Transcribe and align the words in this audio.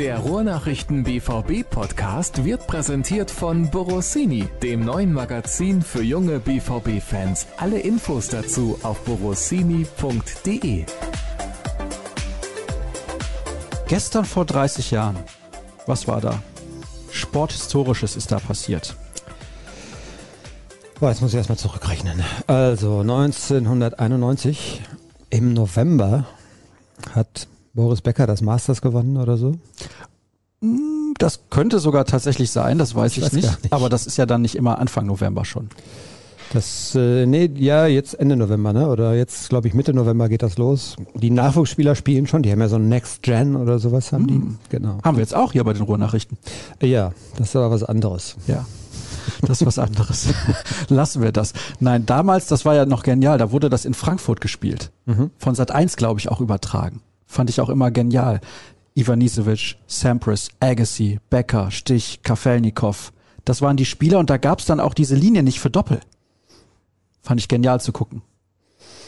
Der 0.00 0.18
Ruhrnachrichten 0.20 1.04
BVB 1.04 1.68
Podcast 1.68 2.42
wird 2.42 2.66
präsentiert 2.66 3.30
von 3.30 3.70
Borossini, 3.70 4.48
dem 4.62 4.82
neuen 4.82 5.12
Magazin 5.12 5.82
für 5.82 6.02
junge 6.02 6.40
BVB 6.40 7.02
Fans. 7.02 7.46
Alle 7.58 7.80
Infos 7.80 8.28
dazu 8.28 8.78
auf 8.82 9.04
borossini.de. 9.04 10.86
Gestern 13.88 14.24
vor 14.24 14.46
30 14.46 14.90
Jahren. 14.90 15.18
Was 15.84 16.08
war 16.08 16.22
da? 16.22 16.42
Sporthistorisches 17.10 18.16
ist 18.16 18.32
da 18.32 18.38
passiert. 18.38 18.96
Boah, 20.98 21.10
jetzt 21.10 21.20
muss 21.20 21.32
ich 21.32 21.36
erstmal 21.36 21.58
zurückrechnen. 21.58 22.22
Also 22.46 23.00
1991 23.00 24.80
im 25.28 25.52
November 25.52 26.24
hat 27.14 27.48
Boris 27.72 28.00
Becker 28.00 28.26
das 28.26 28.40
Masters 28.40 28.82
gewonnen 28.82 29.16
oder 29.16 29.36
so. 29.36 29.54
Hm, 30.62 31.14
Das 31.18 31.40
könnte 31.50 31.78
sogar 31.78 32.04
tatsächlich 32.04 32.50
sein, 32.50 32.78
das 32.78 32.94
weiß 32.94 33.12
Ich 33.12 33.18
ich, 33.18 33.24
weiß 33.24 33.32
nicht. 33.32 33.62
nicht. 33.62 33.72
Aber 33.72 33.88
das 33.88 34.06
ist 34.06 34.16
ja 34.16 34.26
dann 34.26 34.42
nicht 34.42 34.54
immer 34.56 34.78
Anfang 34.78 35.06
November 35.06 35.44
schon. 35.44 35.68
Das, 36.52 36.96
äh, 36.96 37.26
nee, 37.26 37.48
ja, 37.54 37.86
jetzt 37.86 38.14
Ende 38.14 38.34
November, 38.34 38.72
ne? 38.72 38.88
Oder 38.88 39.14
jetzt, 39.14 39.50
glaube 39.50 39.68
ich, 39.68 39.74
Mitte 39.74 39.94
November 39.94 40.28
geht 40.28 40.42
das 40.42 40.58
los. 40.58 40.96
Die 41.14 41.30
Nachwuchsspieler 41.30 41.94
spielen 41.94 42.26
schon, 42.26 42.42
die 42.42 42.50
haben 42.50 42.60
ja 42.60 42.68
so 42.68 42.74
ein 42.76 42.88
Next 42.88 43.22
Gen 43.22 43.54
oder 43.54 43.78
sowas, 43.78 44.12
haben 44.12 44.26
die. 44.26 44.42
Genau. 44.68 44.98
Haben 45.04 45.16
wir 45.16 45.22
jetzt 45.22 45.34
auch 45.34 45.52
hier 45.52 45.62
bei 45.62 45.72
den 45.74 45.82
Ruhrnachrichten. 45.82 46.38
Ja, 46.82 47.12
das 47.36 47.50
ist 47.50 47.56
aber 47.56 47.70
was 47.70 47.84
anderes. 47.84 48.34
Ja. 48.48 48.66
Das 49.42 49.60
ist 49.60 49.66
was 49.66 49.78
anderes. 49.78 50.26
Lassen 50.88 51.22
wir 51.22 51.30
das. 51.30 51.52
Nein, 51.78 52.04
damals, 52.04 52.46
das 52.48 52.64
war 52.64 52.74
ja 52.74 52.84
noch 52.84 53.04
genial, 53.04 53.38
da 53.38 53.52
wurde 53.52 53.70
das 53.70 53.84
in 53.84 53.94
Frankfurt 53.94 54.40
gespielt. 54.40 54.90
Von 55.38 55.54
Sat 55.54 55.70
1, 55.70 55.96
glaube 55.96 56.18
ich, 56.18 56.30
auch 56.30 56.40
übertragen. 56.40 57.00
Fand 57.26 57.48
ich 57.48 57.60
auch 57.60 57.68
immer 57.68 57.92
genial. 57.92 58.40
Ivanisevic, 58.94 59.76
Sampras, 59.86 60.48
Agassi, 60.60 61.20
Becker, 61.30 61.70
Stich, 61.70 62.22
Kafelnikov. 62.22 63.12
Das 63.44 63.62
waren 63.62 63.76
die 63.76 63.84
Spieler 63.84 64.18
und 64.18 64.30
da 64.30 64.36
gab 64.36 64.58
es 64.60 64.66
dann 64.66 64.80
auch 64.80 64.94
diese 64.94 65.14
Linie 65.14 65.42
nicht 65.42 65.60
für 65.60 65.70
Doppel. 65.70 66.00
Fand 67.22 67.40
ich 67.40 67.48
genial 67.48 67.80
zu 67.80 67.92
gucken. 67.92 68.22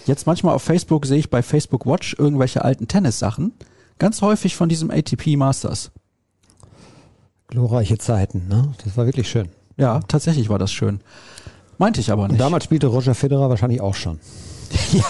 Jetzt 0.06 0.26
manchmal 0.26 0.54
auf 0.54 0.62
Facebook 0.62 1.06
sehe 1.06 1.18
ich 1.18 1.30
bei 1.30 1.42
Facebook 1.42 1.86
Watch 1.86 2.16
irgendwelche 2.18 2.64
alten 2.64 2.88
Tennissachen. 2.88 3.52
Ganz 3.98 4.20
häufig 4.22 4.56
von 4.56 4.68
diesem 4.68 4.90
ATP 4.90 5.36
Masters. 5.36 5.90
Glorreiche 7.48 7.98
Zeiten, 7.98 8.48
ne? 8.48 8.72
Das 8.84 8.96
war 8.96 9.06
wirklich 9.06 9.28
schön. 9.28 9.48
Ja, 9.76 10.00
tatsächlich 10.08 10.48
war 10.48 10.58
das 10.58 10.72
schön. 10.72 11.00
Meinte 11.78 12.00
ich 12.00 12.10
aber 12.10 12.24
Und 12.24 12.32
nicht. 12.32 12.40
damals 12.40 12.64
spielte 12.64 12.86
Roger 12.86 13.14
Federer 13.14 13.48
wahrscheinlich 13.50 13.80
auch 13.80 13.94
schon. 13.94 14.18
ja, 14.92 15.04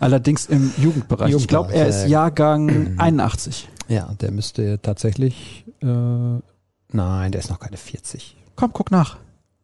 allerdings 0.00 0.46
im 0.46 0.72
Jugendbereich. 0.78 1.34
Ich 1.34 1.48
glaube, 1.48 1.72
er 1.72 1.86
Jugendbereich, 1.86 2.04
ist 2.04 2.10
ja, 2.10 2.20
Jahrgang 2.22 2.98
81. 2.98 3.68
Ja, 3.88 4.14
der 4.20 4.30
müsste 4.30 4.80
tatsächlich, 4.80 5.64
äh, 5.82 5.86
nein, 5.86 7.32
der 7.32 7.40
ist 7.40 7.50
noch 7.50 7.60
keine 7.60 7.76
40. 7.76 8.36
Komm, 8.56 8.72
guck 8.72 8.90
nach. 8.90 9.18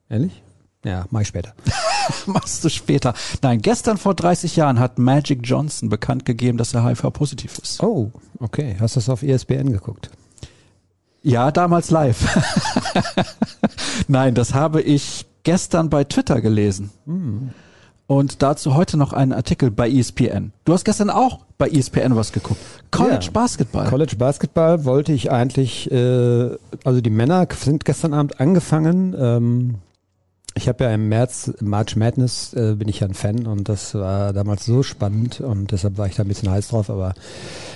Ehrlich? 0.08 0.42
Ja, 0.84 1.06
mach 1.10 1.20
ich 1.20 1.28
später. 1.28 1.54
Machst 2.26 2.64
du 2.64 2.68
später. 2.68 3.14
Nein, 3.42 3.60
gestern 3.60 3.98
vor 3.98 4.14
30 4.14 4.56
Jahren 4.56 4.78
hat 4.78 4.98
Magic 4.98 5.40
Johnson 5.42 5.88
bekannt 5.88 6.24
gegeben, 6.24 6.58
dass 6.58 6.74
er 6.74 6.84
HIV-positiv 6.86 7.58
ist. 7.58 7.82
Oh, 7.82 8.10
okay. 8.38 8.76
Hast 8.80 8.96
du 8.96 9.00
das 9.00 9.08
auf 9.08 9.22
ESPN 9.22 9.72
geguckt? 9.72 10.10
Ja, 11.22 11.50
damals 11.50 11.90
live. 11.90 12.26
Nein, 14.08 14.34
das 14.34 14.54
habe 14.54 14.80
ich 14.80 15.26
gestern 15.42 15.90
bei 15.90 16.04
Twitter 16.04 16.40
gelesen. 16.40 16.90
Und 18.10 18.42
dazu 18.42 18.74
heute 18.74 18.96
noch 18.96 19.12
einen 19.12 19.32
Artikel 19.32 19.70
bei 19.70 19.88
ESPN. 19.88 20.52
Du 20.64 20.72
hast 20.72 20.84
gestern 20.84 21.10
auch 21.10 21.44
bei 21.58 21.68
ESPN 21.68 22.16
was 22.16 22.32
geguckt. 22.32 22.58
College 22.90 23.26
Ja. 23.26 23.30
Basketball. 23.30 23.86
College 23.86 24.16
Basketball 24.18 24.84
wollte 24.84 25.12
ich 25.12 25.30
eigentlich, 25.30 25.88
äh, 25.92 26.50
also 26.82 27.00
die 27.00 27.10
Männer 27.10 27.46
sind 27.56 27.84
gestern 27.84 28.12
Abend 28.12 28.40
angefangen. 28.40 29.14
Ähm, 29.16 29.74
ich 30.56 30.66
habe 30.66 30.82
ja 30.82 30.90
im 30.92 31.08
März, 31.08 31.52
March 31.60 31.94
Madness, 31.94 32.52
äh, 32.54 32.74
bin 32.74 32.88
ich 32.88 32.98
ja 32.98 33.06
ein 33.06 33.14
Fan 33.14 33.46
und 33.46 33.68
das 33.68 33.94
war 33.94 34.32
damals 34.32 34.66
so 34.66 34.82
spannend 34.82 35.40
und 35.40 35.70
deshalb 35.70 35.96
war 35.96 36.08
ich 36.08 36.16
da 36.16 36.24
ein 36.24 36.28
bisschen 36.28 36.50
heiß 36.50 36.66
drauf, 36.66 36.90
aber 36.90 37.14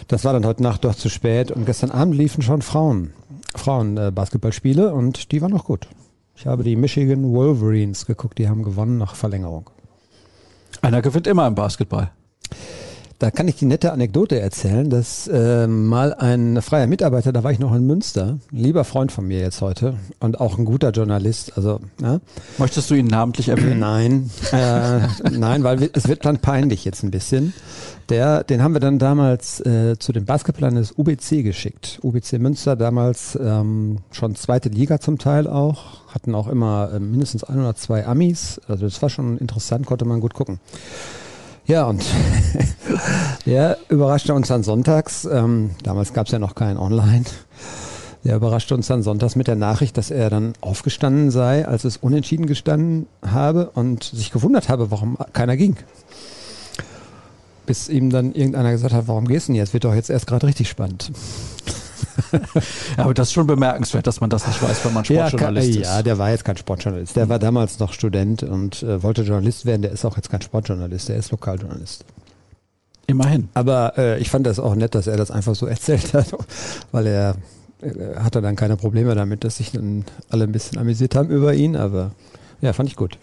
das 0.08 0.24
war 0.24 0.32
dann 0.32 0.46
heute 0.46 0.64
Nacht 0.64 0.84
doch 0.84 0.96
zu 0.96 1.10
spät 1.10 1.52
und 1.52 1.64
gestern 1.64 1.92
Abend 1.92 2.16
liefen 2.16 2.42
schon 2.42 2.60
Frauen, 2.60 3.12
Frauen 3.54 3.96
äh, 3.98 4.10
Basketballspiele 4.12 4.92
und 4.92 5.30
die 5.30 5.40
waren 5.42 5.52
noch 5.52 5.66
gut. 5.66 5.86
Ich 6.34 6.48
habe 6.48 6.64
die 6.64 6.74
Michigan 6.74 7.22
Wolverines 7.32 8.04
geguckt, 8.04 8.38
die 8.38 8.48
haben 8.48 8.64
gewonnen 8.64 8.98
nach 8.98 9.14
Verlängerung. 9.14 9.70
Einer 10.84 11.00
gewinnt 11.00 11.26
immer 11.26 11.46
im 11.46 11.54
Basketball. 11.54 12.10
Da 13.18 13.30
kann 13.30 13.46
ich 13.46 13.56
die 13.56 13.64
nette 13.64 13.92
Anekdote 13.92 14.40
erzählen, 14.40 14.90
dass 14.90 15.28
äh, 15.28 15.66
mal 15.66 16.14
ein 16.14 16.60
freier 16.60 16.86
Mitarbeiter, 16.86 17.32
da 17.32 17.44
war 17.44 17.52
ich 17.52 17.60
noch 17.60 17.74
in 17.74 17.86
Münster, 17.86 18.38
lieber 18.50 18.84
Freund 18.84 19.12
von 19.12 19.26
mir 19.26 19.38
jetzt 19.38 19.60
heute 19.60 19.94
und 20.18 20.40
auch 20.40 20.58
ein 20.58 20.64
guter 20.64 20.90
Journalist, 20.90 21.56
also 21.56 21.80
ja, 22.02 22.20
Möchtest 22.58 22.90
du 22.90 22.94
ihn 22.94 23.06
namentlich 23.06 23.48
erwähnen? 23.48 23.78
nein, 23.78 24.30
äh, 24.52 25.30
nein, 25.30 25.62
weil 25.62 25.90
es 25.92 26.08
wird 26.08 26.24
dann 26.24 26.38
peinlich 26.38 26.84
jetzt 26.84 27.04
ein 27.04 27.10
bisschen. 27.10 27.54
Der, 28.08 28.44
den 28.44 28.62
haben 28.62 28.74
wir 28.74 28.80
dann 28.80 28.98
damals 28.98 29.60
äh, 29.60 29.96
zu 29.98 30.12
den 30.12 30.24
Basketballern 30.24 30.74
des 30.74 30.92
UBC 30.98 31.42
geschickt. 31.42 32.00
UBC 32.02 32.38
Münster 32.38 32.76
damals 32.76 33.38
ähm, 33.40 33.98
schon 34.10 34.34
zweite 34.34 34.68
Liga 34.68 35.00
zum 35.00 35.18
Teil 35.18 35.46
auch, 35.46 36.06
hatten 36.12 36.34
auch 36.34 36.48
immer 36.48 36.90
äh, 36.92 37.00
mindestens 37.00 37.44
ein 37.44 37.60
oder 37.60 37.76
zwei 37.76 38.06
Amis, 38.06 38.60
also 38.66 38.84
das 38.84 39.00
war 39.00 39.08
schon 39.08 39.38
interessant, 39.38 39.86
konnte 39.86 40.04
man 40.04 40.20
gut 40.20 40.34
gucken. 40.34 40.58
Ja, 41.66 41.86
und 41.86 42.04
der 43.46 43.78
überraschte 43.88 44.34
uns 44.34 44.48
dann 44.48 44.62
sonntags, 44.62 45.24
ähm, 45.24 45.70
damals 45.82 46.12
gab 46.12 46.26
es 46.26 46.32
ja 46.32 46.38
noch 46.38 46.54
kein 46.54 46.76
Online, 46.76 47.24
der 48.22 48.36
überraschte 48.36 48.74
uns 48.74 48.86
dann 48.86 49.02
sonntags 49.02 49.34
mit 49.34 49.48
der 49.48 49.56
Nachricht, 49.56 49.96
dass 49.96 50.10
er 50.10 50.28
dann 50.28 50.52
aufgestanden 50.60 51.30
sei, 51.30 51.66
als 51.66 51.84
es 51.84 51.96
unentschieden 51.96 52.46
gestanden 52.46 53.06
habe 53.26 53.70
und 53.70 54.04
sich 54.04 54.30
gewundert 54.30 54.68
habe, 54.68 54.90
warum 54.90 55.16
keiner 55.32 55.56
ging. 55.56 55.76
Bis 57.64 57.88
ihm 57.88 58.10
dann 58.10 58.34
irgendeiner 58.34 58.72
gesagt 58.72 58.92
hat, 58.92 59.08
warum 59.08 59.26
gehst 59.26 59.48
du 59.48 59.52
denn 59.52 59.56
jetzt? 59.56 59.72
Wird 59.72 59.84
doch 59.84 59.94
jetzt 59.94 60.10
erst 60.10 60.26
gerade 60.26 60.46
richtig 60.46 60.68
spannend. 60.68 61.12
Aber 62.96 63.14
das 63.14 63.28
ist 63.28 63.32
schon 63.32 63.46
bemerkenswert, 63.46 64.06
dass 64.06 64.20
man 64.20 64.30
das 64.30 64.46
nicht 64.46 64.62
weiß, 64.62 64.84
wenn 64.84 64.92
man 64.92 65.04
Sportjournalist 65.04 65.74
ja, 65.74 65.80
ist. 65.80 65.86
ja, 65.88 66.02
der 66.02 66.18
war 66.18 66.30
jetzt 66.30 66.44
kein 66.44 66.56
Sportjournalist. 66.56 67.16
Der 67.16 67.28
war 67.28 67.38
damals 67.38 67.78
noch 67.78 67.92
Student 67.92 68.42
und 68.42 68.82
äh, 68.82 69.02
wollte 69.02 69.22
Journalist 69.22 69.66
werden. 69.66 69.82
Der 69.82 69.92
ist 69.92 70.04
auch 70.04 70.16
jetzt 70.16 70.30
kein 70.30 70.42
Sportjournalist, 70.42 71.08
der 71.08 71.16
ist 71.16 71.30
Lokaljournalist. 71.30 72.04
Immerhin. 73.06 73.48
Aber 73.54 73.98
äh, 73.98 74.18
ich 74.18 74.30
fand 74.30 74.46
das 74.46 74.58
auch 74.58 74.74
nett, 74.74 74.94
dass 74.94 75.06
er 75.06 75.16
das 75.16 75.30
einfach 75.30 75.54
so 75.54 75.66
erzählt 75.66 76.14
hat, 76.14 76.32
weil 76.92 77.06
er 77.06 77.36
äh, 77.82 78.16
hatte 78.16 78.40
dann 78.40 78.56
keine 78.56 78.76
Probleme 78.76 79.14
damit, 79.14 79.44
dass 79.44 79.58
sich 79.58 79.72
dann 79.72 80.04
alle 80.30 80.44
ein 80.44 80.52
bisschen 80.52 80.78
amüsiert 80.78 81.14
haben 81.14 81.30
über 81.30 81.54
ihn. 81.54 81.76
Aber 81.76 82.12
ja, 82.60 82.72
fand 82.72 82.88
ich 82.88 82.96
gut. 82.96 83.18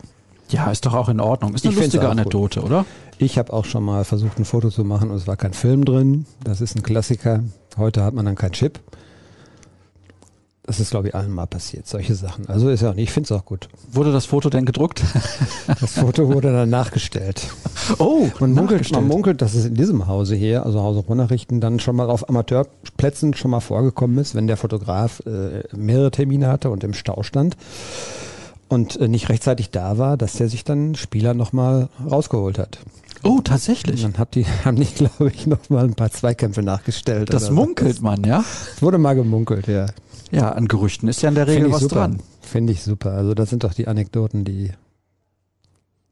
Ja, 0.51 0.69
ist 0.71 0.85
doch 0.85 0.93
auch 0.93 1.09
in 1.09 1.19
Ordnung. 1.19 1.53
Ist 1.53 1.65
eine 1.65 1.73
Ich 1.73 1.79
lustige 1.79 2.03
auch 2.03 2.09
gut. 2.11 2.19
Anekdote, 2.19 2.61
oder? 2.61 2.85
Ich 3.17 3.37
habe 3.37 3.53
auch 3.53 3.65
schon 3.65 3.83
mal 3.83 4.03
versucht, 4.03 4.37
ein 4.39 4.45
Foto 4.45 4.69
zu 4.69 4.83
machen 4.83 5.09
und 5.11 5.17
es 5.17 5.27
war 5.27 5.37
kein 5.37 5.53
Film 5.53 5.85
drin. 5.85 6.25
Das 6.43 6.59
ist 6.61 6.75
ein 6.75 6.83
Klassiker. 6.83 7.43
Heute 7.77 8.03
hat 8.03 8.13
man 8.13 8.25
dann 8.25 8.35
keinen 8.35 8.51
Chip. 8.53 8.79
Das 10.63 10.79
ist, 10.79 10.91
glaube 10.91 11.07
ich, 11.07 11.15
allen 11.15 11.31
mal 11.31 11.47
passiert, 11.47 11.87
solche 11.87 12.13
Sachen. 12.15 12.47
Also 12.47 12.69
ist 12.69 12.81
ja 12.81 12.91
auch 12.91 12.93
nicht, 12.93 13.05
ich 13.05 13.11
finde 13.11 13.25
es 13.25 13.31
auch 13.39 13.45
gut. 13.45 13.67
Wurde 13.91 14.11
das 14.11 14.25
Foto 14.25 14.49
denn 14.49 14.65
gedruckt? 14.65 15.03
Das 15.79 15.93
Foto 15.93 16.27
wurde 16.27 16.51
dann 16.51 16.69
nachgestellt. 16.69 17.47
Oh, 17.97 18.27
Man 18.39 18.51
munkelt, 18.51 18.91
man 18.91 19.07
munkelt, 19.07 19.41
dass 19.41 19.53
es 19.53 19.65
in 19.65 19.75
diesem 19.75 20.05
Hause 20.07 20.35
hier, 20.35 20.65
also 20.65 20.81
Hause 20.81 20.99
Ruhrnachrichten, 20.99 21.61
dann 21.61 21.79
schon 21.79 21.95
mal 21.95 22.09
auf 22.09 22.27
Amateurplätzen 22.29 23.33
schon 23.33 23.51
mal 23.51 23.61
vorgekommen 23.61 24.17
ist, 24.19 24.35
wenn 24.35 24.47
der 24.47 24.57
Fotograf 24.57 25.21
äh, 25.25 25.63
mehrere 25.75 26.11
Termine 26.11 26.47
hatte 26.47 26.69
und 26.69 26.83
im 26.83 26.93
Stau 26.93 27.23
stand 27.23 27.55
und 28.71 28.95
äh, 28.99 29.07
nicht 29.07 29.29
rechtzeitig 29.29 29.69
da 29.69 29.97
war, 29.97 30.17
dass 30.17 30.33
der 30.33 30.47
sich 30.49 30.63
dann 30.63 30.95
Spieler 30.95 31.33
nochmal 31.33 31.89
rausgeholt 32.09 32.57
hat. 32.57 32.79
Oh, 33.23 33.33
Und 33.35 33.47
tatsächlich. 33.47 34.01
dann 34.01 34.17
hat 34.17 34.33
die, 34.35 34.45
haben 34.65 34.77
die, 34.77 34.85
glaube 34.85 35.29
ich, 35.33 35.45
nochmal 35.45 35.83
ein 35.85 35.93
paar 35.93 36.09
Zweikämpfe 36.11 36.63
nachgestellt. 36.63 37.31
Das 37.33 37.51
munkelt 37.51 37.95
was. 37.97 38.01
man, 38.01 38.23
ja? 38.23 38.37
Das 38.73 38.81
wurde 38.81 38.97
mal 38.97 39.13
gemunkelt, 39.13 39.67
ja. 39.67 39.87
Ja, 40.31 40.53
an 40.53 40.67
Gerüchten 40.67 41.09
ist 41.09 41.21
ja 41.21 41.29
in 41.29 41.35
der 41.35 41.47
Regel 41.47 41.71
was 41.71 41.81
super. 41.81 41.95
dran. 41.95 42.19
Finde 42.41 42.71
ich 42.73 42.81
super. 42.83 43.11
Also 43.11 43.33
das 43.33 43.49
sind 43.49 43.63
doch 43.65 43.73
die 43.73 43.87
Anekdoten, 43.87 44.45
die 44.45 44.71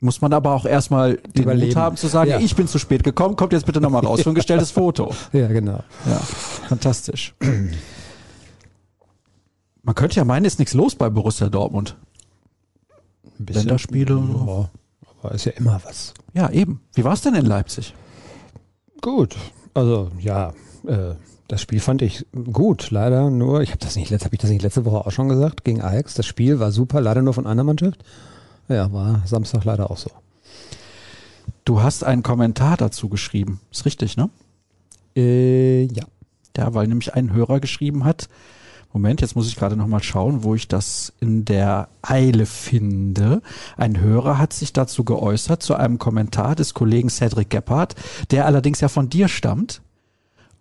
Muss 0.02 0.20
man 0.22 0.34
aber 0.34 0.54
auch 0.54 0.66
erstmal 0.66 1.16
den 1.16 1.22
Mut 1.30 1.38
Überleben. 1.44 1.76
haben 1.80 1.96
zu 1.98 2.08
sagen, 2.08 2.30
Ja. 2.30 2.40
ich 2.40 2.56
bin 2.56 2.68
zu 2.68 2.80
spät 2.80 3.04
gekommen, 3.04 3.38
kommt 3.38 3.54
jetzt 3.54 3.66
bitte 3.66 3.80
nochmal 3.82 4.06
raus 4.06 4.22
für 4.22 4.30
ein 4.30 4.36
gestelltes 4.36 4.72
Foto. 4.72 5.14
Ja, 5.34 5.48
genau. 5.48 5.84
Ja, 6.06 6.18
fantastisch. 6.68 7.34
Man 9.84 9.96
könnte 9.96 10.18
ja 10.18 10.26
meinen, 10.26 10.46
ist 10.46 10.60
nichts 10.60 10.74
los 10.74 10.96
bei 10.96 11.10
Borussia 11.10 11.48
Dortmund. 11.50 11.96
Ein 13.40 13.46
bisschen- 13.46 13.64
Länderspiele. 13.64 14.16
Ja, 14.16 14.70
aber 15.22 15.34
ist 15.34 15.46
ja 15.46 15.54
immer 15.54 15.80
was. 15.86 16.14
Ja, 16.34 16.50
eben. 16.50 16.82
Wie 16.94 17.04
war 17.04 17.14
es 17.14 17.22
denn 17.22 17.36
in 17.36 17.46
Leipzig? 17.46 17.94
Gut. 19.02 19.36
Also 19.74 20.10
ja, 20.20 20.54
äh, 20.86 21.16
das 21.48 21.62
Spiel 21.62 21.80
fand 21.80 22.02
ich 22.02 22.26
gut. 22.54 22.92
Leider 22.92 23.30
nur, 23.30 23.62
ich 23.62 23.70
habe 23.70 23.80
das 23.80 23.96
nicht, 23.96 24.12
habe 24.12 24.36
ich 24.36 24.40
das 24.42 24.50
nicht 24.50 24.62
letzte 24.62 24.86
Woche 24.86 25.06
auch 25.08 25.12
schon 25.12 25.30
gesagt 25.30 25.64
gegen 25.64 25.82
Ajax. 25.82 26.14
Das 26.16 26.26
Spiel 26.26 26.60
war 26.60 26.72
super, 26.72 27.02
leider 27.02 27.22
nur 27.22 27.34
von 27.34 27.48
einer 27.48 27.64
Mannschaft. 27.64 28.04
Ja, 28.68 28.92
war 28.94 29.24
Samstag 29.26 29.64
leider 29.66 29.90
auch 29.90 29.98
so. 29.98 30.12
Du 31.66 31.82
hast 31.82 32.04
einen 32.04 32.24
Kommentar 32.24 32.78
dazu 32.78 33.10
geschrieben. 33.10 33.60
Ist 33.72 33.86
richtig, 33.86 34.18
ne? 34.18 34.30
Äh, 35.16 35.84
ja. 35.86 36.04
Ja, 36.58 36.74
weil 36.74 36.88
nämlich 36.88 37.14
ein 37.14 37.32
Hörer 37.32 37.60
geschrieben 37.62 38.04
hat, 38.04 38.28
Moment, 38.92 39.22
jetzt 39.22 39.36
muss 39.36 39.48
ich 39.48 39.56
gerade 39.56 39.76
nochmal 39.76 40.02
schauen, 40.02 40.44
wo 40.44 40.56
ich 40.56 40.68
das 40.68 41.14
in 41.20 41.46
der 41.46 41.90
Eile 42.02 42.46
finde. 42.48 43.42
Ein 43.78 44.00
Hörer 44.00 44.40
hat 44.40 44.52
sich 44.52 44.74
dazu 44.74 45.04
geäußert, 45.04 45.62
zu 45.62 45.76
einem 45.76 46.00
Kommentar 46.00 46.56
des 46.56 46.74
Kollegen 46.74 47.10
Cedric 47.10 47.52
Gebhardt, 47.52 47.96
der 48.32 48.46
allerdings 48.48 48.82
ja 48.82 48.88
von 48.88 49.10
dir 49.10 49.28
stammt. 49.28 49.82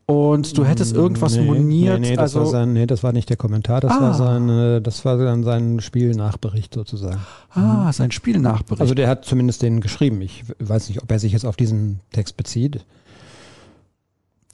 Und 0.04 0.56
du 0.56 0.64
hättest 0.64 0.94
irgendwas 0.94 1.36
nee, 1.36 1.44
moniert. 1.44 2.00
Nee, 2.00 2.10
nee, 2.10 2.16
das 2.16 2.34
also, 2.34 2.40
war 2.40 2.46
sein, 2.46 2.72
nee, 2.72 2.86
das 2.86 3.02
war 3.02 3.12
nicht 3.12 3.28
der 3.28 3.36
Kommentar, 3.36 3.80
das 3.82 3.92
Ah. 3.92 4.00
war 4.00 4.14
sein, 4.14 4.48
äh, 4.48 4.80
das 4.80 5.04
war 5.04 5.18
dann 5.18 5.44
sein 5.44 5.80
Spielnachbericht 5.80 6.72
sozusagen. 6.72 7.20
ah, 7.52 7.92
sein 7.92 8.10
Spielnachbericht. 8.10 8.80
Also 8.80 8.94
der 8.94 9.08
hat 9.08 9.26
zumindest 9.26 9.60
den 9.60 9.80
geschrieben. 9.82 10.22
Ich 10.22 10.44
weiß 10.60 10.88
nicht, 10.88 11.02
ob 11.02 11.10
er 11.10 11.18
sich 11.18 11.32
jetzt 11.32 11.44
auf 11.44 11.56
diesen 11.56 12.00
Text 12.12 12.38
bezieht. 12.38 12.86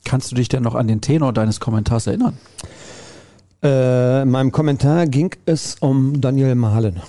Kannst 0.04 0.30
du 0.32 0.36
dich 0.36 0.48
denn 0.48 0.62
noch 0.62 0.74
an 0.74 0.88
den 0.88 1.00
Tenor 1.00 1.32
deines 1.32 1.60
Kommentars 1.60 2.06
erinnern? 2.08 2.36
Äh, 3.64 4.22
in 4.22 4.30
meinem 4.30 4.52
Kommentar 4.52 5.06
ging 5.06 5.34
es 5.46 5.76
um 5.80 6.20
Daniel 6.20 6.54
Mahlen. 6.54 7.00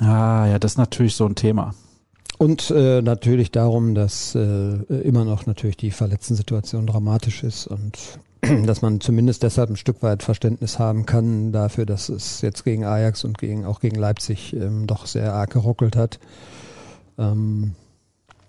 Ah, 0.00 0.46
ja, 0.46 0.58
das 0.58 0.72
ist 0.72 0.78
natürlich 0.78 1.14
so 1.14 1.24
ein 1.24 1.36
Thema. 1.36 1.74
Und 2.36 2.72
äh, 2.72 3.00
natürlich 3.00 3.52
darum, 3.52 3.94
dass 3.94 4.34
äh, 4.34 4.40
immer 4.40 5.24
noch 5.24 5.46
natürlich 5.46 5.76
die 5.76 5.92
Verletzten-Situation 5.92 6.88
dramatisch 6.88 7.44
ist 7.44 7.68
und 7.68 7.96
dass 8.66 8.82
man 8.82 9.00
zumindest 9.00 9.44
deshalb 9.44 9.70
ein 9.70 9.76
Stück 9.76 10.02
weit 10.02 10.24
Verständnis 10.24 10.80
haben 10.80 11.06
kann 11.06 11.52
dafür, 11.52 11.86
dass 11.86 12.08
es 12.08 12.40
jetzt 12.40 12.64
gegen 12.64 12.84
Ajax 12.84 13.22
und 13.22 13.38
gegen, 13.38 13.64
auch 13.64 13.78
gegen 13.78 13.94
Leipzig 13.94 14.54
ähm, 14.54 14.88
doch 14.88 15.06
sehr 15.06 15.32
arg 15.32 15.50
geruckelt 15.50 15.94
hat. 15.94 16.18
Ähm, 17.18 17.76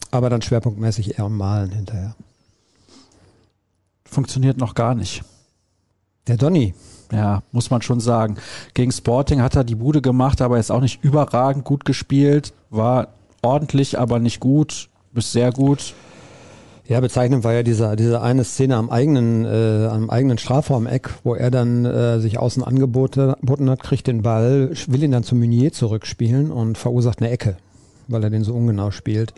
aber 0.09 0.31
dann 0.31 0.41
schwerpunktmäßig 0.41 1.19
eher 1.19 1.27
um 1.27 1.37
Malen 1.37 1.69
hinterher. 1.69 2.15
Funktioniert 4.03 4.57
noch 4.57 4.73
gar 4.73 4.95
nicht. 4.95 5.23
Der 6.25 6.37
Donny, 6.37 6.73
Ja, 7.13 7.43
muss 7.51 7.69
man 7.69 7.83
schon 7.83 7.99
sagen. 7.99 8.37
Gegen 8.73 8.91
Sporting 8.91 9.41
hat 9.41 9.55
er 9.55 9.63
die 9.63 9.75
Bude 9.75 10.01
gemacht, 10.01 10.41
aber 10.41 10.57
ist 10.57 10.71
auch 10.71 10.81
nicht 10.81 11.03
überragend 11.03 11.63
gut 11.63 11.85
gespielt. 11.85 12.53
War 12.71 13.09
ordentlich, 13.43 13.99
aber 13.99 14.19
nicht 14.19 14.39
gut. 14.39 14.89
Bis 15.11 15.31
sehr 15.31 15.51
gut. 15.51 15.93
Ja, 16.85 16.99
bezeichnend 16.99 17.43
war 17.43 17.53
ja 17.53 17.63
diese, 17.63 17.95
diese 17.95 18.21
eine 18.21 18.43
Szene 18.43 18.75
am 18.75 18.89
eigenen, 18.89 19.45
äh, 19.45 19.87
am 19.87 20.09
eigenen 20.09 20.37
Strafraumeck, 20.37 21.11
wo 21.23 21.33
er 21.35 21.49
dann 21.49 21.85
äh, 21.85 22.19
sich 22.19 22.39
außen 22.39 22.63
angeboten 22.63 23.35
geboten 23.39 23.69
hat, 23.69 23.83
kriegt 23.83 24.07
den 24.07 24.21
Ball, 24.21 24.71
will 24.87 25.03
ihn 25.03 25.11
dann 25.11 25.23
zu 25.23 25.35
Meunier 25.35 25.71
zurückspielen 25.71 26.51
und 26.51 26.77
verursacht 26.77 27.21
eine 27.21 27.29
Ecke, 27.29 27.55
weil 28.07 28.23
er 28.23 28.29
den 28.29 28.43
so 28.43 28.53
ungenau 28.53 28.91
spielt. 28.91 29.33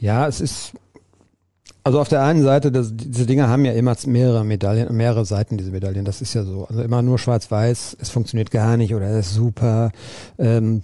Ja, 0.00 0.26
es 0.26 0.40
ist, 0.40 0.72
also 1.84 2.00
auf 2.00 2.08
der 2.08 2.22
einen 2.22 2.42
Seite, 2.42 2.72
das, 2.72 2.92
diese 2.96 3.26
Dinge 3.26 3.48
haben 3.48 3.66
ja 3.66 3.72
immer 3.72 3.94
mehrere 4.06 4.44
Medaillen, 4.44 4.96
mehrere 4.96 5.26
Seiten, 5.26 5.58
diese 5.58 5.70
Medaillen, 5.70 6.06
das 6.06 6.22
ist 6.22 6.32
ja 6.32 6.42
so. 6.42 6.64
Also 6.64 6.82
immer 6.82 7.02
nur 7.02 7.18
schwarz-weiß, 7.18 7.98
es 8.00 8.08
funktioniert 8.08 8.50
gar 8.50 8.78
nicht 8.78 8.94
oder 8.94 9.06
es 9.10 9.28
ist 9.28 9.34
super. 9.34 9.92
Ähm, 10.38 10.82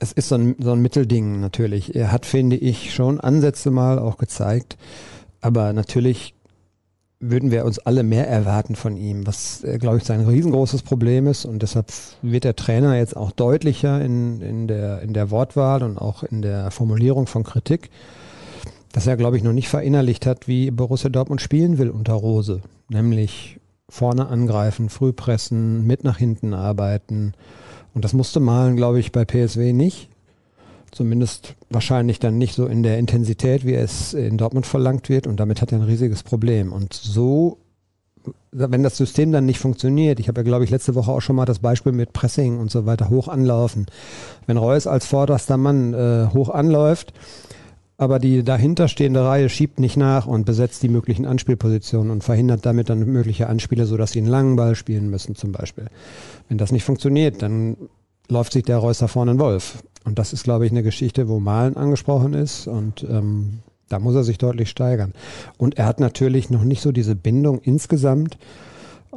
es 0.00 0.10
ist 0.10 0.28
so 0.28 0.34
ein, 0.34 0.56
so 0.58 0.72
ein 0.72 0.82
Mittelding 0.82 1.40
natürlich. 1.40 1.94
Er 1.94 2.10
hat, 2.10 2.26
finde 2.26 2.56
ich, 2.56 2.92
schon 2.92 3.20
Ansätze 3.20 3.70
mal 3.70 3.98
auch 4.00 4.18
gezeigt. 4.18 4.76
Aber 5.40 5.72
natürlich 5.72 6.34
würden 7.20 7.50
wir 7.50 7.64
uns 7.64 7.78
alle 7.78 8.02
mehr 8.02 8.28
erwarten 8.28 8.74
von 8.74 8.96
ihm, 8.96 9.26
was, 9.26 9.62
äh, 9.62 9.78
glaube 9.78 9.98
ich, 9.98 10.04
sein 10.04 10.20
riesengroßes 10.26 10.82
Problem 10.82 11.26
ist. 11.28 11.44
Und 11.44 11.62
deshalb 11.62 11.92
wird 12.22 12.44
der 12.44 12.56
Trainer 12.56 12.96
jetzt 12.96 13.16
auch 13.16 13.30
deutlicher 13.30 14.00
in, 14.00 14.40
in, 14.40 14.66
der, 14.66 15.00
in 15.02 15.14
der 15.14 15.30
Wortwahl 15.30 15.82
und 15.82 15.96
auch 15.96 16.22
in 16.22 16.42
der 16.42 16.70
Formulierung 16.70 17.26
von 17.26 17.44
Kritik, 17.44 17.90
dass 18.94 19.08
er, 19.08 19.16
glaube 19.16 19.36
ich, 19.36 19.42
noch 19.42 19.52
nicht 19.52 19.68
verinnerlicht 19.68 20.24
hat, 20.24 20.46
wie 20.46 20.70
Borussia 20.70 21.10
Dortmund 21.10 21.40
spielen 21.40 21.78
will 21.78 21.90
unter 21.90 22.12
Rose. 22.12 22.60
Nämlich 22.88 23.58
vorne 23.88 24.28
angreifen, 24.28 24.88
früh 24.88 25.12
pressen, 25.12 25.84
mit 25.84 26.04
nach 26.04 26.16
hinten 26.16 26.54
arbeiten. 26.54 27.32
Und 27.92 28.04
das 28.04 28.12
musste 28.12 28.38
Malen, 28.38 28.76
glaube 28.76 29.00
ich, 29.00 29.10
bei 29.10 29.24
PSW 29.24 29.72
nicht. 29.72 30.10
Zumindest 30.92 31.56
wahrscheinlich 31.70 32.20
dann 32.20 32.38
nicht 32.38 32.54
so 32.54 32.66
in 32.66 32.84
der 32.84 33.00
Intensität, 33.00 33.66
wie 33.66 33.74
es 33.74 34.14
in 34.14 34.38
Dortmund 34.38 34.64
verlangt 34.64 35.08
wird. 35.08 35.26
Und 35.26 35.40
damit 35.40 35.60
hat 35.60 35.72
er 35.72 35.78
ein 35.78 35.84
riesiges 35.84 36.22
Problem. 36.22 36.72
Und 36.72 36.92
so, 36.94 37.58
wenn 38.52 38.84
das 38.84 38.96
System 38.96 39.32
dann 39.32 39.44
nicht 39.44 39.58
funktioniert, 39.58 40.20
ich 40.20 40.28
habe 40.28 40.42
ja, 40.42 40.44
glaube 40.44 40.62
ich, 40.62 40.70
letzte 40.70 40.94
Woche 40.94 41.10
auch 41.10 41.20
schon 41.20 41.34
mal 41.34 41.46
das 41.46 41.58
Beispiel 41.58 41.90
mit 41.90 42.12
Pressing 42.12 42.60
und 42.60 42.70
so 42.70 42.86
weiter 42.86 43.10
hoch 43.10 43.26
anlaufen. 43.26 43.86
Wenn 44.46 44.56
Reus 44.56 44.86
als 44.86 45.04
vorderster 45.04 45.56
Mann 45.56 45.94
äh, 45.94 46.28
hoch 46.32 46.48
anläuft, 46.48 47.12
aber 48.04 48.18
die 48.18 48.44
dahinterstehende 48.44 49.24
Reihe 49.24 49.48
schiebt 49.48 49.80
nicht 49.80 49.96
nach 49.96 50.26
und 50.26 50.44
besetzt 50.44 50.82
die 50.82 50.88
möglichen 50.88 51.26
Anspielpositionen 51.26 52.10
und 52.10 52.22
verhindert 52.22 52.64
damit 52.64 52.90
dann 52.90 53.00
mögliche 53.00 53.48
Anspiele, 53.48 53.86
sodass 53.86 54.12
sie 54.12 54.20
einen 54.20 54.28
langen 54.28 54.56
Ball 54.56 54.74
spielen 54.74 55.10
müssen 55.10 55.34
zum 55.34 55.52
Beispiel. 55.52 55.86
Wenn 56.48 56.58
das 56.58 56.70
nicht 56.70 56.84
funktioniert, 56.84 57.42
dann 57.42 57.76
läuft 58.28 58.52
sich 58.52 58.62
der 58.62 58.78
Reus 58.78 59.02
vorne 59.06 59.32
einen 59.32 59.40
Wolf. 59.40 59.82
Und 60.04 60.18
das 60.18 60.32
ist, 60.32 60.44
glaube 60.44 60.66
ich, 60.66 60.72
eine 60.72 60.82
Geschichte, 60.82 61.28
wo 61.28 61.40
Malen 61.40 61.76
angesprochen 61.76 62.34
ist 62.34 62.66
und 62.66 63.04
ähm, 63.08 63.60
da 63.88 63.98
muss 63.98 64.14
er 64.14 64.24
sich 64.24 64.38
deutlich 64.38 64.70
steigern. 64.70 65.12
Und 65.56 65.78
er 65.78 65.86
hat 65.86 66.00
natürlich 66.00 66.50
noch 66.50 66.64
nicht 66.64 66.82
so 66.82 66.92
diese 66.92 67.14
Bindung 67.14 67.60
insgesamt. 67.60 68.38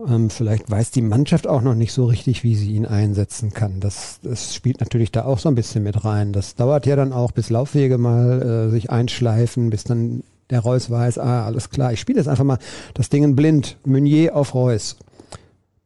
Ähm, 0.07 0.29
vielleicht 0.29 0.69
weiß 0.69 0.91
die 0.91 1.01
Mannschaft 1.01 1.47
auch 1.47 1.61
noch 1.61 1.75
nicht 1.75 1.93
so 1.93 2.05
richtig, 2.05 2.43
wie 2.43 2.55
sie 2.55 2.73
ihn 2.73 2.85
einsetzen 2.85 3.53
kann. 3.53 3.79
Das, 3.79 4.19
das 4.21 4.53
spielt 4.53 4.79
natürlich 4.79 5.11
da 5.11 5.25
auch 5.25 5.39
so 5.39 5.49
ein 5.49 5.55
bisschen 5.55 5.83
mit 5.83 6.05
rein. 6.05 6.33
Das 6.33 6.55
dauert 6.55 6.85
ja 6.85 6.95
dann 6.95 7.13
auch, 7.13 7.31
bis 7.31 7.49
Laufwege 7.49 7.97
mal 7.97 8.41
äh, 8.41 8.69
sich 8.69 8.91
einschleifen, 8.91 9.69
bis 9.69 9.83
dann 9.83 10.23
der 10.49 10.61
Reus 10.61 10.89
weiß, 10.89 11.17
ah, 11.19 11.45
alles 11.45 11.69
klar, 11.69 11.91
ich 11.91 11.99
spiele 11.99 12.19
jetzt 12.19 12.27
einfach 12.27 12.43
mal 12.43 12.59
das 12.93 13.09
Ding 13.09 13.23
in 13.23 13.35
blind. 13.35 13.77
Meunier 13.85 14.35
auf 14.35 14.53
Reus 14.53 14.97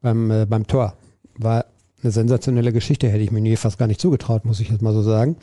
beim, 0.01 0.29
äh, 0.29 0.45
beim 0.45 0.67
Tor. 0.67 0.93
War 1.37 1.65
eine 2.03 2.11
sensationelle 2.11 2.73
Geschichte, 2.73 3.07
hätte 3.07 3.23
ich 3.23 3.31
Meunier 3.31 3.57
fast 3.57 3.77
gar 3.77 3.87
nicht 3.87 4.01
zugetraut, 4.01 4.45
muss 4.45 4.59
ich 4.59 4.69
jetzt 4.69 4.81
mal 4.81 4.93
so 4.93 5.01
sagen. 5.01 5.37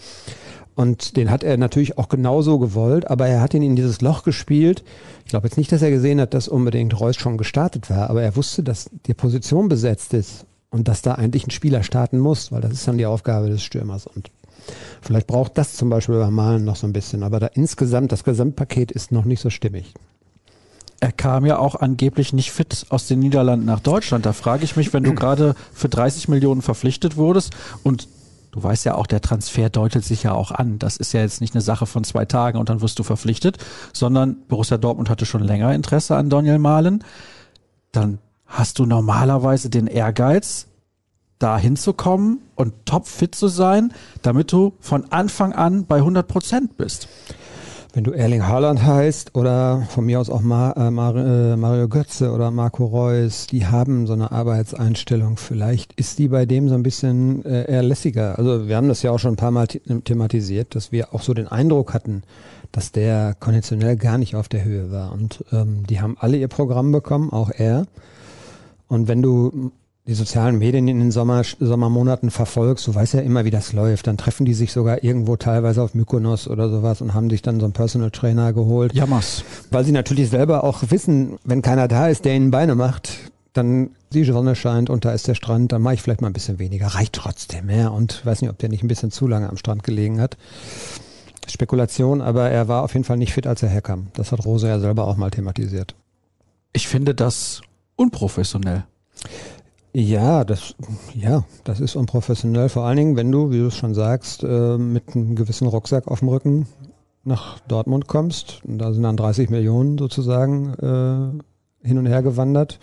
Und 0.78 1.16
den 1.16 1.28
hat 1.28 1.42
er 1.42 1.56
natürlich 1.56 1.98
auch 1.98 2.08
genauso 2.08 2.60
gewollt, 2.60 3.10
aber 3.10 3.26
er 3.26 3.40
hat 3.40 3.52
ihn 3.52 3.64
in 3.64 3.74
dieses 3.74 4.00
Loch 4.00 4.22
gespielt. 4.22 4.84
Ich 5.24 5.30
glaube 5.30 5.48
jetzt 5.48 5.56
nicht, 5.56 5.72
dass 5.72 5.82
er 5.82 5.90
gesehen 5.90 6.20
hat, 6.20 6.34
dass 6.34 6.46
unbedingt 6.46 7.00
Reus 7.00 7.16
schon 7.16 7.36
gestartet 7.36 7.90
war, 7.90 8.08
aber 8.08 8.22
er 8.22 8.36
wusste, 8.36 8.62
dass 8.62 8.88
die 9.06 9.14
Position 9.14 9.68
besetzt 9.68 10.14
ist 10.14 10.46
und 10.70 10.86
dass 10.86 11.02
da 11.02 11.16
eigentlich 11.16 11.44
ein 11.48 11.50
Spieler 11.50 11.82
starten 11.82 12.20
muss, 12.20 12.52
weil 12.52 12.60
das 12.60 12.74
ist 12.74 12.86
dann 12.86 12.96
die 12.96 13.06
Aufgabe 13.06 13.48
des 13.48 13.64
Stürmers. 13.64 14.06
Und 14.06 14.30
vielleicht 15.02 15.26
braucht 15.26 15.58
das 15.58 15.74
zum 15.74 15.90
Beispiel 15.90 16.14
beim 16.14 16.34
Malen 16.34 16.64
noch 16.64 16.76
so 16.76 16.86
ein 16.86 16.92
bisschen, 16.92 17.24
aber 17.24 17.40
da 17.40 17.48
insgesamt, 17.48 18.12
das 18.12 18.22
Gesamtpaket 18.22 18.92
ist 18.92 19.10
noch 19.10 19.24
nicht 19.24 19.40
so 19.40 19.50
stimmig. 19.50 19.94
Er 21.00 21.10
kam 21.10 21.44
ja 21.44 21.58
auch 21.58 21.74
angeblich 21.74 22.32
nicht 22.32 22.52
fit 22.52 22.86
aus 22.90 23.08
den 23.08 23.18
Niederlanden 23.18 23.66
nach 23.66 23.80
Deutschland. 23.80 24.26
Da 24.26 24.32
frage 24.32 24.62
ich 24.62 24.76
mich, 24.76 24.92
wenn 24.92 25.02
du 25.02 25.12
gerade 25.16 25.56
für 25.72 25.88
30 25.88 26.28
Millionen 26.28 26.62
verpflichtet 26.62 27.16
wurdest 27.16 27.52
und 27.82 28.06
du 28.58 28.64
weißt 28.64 28.84
ja 28.84 28.94
auch, 28.96 29.06
der 29.06 29.20
Transfer 29.20 29.70
deutet 29.70 30.04
sich 30.04 30.24
ja 30.24 30.32
auch 30.32 30.50
an. 30.50 30.78
Das 30.78 30.96
ist 30.96 31.12
ja 31.12 31.20
jetzt 31.20 31.40
nicht 31.40 31.54
eine 31.54 31.62
Sache 31.62 31.86
von 31.86 32.04
zwei 32.04 32.24
Tagen 32.24 32.58
und 32.58 32.68
dann 32.68 32.80
wirst 32.80 32.98
du 32.98 33.02
verpflichtet, 33.02 33.58
sondern 33.92 34.36
Borussia 34.48 34.78
Dortmund 34.78 35.08
hatte 35.08 35.26
schon 35.26 35.42
länger 35.42 35.74
Interesse 35.74 36.16
an 36.16 36.28
Daniel 36.28 36.58
Mahlen. 36.58 37.04
Dann 37.92 38.18
hast 38.46 38.78
du 38.78 38.86
normalerweise 38.86 39.70
den 39.70 39.86
Ehrgeiz, 39.86 40.66
da 41.38 41.56
hinzukommen 41.56 42.40
und 42.56 42.74
topfit 42.84 43.34
zu 43.34 43.46
sein, 43.46 43.92
damit 44.22 44.50
du 44.50 44.72
von 44.80 45.12
Anfang 45.12 45.52
an 45.52 45.86
bei 45.86 45.98
100 45.98 46.26
Prozent 46.26 46.76
bist. 46.76 47.06
Wenn 47.94 48.04
du 48.04 48.12
Erling 48.12 48.46
Haaland 48.46 48.82
heißt 48.82 49.34
oder 49.34 49.86
von 49.88 50.04
mir 50.04 50.20
aus 50.20 50.28
auch 50.28 50.42
Ma 50.42 50.72
äh, 50.72 50.90
Mar 50.90 51.16
äh, 51.16 51.56
Mario 51.56 51.88
Götze 51.88 52.32
oder 52.32 52.50
Marco 52.50 52.84
Reus, 52.84 53.46
die 53.46 53.66
haben 53.66 54.06
so 54.06 54.12
eine 54.12 54.30
Arbeitseinstellung. 54.30 55.38
Vielleicht 55.38 55.94
ist 55.94 56.18
die 56.18 56.28
bei 56.28 56.44
dem 56.44 56.68
so 56.68 56.74
ein 56.74 56.82
bisschen 56.82 57.44
äh, 57.46 57.64
eher 57.64 57.82
lässiger. 57.82 58.38
Also 58.38 58.68
wir 58.68 58.76
haben 58.76 58.88
das 58.88 59.02
ja 59.02 59.10
auch 59.10 59.18
schon 59.18 59.32
ein 59.32 59.36
paar 59.36 59.50
Mal 59.50 59.68
the 59.70 60.00
thematisiert, 60.02 60.74
dass 60.74 60.92
wir 60.92 61.14
auch 61.14 61.22
so 61.22 61.32
den 61.32 61.48
Eindruck 61.48 61.94
hatten, 61.94 62.24
dass 62.72 62.92
der 62.92 63.34
konditionell 63.40 63.96
gar 63.96 64.18
nicht 64.18 64.36
auf 64.36 64.48
der 64.48 64.64
Höhe 64.64 64.92
war. 64.92 65.12
Und 65.12 65.44
ähm, 65.50 65.86
die 65.88 66.00
haben 66.02 66.16
alle 66.20 66.36
ihr 66.36 66.48
Programm 66.48 66.92
bekommen, 66.92 67.32
auch 67.32 67.50
er. 67.50 67.86
Und 68.86 69.08
wenn 69.08 69.22
du 69.22 69.72
die 70.08 70.14
sozialen 70.14 70.58
Medien 70.58 70.88
in 70.88 71.00
den 71.00 71.10
Sommer, 71.10 71.42
Sommermonaten 71.60 72.30
verfolgst, 72.30 72.86
du 72.86 72.94
weißt 72.94 73.12
ja 73.14 73.20
immer, 73.20 73.44
wie 73.44 73.50
das 73.50 73.74
läuft. 73.74 74.06
Dann 74.06 74.16
treffen 74.16 74.46
die 74.46 74.54
sich 74.54 74.72
sogar 74.72 75.04
irgendwo 75.04 75.36
teilweise 75.36 75.82
auf 75.82 75.94
Mykonos 75.94 76.48
oder 76.48 76.70
sowas 76.70 77.02
und 77.02 77.12
haben 77.12 77.28
sich 77.28 77.42
dann 77.42 77.60
so 77.60 77.66
einen 77.66 77.74
Personal 77.74 78.10
Trainer 78.10 78.54
geholt. 78.54 78.94
Jammers. 78.94 79.44
Weil 79.70 79.84
sie 79.84 79.92
natürlich 79.92 80.30
selber 80.30 80.64
auch 80.64 80.82
wissen, 80.88 81.38
wenn 81.44 81.60
keiner 81.60 81.88
da 81.88 82.08
ist, 82.08 82.24
der 82.24 82.34
ihnen 82.34 82.50
Beine 82.50 82.74
macht, 82.74 83.10
dann 83.52 83.90
die 84.14 84.24
Sonne 84.24 84.56
scheint 84.56 84.88
und 84.88 85.04
da 85.04 85.12
ist 85.12 85.28
der 85.28 85.34
Strand, 85.34 85.72
dann 85.72 85.82
mache 85.82 85.94
ich 85.94 86.02
vielleicht 86.02 86.22
mal 86.22 86.28
ein 86.28 86.32
bisschen 86.32 86.58
weniger. 86.58 86.86
Reicht 86.86 87.12
trotzdem, 87.12 87.68
ja. 87.68 87.88
Und 87.88 88.24
weiß 88.24 88.40
nicht, 88.40 88.50
ob 88.50 88.56
der 88.56 88.70
nicht 88.70 88.82
ein 88.82 88.88
bisschen 88.88 89.10
zu 89.10 89.26
lange 89.26 89.50
am 89.50 89.58
Strand 89.58 89.84
gelegen 89.84 90.22
hat. 90.22 90.38
Spekulation, 91.46 92.22
aber 92.22 92.48
er 92.48 92.66
war 92.66 92.82
auf 92.82 92.94
jeden 92.94 93.04
Fall 93.04 93.18
nicht 93.18 93.34
fit, 93.34 93.46
als 93.46 93.62
er 93.62 93.68
herkam. 93.68 94.06
Das 94.14 94.32
hat 94.32 94.46
Rose 94.46 94.68
ja 94.68 94.80
selber 94.80 95.06
auch 95.06 95.18
mal 95.18 95.30
thematisiert. 95.30 95.94
Ich 96.72 96.88
finde 96.88 97.14
das 97.14 97.60
unprofessionell. 97.96 98.84
Ja, 99.92 100.44
das, 100.44 100.74
ja, 101.14 101.44
das 101.64 101.80
ist 101.80 101.96
unprofessionell. 101.96 102.68
Vor 102.68 102.84
allen 102.84 102.96
Dingen, 102.96 103.16
wenn 103.16 103.32
du, 103.32 103.50
wie 103.50 103.58
du 103.58 103.66
es 103.66 103.76
schon 103.76 103.94
sagst, 103.94 104.44
äh, 104.44 104.78
mit 104.78 105.14
einem 105.14 105.34
gewissen 105.34 105.66
Rucksack 105.66 106.08
auf 106.08 106.20
dem 106.20 106.28
Rücken 106.28 106.66
nach 107.24 107.58
Dortmund 107.60 108.06
kommst. 108.06 108.60
Da 108.64 108.92
sind 108.92 109.02
dann 109.02 109.16
30 109.16 109.50
Millionen 109.50 109.98
sozusagen 109.98 110.74
äh, 110.74 111.86
hin 111.86 111.98
und 111.98 112.06
her 112.06 112.22
gewandert. 112.22 112.78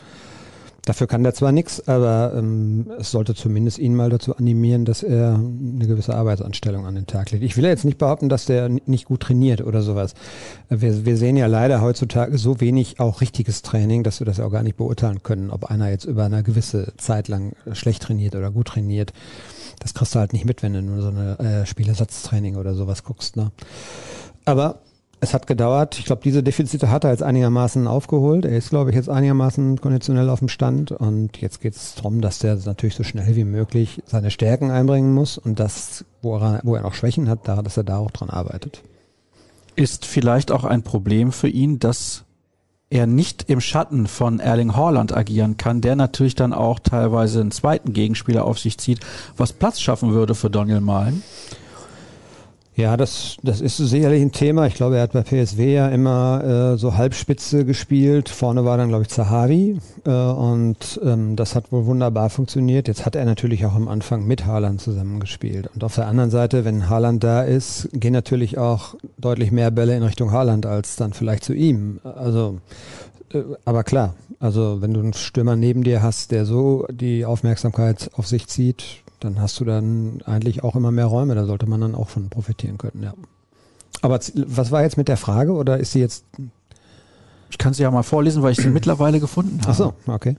Dafür 0.85 1.07
kann 1.07 1.23
der 1.23 1.33
zwar 1.33 1.51
nichts, 1.51 1.87
aber 1.87 2.33
ähm, 2.37 2.85
es 2.99 3.09
sollte 3.09 3.33
zumindest 3.33 3.79
ihn 3.79 3.95
mal 3.95 4.11
dazu 4.11 4.35
animieren, 4.35 4.85
dass 4.85 5.01
er 5.01 5.33
eine 5.33 5.87
gewisse 5.87 6.15
Arbeitsanstellung 6.15 6.85
an 6.85 6.93
den 6.93 7.07
Tag 7.07 7.31
legt. 7.31 7.43
Ich 7.43 7.57
will 7.57 7.63
ja 7.63 7.71
jetzt 7.71 7.85
nicht 7.85 7.97
behaupten, 7.97 8.29
dass 8.29 8.45
der 8.45 8.69
nicht 8.69 9.05
gut 9.05 9.21
trainiert 9.21 9.61
oder 9.61 9.81
sowas. 9.81 10.13
Wir, 10.69 11.05
wir 11.05 11.17
sehen 11.17 11.37
ja 11.37 11.47
leider 11.47 11.81
heutzutage 11.81 12.37
so 12.37 12.61
wenig 12.61 12.99
auch 12.99 13.21
richtiges 13.21 13.63
Training, 13.63 14.03
dass 14.03 14.19
wir 14.19 14.25
das 14.25 14.37
ja 14.37 14.45
auch 14.45 14.51
gar 14.51 14.61
nicht 14.61 14.77
beurteilen 14.77 15.23
können, 15.23 15.49
ob 15.49 15.65
einer 15.65 15.89
jetzt 15.89 16.05
über 16.05 16.25
eine 16.25 16.43
gewisse 16.43 16.93
Zeit 16.97 17.29
lang 17.29 17.53
schlecht 17.73 18.03
trainiert 18.03 18.35
oder 18.35 18.51
gut 18.51 18.67
trainiert. 18.67 19.11
Das 19.79 19.95
kriegst 19.95 20.13
du 20.13 20.19
halt 20.19 20.33
nicht 20.33 20.45
mit, 20.45 20.61
wenn 20.61 20.73
du 20.73 20.83
nur 20.83 21.01
so 21.01 21.07
eine 21.07 21.39
äh, 21.39 21.65
Spielersatztraining 21.65 22.57
oder 22.57 22.75
sowas 22.75 23.03
guckst. 23.03 23.35
Ne? 23.37 23.51
Aber 24.45 24.81
es 25.25 25.33
hat 25.33 25.47
gedauert. 25.47 25.99
Ich 25.99 26.05
glaube, 26.05 26.21
diese 26.23 26.41
Defizite 26.41 26.89
hat 26.89 27.03
er 27.03 27.11
jetzt 27.11 27.23
einigermaßen 27.23 27.87
aufgeholt. 27.87 28.45
Er 28.45 28.57
ist, 28.57 28.69
glaube 28.69 28.91
ich, 28.91 28.95
jetzt 28.95 29.09
einigermaßen 29.09 29.81
konditionell 29.81 30.29
auf 30.29 30.39
dem 30.39 30.47
Stand. 30.47 30.91
Und 30.91 31.41
jetzt 31.41 31.61
geht 31.61 31.75
es 31.75 31.95
darum, 31.95 32.21
dass 32.21 32.39
der 32.39 32.57
natürlich 32.65 32.95
so 32.95 33.03
schnell 33.03 33.35
wie 33.35 33.43
möglich 33.43 34.01
seine 34.05 34.31
Stärken 34.31 34.71
einbringen 34.71 35.13
muss 35.13 35.37
und 35.37 35.59
das, 35.59 36.05
wo 36.21 36.37
er, 36.37 36.61
wo 36.63 36.75
er 36.75 36.81
noch 36.81 36.93
Schwächen 36.93 37.27
hat, 37.27 37.47
da, 37.47 37.61
dass 37.61 37.77
er 37.77 37.83
da 37.83 37.97
auch 37.97 38.11
dran 38.11 38.29
arbeitet. 38.29 38.81
Ist 39.75 40.05
vielleicht 40.05 40.51
auch 40.51 40.63
ein 40.63 40.83
Problem 40.83 41.31
für 41.31 41.49
ihn, 41.49 41.79
dass 41.79 42.23
er 42.89 43.07
nicht 43.07 43.49
im 43.49 43.59
Schatten 43.59 44.07
von 44.07 44.39
Erling 44.39 44.75
Haaland 44.75 45.15
agieren 45.15 45.57
kann, 45.57 45.81
der 45.81 45.95
natürlich 45.95 46.35
dann 46.35 46.53
auch 46.53 46.79
teilweise 46.79 47.41
einen 47.41 47.51
zweiten 47.51 47.93
Gegenspieler 47.93 48.45
auf 48.45 48.59
sich 48.59 48.77
zieht, 48.77 48.99
was 49.35 49.53
Platz 49.53 49.81
schaffen 49.81 50.13
würde 50.13 50.35
für 50.35 50.49
Daniel 50.49 50.81
Mahlen. 50.81 51.23
Ja, 52.77 52.97
das, 52.97 53.37
das 53.41 53.61
ist 53.61 53.77
sicherlich 53.77 54.21
ein 54.21 54.33
Thema. 54.33 54.67
Ich 54.67 54.73
glaube, 54.73 54.97
er 54.97 55.03
hat 55.03 55.13
bei 55.13 55.21
PSW 55.21 55.73
ja 55.75 55.87
immer 55.87 56.73
äh, 56.73 56.77
so 56.77 56.97
Halbspitze 56.97 57.63
gespielt. 57.63 58.27
Vorne 58.27 58.65
war 58.65 58.75
dann, 58.75 58.89
glaube 58.89 59.03
ich, 59.03 59.07
Zahavi 59.07 59.79
äh, 60.05 60.09
und 60.09 60.99
ähm, 61.01 61.37
das 61.37 61.55
hat 61.55 61.71
wohl 61.71 61.85
wunderbar 61.85 62.29
funktioniert. 62.29 62.89
Jetzt 62.89 63.05
hat 63.05 63.15
er 63.15 63.23
natürlich 63.23 63.65
auch 63.65 63.75
am 63.75 63.87
Anfang 63.87 64.27
mit 64.27 64.45
Haaland 64.45 64.81
zusammengespielt. 64.81 65.69
Und 65.73 65.85
auf 65.85 65.95
der 65.95 66.07
anderen 66.07 66.31
Seite, 66.31 66.65
wenn 66.65 66.89
Haaland 66.89 67.23
da 67.23 67.43
ist, 67.43 67.87
gehen 67.93 68.11
natürlich 68.11 68.57
auch 68.57 68.95
deutlich 69.17 69.53
mehr 69.53 69.71
Bälle 69.71 69.95
in 69.95 70.03
Richtung 70.03 70.33
Haaland 70.33 70.65
als 70.65 70.97
dann 70.97 71.13
vielleicht 71.13 71.45
zu 71.45 71.53
ihm. 71.53 72.01
Also, 72.03 72.59
äh, 73.31 73.41
aber 73.63 73.85
klar, 73.85 74.15
also 74.41 74.81
wenn 74.81 74.93
du 74.93 74.99
einen 74.99 75.13
Stürmer 75.13 75.55
neben 75.55 75.85
dir 75.85 76.03
hast, 76.03 76.31
der 76.31 76.43
so 76.43 76.85
die 76.91 77.23
Aufmerksamkeit 77.23 78.11
auf 78.15 78.27
sich 78.27 78.47
zieht, 78.47 79.04
dann 79.19 79.39
hast 79.39 79.59
du 79.59 79.65
dann 79.65 80.21
eigentlich 80.25 80.63
auch 80.63 80.75
immer 80.75 80.91
mehr 80.91 81.05
Räume. 81.05 81.35
Da 81.35 81.45
sollte 81.45 81.67
man 81.67 81.81
dann 81.81 81.95
auch 81.95 82.09
von 82.09 82.29
profitieren 82.29 82.77
können, 82.77 83.03
ja. 83.03 83.13
Aber 84.01 84.19
was 84.35 84.71
war 84.71 84.83
jetzt 84.83 84.97
mit 84.97 85.07
der 85.07 85.17
Frage 85.17 85.53
oder 85.53 85.77
ist 85.77 85.93
sie 85.93 85.99
jetzt? 85.99 86.25
Ich 87.49 87.57
kann 87.57 87.73
sie 87.73 87.83
ja 87.83 87.91
mal 87.91 88.03
vorlesen, 88.03 88.43
weil 88.43 88.51
ich 88.51 88.57
sie 88.57 88.69
mittlerweile 88.69 89.19
gefunden 89.19 89.61
habe. 89.61 89.71
Ach 89.71 89.75
so, 89.75 89.93
okay. 90.07 90.35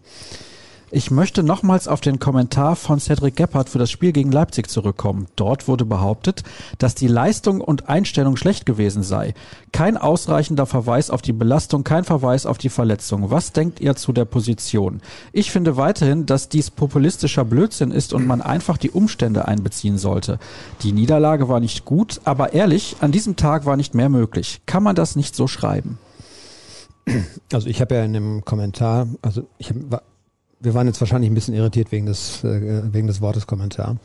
Ich 0.92 1.10
möchte 1.10 1.42
nochmals 1.42 1.88
auf 1.88 2.00
den 2.00 2.20
Kommentar 2.20 2.76
von 2.76 3.00
Cedric 3.00 3.34
Gebhardt 3.34 3.68
für 3.68 3.80
das 3.80 3.90
Spiel 3.90 4.12
gegen 4.12 4.30
Leipzig 4.30 4.70
zurückkommen. 4.70 5.26
Dort 5.34 5.66
wurde 5.66 5.84
behauptet, 5.84 6.44
dass 6.78 6.94
die 6.94 7.08
Leistung 7.08 7.60
und 7.60 7.88
Einstellung 7.88 8.36
schlecht 8.36 8.66
gewesen 8.66 9.02
sei. 9.02 9.34
Kein 9.72 9.96
ausreichender 9.96 10.64
Verweis 10.64 11.10
auf 11.10 11.22
die 11.22 11.32
Belastung, 11.32 11.82
kein 11.82 12.04
Verweis 12.04 12.46
auf 12.46 12.58
die 12.58 12.68
Verletzung. 12.68 13.32
Was 13.32 13.50
denkt 13.50 13.80
ihr 13.80 13.96
zu 13.96 14.12
der 14.12 14.26
Position? 14.26 15.00
Ich 15.32 15.50
finde 15.50 15.76
weiterhin, 15.76 16.24
dass 16.24 16.48
dies 16.48 16.70
populistischer 16.70 17.44
Blödsinn 17.44 17.90
ist 17.90 18.12
und 18.12 18.24
man 18.24 18.40
einfach 18.40 18.76
die 18.76 18.90
Umstände 18.90 19.48
einbeziehen 19.48 19.98
sollte. 19.98 20.38
Die 20.82 20.92
Niederlage 20.92 21.48
war 21.48 21.58
nicht 21.58 21.84
gut, 21.84 22.20
aber 22.22 22.52
ehrlich, 22.52 22.98
an 23.00 23.10
diesem 23.10 23.34
Tag 23.34 23.66
war 23.66 23.76
nicht 23.76 23.96
mehr 23.96 24.08
möglich. 24.08 24.60
Kann 24.66 24.84
man 24.84 24.94
das 24.94 25.16
nicht 25.16 25.34
so 25.34 25.48
schreiben? 25.48 25.98
Also 27.52 27.68
ich 27.68 27.80
habe 27.80 27.96
ja 27.96 28.04
in 28.04 28.12
dem 28.12 28.44
Kommentar, 28.44 29.08
also 29.22 29.46
ich 29.58 29.72
war 29.90 30.02
wir 30.60 30.74
waren 30.74 30.86
jetzt 30.86 31.00
wahrscheinlich 31.00 31.30
ein 31.30 31.34
bisschen 31.34 31.54
irritiert 31.54 31.92
wegen 31.92 32.06
des, 32.06 32.44
äh, 32.44 32.92
wegen 32.92 33.06
des 33.06 33.20
Wortes 33.20 33.46
Kommentar. 33.46 33.96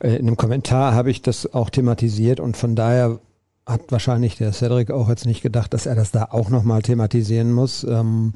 Äh, 0.00 0.16
in 0.16 0.26
dem 0.26 0.36
Kommentar 0.36 0.94
habe 0.94 1.10
ich 1.10 1.22
das 1.22 1.52
auch 1.52 1.70
thematisiert 1.70 2.40
und 2.40 2.56
von 2.56 2.74
daher 2.74 3.18
hat 3.66 3.82
wahrscheinlich 3.90 4.36
der 4.36 4.52
Cedric 4.52 4.90
auch 4.90 5.08
jetzt 5.08 5.26
nicht 5.26 5.42
gedacht, 5.42 5.74
dass 5.74 5.86
er 5.86 5.94
das 5.94 6.10
da 6.10 6.28
auch 6.30 6.48
nochmal 6.48 6.82
thematisieren 6.82 7.52
muss. 7.52 7.84
Ähm, 7.84 8.32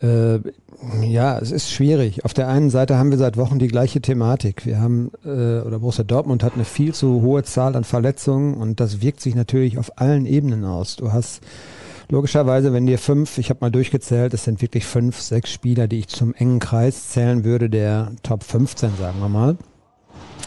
äh, 0.00 0.38
ja, 1.02 1.38
es 1.38 1.50
ist 1.50 1.72
schwierig. 1.72 2.24
Auf 2.24 2.34
der 2.34 2.46
einen 2.46 2.70
Seite 2.70 2.96
haben 2.96 3.10
wir 3.10 3.18
seit 3.18 3.36
Wochen 3.36 3.58
die 3.58 3.66
gleiche 3.66 4.00
Thematik. 4.00 4.64
Wir 4.64 4.80
haben, 4.80 5.10
äh, 5.24 5.58
oder 5.60 5.80
Borussia 5.80 6.04
Dortmund 6.04 6.44
hat 6.44 6.54
eine 6.54 6.64
viel 6.64 6.94
zu 6.94 7.22
hohe 7.22 7.42
Zahl 7.42 7.74
an 7.74 7.82
Verletzungen 7.82 8.54
und 8.54 8.78
das 8.78 9.02
wirkt 9.02 9.20
sich 9.20 9.34
natürlich 9.34 9.78
auf 9.78 9.98
allen 9.98 10.24
Ebenen 10.26 10.64
aus. 10.64 10.94
Du 10.94 11.12
hast 11.12 11.40
Logischerweise, 12.10 12.72
wenn 12.72 12.86
dir 12.86 12.98
fünf, 12.98 13.36
ich 13.36 13.50
habe 13.50 13.60
mal 13.60 13.70
durchgezählt, 13.70 14.32
es 14.32 14.44
sind 14.44 14.62
wirklich 14.62 14.86
fünf, 14.86 15.20
sechs 15.20 15.52
Spieler, 15.52 15.88
die 15.88 15.98
ich 15.98 16.08
zum 16.08 16.32
engen 16.32 16.58
Kreis 16.58 17.10
zählen 17.10 17.44
würde, 17.44 17.68
der 17.68 18.12
Top 18.22 18.44
15, 18.44 18.92
sagen 18.98 19.20
wir 19.20 19.28
mal. 19.28 19.58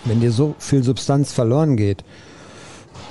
Wenn 0.06 0.22
dir 0.22 0.32
so 0.32 0.56
viel 0.58 0.84
Substanz 0.84 1.34
verloren 1.34 1.77
geht, 1.77 2.03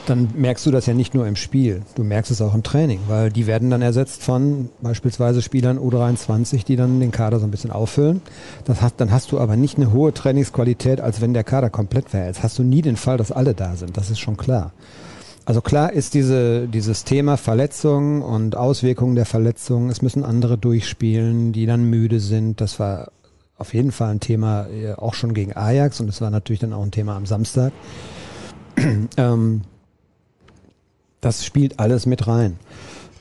dann 0.07 0.31
merkst 0.35 0.67
du 0.67 0.73
das 0.73 0.87
ja 0.87 0.95
nicht 0.95 1.15
nur 1.15 1.29
im 1.29 1.37
Spiel, 1.37 1.83
du 1.95 2.03
merkst 2.03 2.33
es 2.33 2.43
auch 2.43 2.55
im 2.55 2.65
Training, 2.65 2.99
weil 3.07 3.31
die 3.31 3.47
werden 3.47 3.71
dann 3.71 3.83
ersetzt 3.83 4.25
von 4.25 4.69
beispielsweise 4.83 5.43
Spielern 5.43 5.79
U23, 5.79 6.65
die 6.65 6.75
dann 6.75 6.99
den 6.99 7.13
Kader 7.13 7.39
so 7.39 7.47
ein 7.47 7.53
bisschen 7.53 7.71
auffüllen. 7.71 8.21
Das 8.65 8.83
hast, 8.83 8.97
dann 8.97 9.13
hast 9.13 9.31
du 9.31 9.39
aber 9.39 9.55
nicht 9.55 9.77
eine 9.77 9.93
hohe 9.93 10.13
Trainingsqualität, 10.13 11.01
als 11.01 11.21
wenn 11.21 11.35
der 11.35 11.45
Kader 11.45 11.71
komplett 11.71 12.13
wäre. 12.13 12.27
Jetzt 12.27 12.43
hast 12.43 12.59
du 12.59 12.65
nie 12.65 12.83
den 12.83 12.97
Fall, 12.97 13.17
dass 13.17 13.31
alle 13.31 13.55
da 13.55 13.77
sind, 13.77 13.97
das 13.97 14.11
ist 14.11 14.19
schon 14.19 14.37
klar. 14.37 14.73
Also 15.51 15.63
klar 15.63 15.93
ist 15.93 16.15
diese, 16.15 16.69
dieses 16.69 17.03
Thema 17.03 17.37
Verletzung 17.37 18.23
und 18.23 18.55
Auswirkungen 18.55 19.17
der 19.17 19.27
Verletzung, 19.27 19.91
es 19.91 20.01
müssen 20.01 20.25
andere 20.25 20.57
durchspielen, 20.57 21.51
die 21.53 21.67
dann 21.67 21.83
müde 21.83 22.21
sind. 22.21 22.61
Das 22.61 22.79
war 22.79 23.11
auf 23.59 23.75
jeden 23.75 23.91
Fall 23.91 24.11
ein 24.11 24.21
Thema 24.21 24.69
äh, 24.69 24.93
auch 24.93 25.15
schon 25.15 25.35
gegen 25.35 25.57
Ajax 25.57 25.99
und 25.99 26.09
es 26.09 26.21
war 26.21 26.31
natürlich 26.31 26.61
dann 26.61 26.73
auch 26.73 26.85
ein 26.85 26.93
Thema 26.93 27.17
am 27.17 27.27
Samstag. 27.27 27.73
ähm, 29.17 29.63
das 31.21 31.45
spielt 31.45 31.81
alles 31.81 32.07
mit 32.07 32.29
rein. 32.29 32.57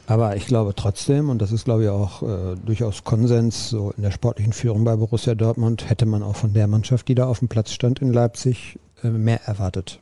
Aber 0.05 0.35
ich 0.35 0.45
glaube 0.45 0.75
trotzdem, 0.75 1.31
und 1.31 1.41
das 1.41 1.51
ist 1.51 1.65
glaube 1.65 1.85
ich 1.85 1.89
auch 1.89 2.21
äh, 2.21 2.55
durchaus 2.63 3.03
Konsens, 3.03 3.71
so 3.71 3.91
in 3.97 4.03
der 4.03 4.11
sportlichen 4.11 4.53
Führung 4.53 4.83
bei 4.83 4.95
Borussia 4.95 5.33
Dortmund 5.33 5.89
hätte 5.89 6.05
man 6.05 6.21
auch 6.21 6.35
von 6.35 6.53
der 6.53 6.67
Mannschaft, 6.67 7.07
die 7.07 7.15
da 7.15 7.25
auf 7.25 7.39
dem 7.39 7.47
Platz 7.47 7.71
stand 7.71 8.03
in 8.03 8.13
Leipzig, 8.13 8.77
äh, 9.03 9.07
mehr 9.07 9.41
erwartet. 9.47 9.99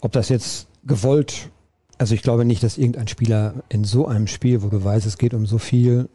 Ob 0.00 0.12
das 0.12 0.30
jetzt 0.30 0.68
gewollt. 0.86 1.50
Also 1.98 2.14
ich 2.14 2.22
glaube 2.22 2.44
nicht, 2.44 2.62
dass 2.62 2.78
irgendein 2.78 3.08
Spieler 3.08 3.54
in 3.68 3.84
so 3.84 4.06
einem 4.06 4.26
Spiel, 4.26 4.62
wo 4.62 4.68
du 4.68 4.82
weißt, 4.82 5.06
es 5.06 5.18
geht 5.18 5.34
um 5.34 5.46
so 5.46 5.58
viel, 5.58 6.08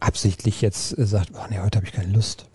absichtlich 0.00 0.60
jetzt 0.60 0.98
äh, 0.98 1.06
sagt, 1.06 1.30
oh 1.34 1.46
nee, 1.48 1.58
heute 1.58 1.76
habe 1.76 1.86
ich 1.86 1.92
keine 1.92 2.12
Lust. 2.12 2.46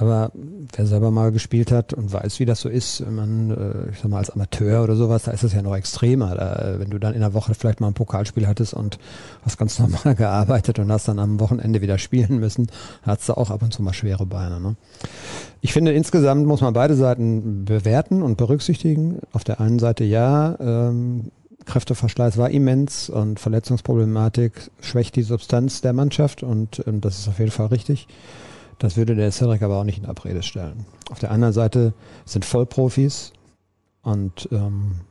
Aber 0.00 0.32
wer 0.34 0.86
selber 0.86 1.10
mal 1.10 1.30
gespielt 1.30 1.70
hat 1.70 1.92
und 1.92 2.10
weiß, 2.10 2.40
wie 2.40 2.46
das 2.46 2.62
so 2.62 2.70
ist, 2.70 3.04
wenn 3.04 3.14
man, 3.14 3.50
äh, 3.50 3.90
ich 3.92 3.98
sag 3.98 4.08
mal, 4.10 4.16
als 4.16 4.30
Amateur 4.30 4.82
oder 4.82 4.96
sowas, 4.96 5.24
da 5.24 5.30
ist 5.30 5.44
es 5.44 5.52
ja 5.52 5.60
noch 5.60 5.76
extremer. 5.76 6.34
Da, 6.34 6.54
äh, 6.54 6.80
wenn 6.80 6.88
du 6.88 6.98
dann 6.98 7.12
in 7.12 7.20
der 7.20 7.34
Woche 7.34 7.54
vielleicht 7.54 7.80
mal 7.80 7.88
ein 7.88 7.92
Pokalspiel 7.94 8.46
hattest 8.46 8.72
und 8.72 8.98
hast 9.42 9.58
ganz 9.58 9.78
normal 9.78 10.14
gearbeitet 10.14 10.78
und 10.78 10.90
hast 10.90 11.06
dann 11.06 11.18
am 11.18 11.38
Wochenende 11.38 11.82
wieder 11.82 11.98
spielen 11.98 12.40
müssen, 12.40 12.68
hast 13.02 13.28
du 13.28 13.34
auch 13.34 13.50
ab 13.50 13.62
und 13.62 13.74
zu 13.74 13.82
mal 13.82 13.92
schwere 13.92 14.24
Beine. 14.24 14.58
Ne? 14.58 14.76
Ich 15.60 15.74
finde, 15.74 15.92
insgesamt 15.92 16.46
muss 16.46 16.62
man 16.62 16.72
beide 16.72 16.94
Seiten 16.94 17.66
bewerten 17.66 18.22
und 18.22 18.38
berücksichtigen. 18.38 19.18
Auf 19.32 19.44
der 19.44 19.60
einen 19.60 19.78
Seite 19.78 20.04
ja, 20.04 20.56
ähm, 20.60 21.30
Kräfteverschleiß 21.66 22.38
war 22.38 22.48
immens 22.48 23.10
und 23.10 23.38
Verletzungsproblematik 23.38 24.70
schwächt 24.80 25.14
die 25.16 25.22
Substanz 25.22 25.82
der 25.82 25.92
Mannschaft 25.92 26.42
und 26.42 26.82
ähm, 26.86 27.02
das 27.02 27.18
ist 27.18 27.28
auf 27.28 27.38
jeden 27.38 27.50
Fall 27.50 27.66
richtig. 27.66 28.08
Das 28.80 28.96
würde 28.96 29.14
der 29.14 29.30
Cedric 29.30 29.62
aber 29.62 29.76
auch 29.76 29.84
nicht 29.84 29.98
in 29.98 30.06
Abrede 30.06 30.42
stellen. 30.42 30.86
Auf 31.10 31.18
der 31.18 31.30
anderen 31.30 31.52
Seite 31.52 31.92
sind 32.24 32.46
Vollprofis 32.46 33.32
und 34.02 34.48
ähm, 34.50 35.02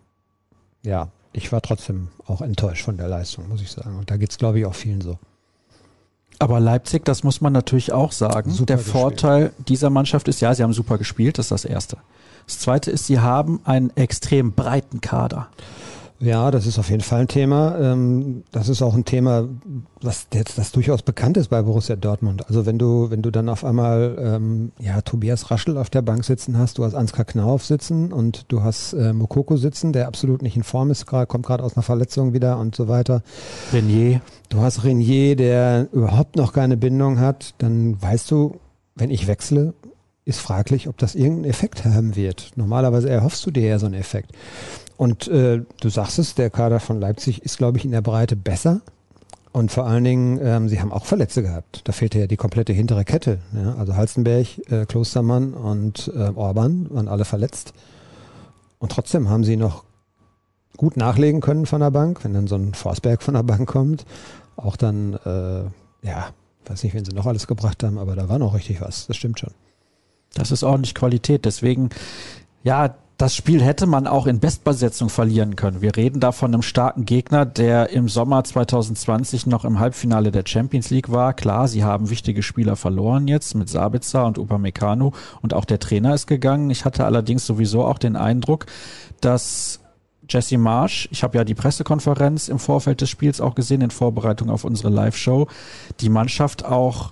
ja, 0.83 1.09
ich 1.33 1.51
war 1.51 1.61
trotzdem 1.61 2.07
auch 2.25 2.41
enttäuscht 2.41 2.83
von 2.83 2.97
der 2.97 3.07
Leistung, 3.07 3.47
muss 3.47 3.61
ich 3.61 3.71
sagen. 3.71 3.97
Und 3.99 4.09
da 4.09 4.17
geht's 4.17 4.39
glaube 4.39 4.59
ich, 4.59 4.65
auch 4.65 4.73
vielen 4.73 5.01
so. 5.01 5.19
Aber 6.39 6.59
Leipzig, 6.59 7.05
das 7.05 7.23
muss 7.23 7.41
man 7.41 7.53
natürlich 7.53 7.91
auch 7.91 8.11
sagen. 8.11 8.49
Super 8.49 8.65
der 8.65 8.77
gespielt. 8.77 8.97
Vorteil 8.97 9.51
dieser 9.67 9.91
Mannschaft 9.91 10.27
ist, 10.27 10.41
ja, 10.41 10.55
sie 10.55 10.63
haben 10.63 10.73
super 10.73 10.97
gespielt, 10.97 11.37
das 11.37 11.47
ist 11.47 11.51
das 11.51 11.65
Erste. 11.65 11.97
Das 12.47 12.57
Zweite 12.57 12.89
ist, 12.89 13.05
sie 13.05 13.19
haben 13.19 13.59
einen 13.65 13.95
extrem 13.95 14.53
breiten 14.53 14.99
Kader. 14.99 15.49
Ja, 16.21 16.51
das 16.51 16.65
ist 16.65 16.77
auf 16.77 16.89
jeden 16.89 17.01
Fall 17.01 17.21
ein 17.21 17.27
Thema. 17.29 17.77
Ähm, 17.79 18.43
das 18.51 18.67
ist 18.67 18.81
auch 18.81 18.93
ein 18.93 19.05
Thema, 19.05 19.47
was 20.01 20.27
jetzt 20.33 20.57
das 20.57 20.73
durchaus 20.73 21.01
bekannt 21.01 21.37
ist 21.37 21.47
bei 21.47 21.61
Borussia 21.61 21.95
Dortmund. 21.95 22.45
Also 22.47 22.65
wenn 22.65 22.77
du, 22.77 23.09
wenn 23.09 23.21
du 23.21 23.31
dann 23.31 23.47
auf 23.47 23.63
einmal 23.63 24.17
ähm, 24.19 24.71
ja 24.79 24.99
Tobias 25.01 25.49
Raschel 25.49 25.77
auf 25.77 25.89
der 25.89 26.01
Bank 26.01 26.25
sitzen 26.25 26.57
hast, 26.57 26.77
du 26.77 26.83
hast 26.83 26.93
Ansgar 26.93 27.23
Knauf 27.23 27.65
sitzen 27.65 28.11
und 28.11 28.45
du 28.49 28.63
hast 28.63 28.93
äh, 28.93 29.13
Mokoko 29.13 29.55
sitzen, 29.55 29.93
der 29.93 30.07
absolut 30.07 30.41
nicht 30.41 30.57
in 30.57 30.63
Form 30.63 30.91
ist, 30.91 31.05
grad, 31.05 31.29
kommt 31.29 31.45
gerade 31.45 31.63
aus 31.63 31.77
einer 31.77 31.83
Verletzung 31.83 32.33
wieder 32.33 32.59
und 32.59 32.75
so 32.75 32.89
weiter. 32.89 33.23
Renier. 33.71 34.21
Du 34.49 34.59
hast 34.59 34.83
Renier, 34.83 35.37
der 35.37 35.87
überhaupt 35.93 36.35
noch 36.35 36.51
keine 36.51 36.75
Bindung 36.75 37.19
hat, 37.19 37.53
dann 37.59 38.01
weißt 38.01 38.29
du, 38.29 38.59
wenn 38.95 39.09
ich 39.09 39.27
wechsle, 39.27 39.73
ist 40.25 40.41
fraglich, 40.41 40.89
ob 40.89 40.97
das 40.97 41.15
irgendeinen 41.15 41.49
Effekt 41.49 41.85
haben 41.85 42.17
wird. 42.17 42.51
Normalerweise 42.55 43.09
erhoffst 43.09 43.45
du 43.45 43.51
dir 43.51 43.67
ja 43.67 43.79
so 43.79 43.85
einen 43.85 43.95
Effekt. 43.95 44.33
Und 44.99 45.29
äh, 45.29 45.61
du 45.79 45.87
sagst 45.87 46.19
es, 46.19 46.35
der 46.35 46.49
Kader 46.49 46.81
von 46.81 46.99
Leipzig 46.99 47.41
ist, 47.43 47.57
glaube 47.57 47.77
ich, 47.77 47.85
in 47.85 47.91
der 47.91 48.01
Breite 48.01 48.35
besser 48.35 48.81
Und 49.53 49.71
vor 49.71 49.85
allen 49.85 50.03
Dingen, 50.03 50.41
ähm, 50.43 50.67
sie 50.67 50.81
haben 50.81 50.91
auch 50.91 51.05
Verletzte 51.05 51.41
gehabt. 51.41 51.87
Da 51.87 51.93
fehlte 51.93 52.19
ja 52.19 52.27
die 52.27 52.35
komplette 52.35 52.73
hintere 52.73 53.05
Kette. 53.05 53.39
Ja? 53.53 53.75
Also 53.75 53.95
Halstenberg, 53.95 54.45
äh, 54.69 54.85
Klostermann 54.85 55.53
und 55.53 56.11
äh, 56.13 56.31
Orban 56.35 56.87
waren 56.89 57.07
alle 57.07 57.23
verletzt. 57.23 57.71
Und 58.79 58.91
trotzdem 58.91 59.29
haben 59.29 59.45
sie 59.45 59.55
noch 59.55 59.85
gut 60.75 60.97
nachlegen 60.97 61.39
können 61.39 61.65
von 61.65 61.79
der 61.79 61.91
Bank, 61.91 62.25
wenn 62.25 62.33
dann 62.33 62.47
so 62.47 62.55
ein 62.55 62.73
Forsberg 62.73 63.23
von 63.23 63.35
der 63.35 63.43
Bank 63.43 63.69
kommt. 63.69 64.05
Auch 64.57 64.75
dann, 64.75 65.13
äh, 65.13 65.63
ja, 66.05 66.27
weiß 66.65 66.83
nicht, 66.83 66.93
wen 66.93 67.05
sie 67.05 67.13
noch 67.13 67.25
alles 67.25 67.47
gebracht 67.47 67.85
haben, 67.85 67.97
aber 67.99 68.17
da 68.17 68.27
war 68.27 68.37
noch 68.37 68.53
richtig 68.53 68.81
was. 68.81 69.07
Das 69.07 69.15
stimmt 69.15 69.39
schon. 69.39 69.53
Das 70.33 70.51
ist 70.51 70.63
ordentlich 70.63 70.93
Qualität. 70.93 71.45
Deswegen, 71.45 71.87
ja, 72.63 72.95
das 73.19 73.35
Spiel 73.35 73.61
hätte 73.61 73.85
man 73.85 74.07
auch 74.07 74.27
in 74.27 74.39
Bestbesetzung 74.39 75.09
verlieren 75.09 75.57
können. 75.57 75.81
Wir 75.81 75.97
reden 75.97 76.21
da 76.21 76.31
von 76.31 76.53
einem 76.53 76.61
starken 76.61 77.03
Gegner, 77.03 77.45
der 77.45 77.89
im 77.89 78.07
Sommer 78.07 78.45
2020 78.45 79.45
noch 79.45 79.65
im 79.65 79.77
Halbfinale 79.77 80.31
der 80.31 80.45
Champions 80.47 80.89
League 80.89 81.11
war. 81.11 81.33
Klar, 81.33 81.67
sie 81.67 81.83
haben 81.83 82.09
wichtige 82.09 82.41
Spieler 82.41 82.77
verloren 82.77 83.27
jetzt 83.27 83.55
mit 83.55 83.67
Sabitzer 83.67 84.25
und 84.25 84.37
Upamecano 84.37 85.11
und 85.41 85.53
auch 85.53 85.65
der 85.65 85.79
Trainer 85.79 86.13
ist 86.13 86.27
gegangen. 86.27 86.69
Ich 86.69 86.85
hatte 86.85 87.03
allerdings 87.03 87.45
sowieso 87.45 87.83
auch 87.83 87.97
den 87.97 88.15
Eindruck, 88.15 88.67
dass 89.19 89.81
Jesse 90.29 90.57
Marsch, 90.57 91.09
ich 91.11 91.21
habe 91.21 91.37
ja 91.37 91.43
die 91.43 91.55
Pressekonferenz 91.55 92.47
im 92.47 92.57
Vorfeld 92.57 93.01
des 93.01 93.09
Spiels 93.09 93.41
auch 93.41 93.53
gesehen 93.53 93.81
in 93.81 93.91
Vorbereitung 93.91 94.49
auf 94.49 94.63
unsere 94.63 94.89
Live-Show, 94.89 95.47
die 95.99 96.09
Mannschaft 96.09 96.63
auch 96.63 97.11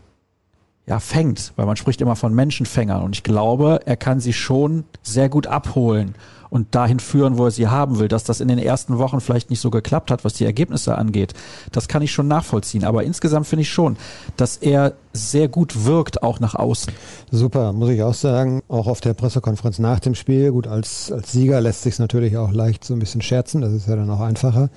ja, 0.87 0.99
fängt, 0.99 1.53
weil 1.57 1.65
man 1.65 1.75
spricht 1.75 2.01
immer 2.01 2.15
von 2.15 2.33
Menschenfängern 2.33 3.03
und 3.03 3.15
ich 3.15 3.23
glaube, 3.23 3.81
er 3.85 3.97
kann 3.97 4.19
sie 4.19 4.33
schon 4.33 4.85
sehr 5.03 5.27
gut 5.27 5.45
abholen 5.45 6.15
und 6.49 6.75
dahin 6.75 6.99
führen, 6.99 7.37
wo 7.37 7.45
er 7.45 7.51
sie 7.51 7.67
haben 7.67 7.99
will. 7.99 8.07
Dass 8.07 8.23
das 8.23 8.39
in 8.39 8.47
den 8.47 8.57
ersten 8.57 8.97
Wochen 8.97 9.19
vielleicht 9.19 9.49
nicht 9.49 9.59
so 9.59 9.69
geklappt 9.69 10.11
hat, 10.11 10.23
was 10.23 10.33
die 10.33 10.45
Ergebnisse 10.45 10.97
angeht, 10.97 11.33
das 11.71 11.87
kann 11.89 12.01
ich 12.01 12.11
schon 12.11 12.27
nachvollziehen. 12.27 12.85
Aber 12.85 13.03
insgesamt 13.03 13.47
finde 13.47 13.63
ich 13.63 13.69
schon, 13.69 13.97
dass 14.37 14.57
er 14.57 14.93
sehr 15.13 15.47
gut 15.47 15.85
wirkt, 15.85 16.23
auch 16.23 16.39
nach 16.39 16.55
außen. 16.55 16.93
Super, 17.31 17.73
muss 17.73 17.89
ich 17.89 18.03
auch 18.03 18.13
sagen. 18.13 18.61
Auch 18.67 18.87
auf 18.87 19.01
der 19.01 19.13
Pressekonferenz 19.13 19.79
nach 19.79 19.99
dem 19.99 20.15
Spiel. 20.15 20.51
Gut, 20.51 20.67
als, 20.67 21.11
als 21.11 21.31
Sieger 21.31 21.59
lässt 21.59 21.81
sich 21.81 21.99
natürlich 21.99 22.37
auch 22.37 22.51
leicht 22.51 22.83
so 22.83 22.93
ein 22.93 22.99
bisschen 22.99 23.21
scherzen. 23.21 23.61
Das 23.61 23.73
ist 23.73 23.87
ja 23.87 23.95
dann 23.95 24.09
auch 24.09 24.21
einfacher. 24.21 24.69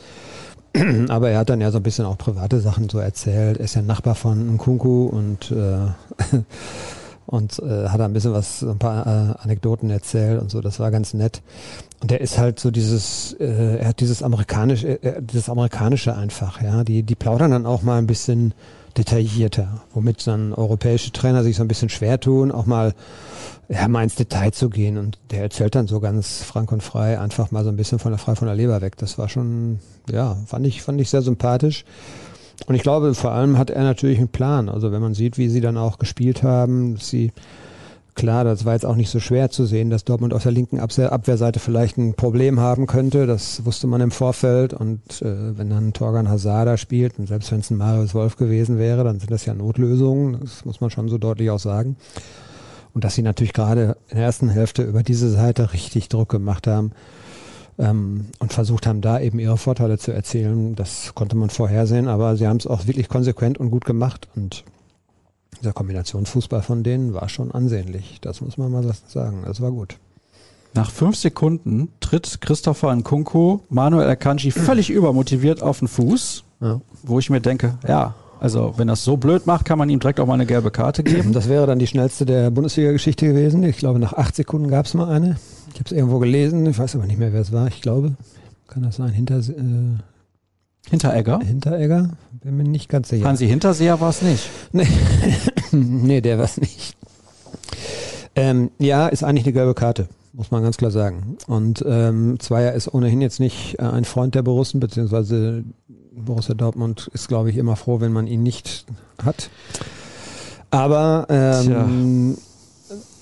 Aber 1.09 1.31
er 1.31 1.39
hat 1.39 1.51
dann 1.51 1.61
ja 1.61 1.71
so 1.71 1.79
ein 1.79 1.83
bisschen 1.83 2.05
auch 2.07 2.19
private 2.19 2.61
Sachen 2.61 2.89
so 2.89 2.99
erzählt. 2.99 3.59
Er 3.59 3.65
ist 3.65 3.75
ja 3.75 3.83
Nachbar 3.83 4.15
von 4.15 4.55
Nkunku 4.55 5.07
und, 5.07 5.51
äh, 5.51 6.37
und 7.27 7.59
äh, 7.59 7.89
hat 7.89 8.01
ein 8.01 8.13
bisschen 8.13 8.33
was, 8.33 8.63
ein 8.63 8.79
paar 8.79 9.07
äh, 9.07 9.43
Anekdoten 9.43 9.91
erzählt 9.91 10.41
und 10.41 10.51
so. 10.51 10.61
Das 10.61 10.79
war 10.79 10.91
ganz 10.91 11.15
nett. 11.15 11.43
Und 12.01 12.13
er 12.13 12.21
ist 12.21 12.39
halt 12.39 12.61
so 12.61 12.71
dieses, 12.71 13.35
äh, 13.41 13.79
er 13.79 13.89
hat 13.89 14.01
dieses 14.01 14.23
amerikanische, 14.23 15.03
äh, 15.03 15.21
dieses 15.21 15.49
amerikanische 15.49 16.15
einfach, 16.15 16.63
ja. 16.63 16.85
Die, 16.85 17.03
die 17.03 17.15
plaudern 17.15 17.51
dann 17.51 17.67
auch 17.67 17.83
mal 17.83 17.99
ein 17.99 18.07
bisschen 18.07 18.55
detaillierter, 18.97 19.83
womit 19.93 20.27
dann 20.27 20.53
europäische 20.53 21.13
Trainer 21.13 21.43
sich 21.43 21.57
so 21.57 21.63
ein 21.63 21.69
bisschen 21.69 21.89
schwer 21.89 22.19
tun, 22.21 22.51
auch 22.51 22.67
mal 22.67 22.95
ja, 23.71 23.87
mal 23.87 24.03
ins 24.03 24.17
Detail 24.17 24.53
zu 24.53 24.69
gehen. 24.69 24.99
Und 24.99 25.19
der 25.31 25.43
erzählt 25.43 25.75
dann 25.75 25.87
so 25.87 26.01
ganz 26.01 26.43
frank 26.43 26.73
und 26.73 26.83
frei 26.83 27.19
einfach 27.19 27.53
mal 27.53 27.63
so 27.63 27.71
ein 27.71 27.77
bisschen 27.77 28.01
von 28.01 28.11
der 28.11 28.19
frei 28.19 28.35
von 28.35 28.47
der 28.47 28.57
Leber 28.57 28.81
weg. 28.81 28.97
Das 28.97 29.17
war 29.17 29.29
schon, 29.29 29.79
ja, 30.11 30.37
fand 30.47 30.67
ich, 30.67 30.83
fand 30.83 31.01
ich 31.01 31.09
sehr 31.09 31.23
sympathisch. 31.23 31.85
Und 32.67 32.75
ich 32.75 32.83
glaube, 32.83 33.15
vor 33.15 33.31
allem 33.31 33.57
hat 33.57 33.71
er 33.71 33.85
natürlich 33.85 34.19
einen 34.19 34.29
Plan. 34.29 34.69
Also 34.69 34.93
wenn 34.93 35.01
man 35.01 35.15
sieht, 35.15 35.39
wie 35.39 35.49
sie 35.49 35.61
dann 35.61 35.79
auch 35.79 35.99
gespielt 35.99 36.43
haben, 36.43 36.97
sie, 36.97 37.33
klar, 38.17 38.43
das 38.43 38.65
war 38.65 38.75
jetzt 38.75 38.85
auch 38.85 38.97
nicht 38.97 39.09
so 39.09 39.21
schwer 39.21 39.51
zu 39.51 39.65
sehen, 39.65 39.89
dass 39.89 40.05
Dortmund 40.05 40.35
auf 40.35 40.43
der 40.43 40.53
linken 40.53 40.81
Abwehrseite 40.81 41.61
vielleicht 41.61 41.97
ein 41.97 42.15
Problem 42.15 42.59
haben 42.59 42.87
könnte. 42.87 43.27
Das 43.27 43.65
wusste 43.65 43.87
man 43.87 44.01
im 44.01 44.11
Vorfeld. 44.11 44.75
Und 44.75 45.23
äh, 45.23 45.57
wenn 45.57 45.71
dann 45.71 45.93
Torgan 45.93 46.29
Hazada 46.29 46.77
spielt, 46.77 47.21
und 47.21 47.29
selbst 47.29 47.53
wenn 47.53 47.61
es 47.61 47.71
ein 47.71 47.79
Marius 47.79 48.15
Wolf 48.15 48.37
gewesen 48.37 48.79
wäre, 48.79 49.05
dann 49.05 49.21
sind 49.21 49.31
das 49.31 49.47
ja 49.47 49.55
Notlösungen. 49.55 50.41
Das 50.41 50.65
muss 50.65 50.81
man 50.81 50.91
schon 50.91 51.09
so 51.09 51.19
deutlich 51.19 51.51
auch 51.51 51.61
sagen. 51.61 51.97
Und 52.95 53.05
dass 53.05 53.15
sie 53.15 53.23
natürlich 53.23 53.53
gerade 53.53 53.97
in 54.09 54.17
der 54.17 54.27
ersten 54.27 54.49
Hälfte 54.49 54.83
über 54.83 55.03
diese 55.03 55.31
Seite 55.31 55.73
richtig 55.73 56.09
Druck 56.09 56.29
gemacht 56.29 56.67
haben 56.67 56.93
ähm, 57.79 58.27
und 58.39 58.53
versucht 58.53 58.87
haben, 58.87 59.01
da 59.01 59.21
eben 59.21 59.39
ihre 59.39 59.57
Vorteile 59.57 59.99
zu 59.99 60.13
erzielen. 60.13 60.75
Das 60.75 61.15
konnte 61.15 61.37
man 61.37 61.51
vorhersehen, 61.51 62.09
aber 62.09 62.37
sie 62.37 62.47
haben 62.47 62.59
es 62.59 62.67
auch 62.67 62.87
wirklich 62.87 63.09
konsequent 63.09 63.59
und 63.59 63.71
gut 63.71 63.85
gemacht. 63.85 64.29
Und 64.35 64.65
dieser 65.61 65.73
Kombinationsfußball 65.73 66.63
von 66.63 66.83
denen 66.83 67.15
war 67.15 67.29
schon 67.29 67.51
ansehnlich. 67.53 68.19
Das 68.21 68.41
muss 68.41 68.57
man 68.59 68.71
mal 68.71 68.85
sagen. 69.09 69.43
Das 69.47 69.61
war 69.61 69.71
gut. 69.71 69.97
Nach 70.75 70.91
fünf 70.91 71.17
Sekunden 71.17 71.89
tritt 71.99 72.41
Christopher 72.41 72.95
Nkunku 72.95 73.61
Manuel 73.71 74.09
Akanji 74.09 74.53
völlig 74.53 74.91
übermotiviert 74.91 75.63
auf 75.63 75.81
den 75.81 75.89
Fuß, 75.89 76.45
ja. 76.61 76.81
wo 77.03 77.19
ich 77.19 77.29
mir 77.29 77.41
denke, 77.41 77.77
ja, 77.89 78.15
also 78.41 78.73
wenn 78.79 78.89
das 78.89 79.05
so 79.05 79.19
blöd 79.19 79.47
macht, 79.47 79.67
kann 79.67 79.79
man 79.79 79.91
ihm 79.91 80.01
direkt 80.01 80.19
auch 80.19 80.27
mal 80.27 80.35
eine 80.35 80.47
gelbe 80.47 80.71
Karte 80.71 81.03
geben. 81.03 81.35
Das 81.35 81.49
wäre 81.49 81.67
dann 81.67 81.79
die 81.79 81.87
schnellste 81.87 82.25
der 82.25 82.51
Bundesliga-Geschichte 82.51 83.27
gewesen. 83.27 83.63
Ich 83.63 83.77
glaube, 83.77 83.99
nach 83.99 84.15
acht 84.15 84.35
Sekunden 84.35 84.69
gab 84.69 84.87
es 84.87 84.95
mal 84.95 85.11
eine. 85.11 85.37
Ich 85.75 85.75
habe 85.75 85.85
es 85.85 85.93
irgendwo 85.93 86.19
gelesen, 86.19 86.67
ich 86.67 86.79
weiß 86.79 86.97
aber 86.97 87.07
nicht 87.07 87.19
mehr, 87.19 87.35
wer 87.35 87.43
es 87.43 87.53
war. 87.53 87.69
Ich 87.69 87.83
glaube, 87.83 88.17
kann 88.67 88.83
das 88.83 88.97
sein? 88.97 89.11
Hinter, 89.11 89.41
äh, 89.41 89.99
Hinteregger? 90.89 91.41
Hinteregger? 91.41 92.11
Bin 92.43 92.57
mir 92.57 92.65
nicht 92.65 92.89
ganz 92.89 93.11
sicher. 93.11 93.29
Hansi 93.29 93.47
Hinterseher 93.47 94.01
war 94.01 94.09
es 94.09 94.23
nicht. 94.23 94.49
Nee, 94.73 94.89
nee 95.73 96.21
der 96.23 96.39
war 96.39 96.47
es 96.47 96.57
nicht. 96.57 96.97
Ähm, 98.35 98.71
ja, 98.79 99.09
ist 99.09 99.23
eigentlich 99.23 99.45
eine 99.45 99.53
gelbe 99.53 99.75
Karte, 99.75 100.09
muss 100.33 100.51
man 100.51 100.63
ganz 100.63 100.79
klar 100.79 100.91
sagen. 100.91 101.37
Und 101.47 101.85
ähm, 101.87 102.41
Zweier 102.41 102.73
ist 102.73 102.93
ohnehin 102.95 103.21
jetzt 103.21 103.39
nicht 103.39 103.79
äh, 103.79 103.83
ein 103.83 104.05
Freund 104.07 104.35
der 104.35 104.43
Borussen, 104.43 104.81
beziehungsweise 104.81 105.65
Borussia 106.13 106.55
Dortmund 106.55 107.11
ist, 107.13 107.29
glaube 107.29 107.51
ich, 107.51 107.57
immer 107.57 107.77
froh, 107.77 108.01
wenn 108.01 108.13
man 108.13 108.27
ihn 108.27 108.43
nicht 108.43 108.87
hat. 109.25 109.51
Aber 110.71 111.27
ähm, 111.29 112.37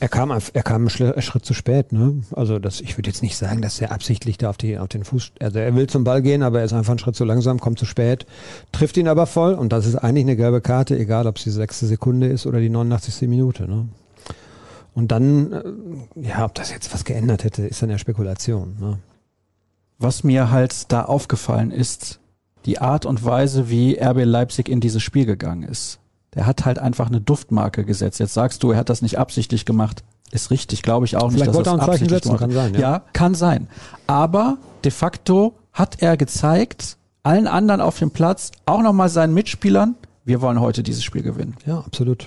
er 0.00 0.08
kam, 0.08 0.30
er 0.30 0.62
kam 0.62 0.88
einen 0.88 1.22
Schritt 1.22 1.44
zu 1.44 1.54
spät. 1.54 1.92
Ne? 1.92 2.22
Also 2.32 2.58
das, 2.58 2.80
ich 2.80 2.96
würde 2.96 3.10
jetzt 3.10 3.22
nicht 3.22 3.36
sagen, 3.36 3.62
dass 3.62 3.80
er 3.80 3.92
absichtlich 3.92 4.38
da 4.38 4.50
auf, 4.50 4.56
die, 4.56 4.78
auf 4.78 4.88
den 4.88 5.04
Fuß, 5.04 5.32
also 5.40 5.58
er 5.58 5.74
will 5.74 5.86
zum 5.88 6.04
Ball 6.04 6.22
gehen, 6.22 6.42
aber 6.42 6.60
er 6.60 6.64
ist 6.64 6.72
einfach 6.72 6.92
einen 6.92 6.98
Schritt 6.98 7.16
zu 7.16 7.24
langsam, 7.24 7.58
kommt 7.58 7.78
zu 7.78 7.84
spät, 7.84 8.26
trifft 8.72 8.96
ihn 8.96 9.08
aber 9.08 9.26
voll 9.26 9.54
und 9.54 9.72
das 9.72 9.86
ist 9.86 9.96
eigentlich 9.96 10.24
eine 10.24 10.36
gelbe 10.36 10.60
Karte, 10.60 10.98
egal 10.98 11.26
ob 11.26 11.36
es 11.36 11.44
die 11.44 11.50
sechste 11.50 11.86
Sekunde 11.86 12.28
ist 12.28 12.46
oder 12.46 12.60
die 12.60 12.70
89. 12.70 13.28
Minute. 13.28 13.68
Ne? 13.68 13.88
Und 14.94 15.12
dann, 15.12 15.52
äh, 15.52 15.62
ja, 16.28 16.44
ob 16.44 16.54
das 16.54 16.70
jetzt 16.70 16.92
was 16.92 17.04
geändert 17.04 17.44
hätte, 17.44 17.66
ist 17.66 17.82
dann 17.82 17.90
ja 17.90 17.98
Spekulation. 17.98 18.76
Ne? 18.80 18.98
Was 19.98 20.22
mir 20.22 20.50
halt 20.50 20.92
da 20.92 21.04
aufgefallen 21.04 21.72
ist, 21.72 22.20
die 22.68 22.78
Art 22.78 23.06
und 23.06 23.24
Weise, 23.24 23.70
wie 23.70 23.98
RB 23.98 24.24
Leipzig 24.24 24.68
in 24.68 24.80
dieses 24.80 25.02
Spiel 25.02 25.24
gegangen 25.24 25.62
ist. 25.62 25.98
Der 26.34 26.46
hat 26.46 26.66
halt 26.66 26.78
einfach 26.78 27.08
eine 27.08 27.20
Duftmarke 27.20 27.84
gesetzt. 27.84 28.20
Jetzt 28.20 28.34
sagst 28.34 28.62
du, 28.62 28.72
er 28.72 28.78
hat 28.78 28.90
das 28.90 29.00
nicht 29.00 29.18
absichtlich 29.18 29.64
gemacht. 29.64 30.04
Ist 30.30 30.50
richtig, 30.50 30.82
glaube 30.82 31.06
ich 31.06 31.16
auch 31.16 31.30
Vielleicht 31.30 31.46
nicht. 31.46 31.54
Vielleicht 31.54 31.56
wollte 31.56 31.70
er 31.70 31.80
ein 31.80 31.98
Zeichen 31.98 32.08
setzen, 32.10 32.36
kann 32.36 32.50
sein. 32.50 32.74
Ja. 32.74 32.80
ja, 32.80 33.02
kann 33.14 33.34
sein. 33.34 33.68
Aber 34.06 34.58
de 34.84 34.90
facto 34.90 35.54
hat 35.72 36.02
er 36.02 36.18
gezeigt, 36.18 36.98
allen 37.22 37.46
anderen 37.46 37.80
auf 37.80 37.98
dem 37.98 38.10
Platz, 38.10 38.52
auch 38.66 38.82
nochmal 38.82 39.08
seinen 39.08 39.32
Mitspielern, 39.32 39.94
wir 40.26 40.42
wollen 40.42 40.60
heute 40.60 40.82
dieses 40.82 41.02
Spiel 41.02 41.22
gewinnen. 41.22 41.56
Ja, 41.64 41.78
absolut. 41.78 42.26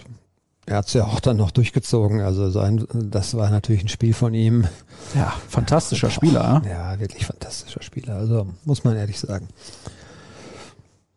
Er 0.66 0.78
hat 0.78 0.88
es 0.88 0.94
ja 0.94 1.06
auch 1.06 1.20
dann 1.20 1.38
noch 1.38 1.52
durchgezogen. 1.52 2.22
Also 2.22 2.50
sein, 2.50 2.88
das 2.94 3.36
war 3.36 3.52
natürlich 3.52 3.84
ein 3.84 3.90
Spiel 3.90 4.14
von 4.14 4.34
ihm. 4.34 4.66
Ja, 5.14 5.34
fantastischer 5.48 6.10
Spieler. 6.10 6.64
Ja, 6.68 7.00
wirklich 7.00 7.28
fantastischer 7.28 7.84
Spieler. 7.84 8.16
Also 8.16 8.48
muss 8.66 8.84
man 8.84 8.96
ehrlich 8.96 9.20
sagen. 9.20 9.48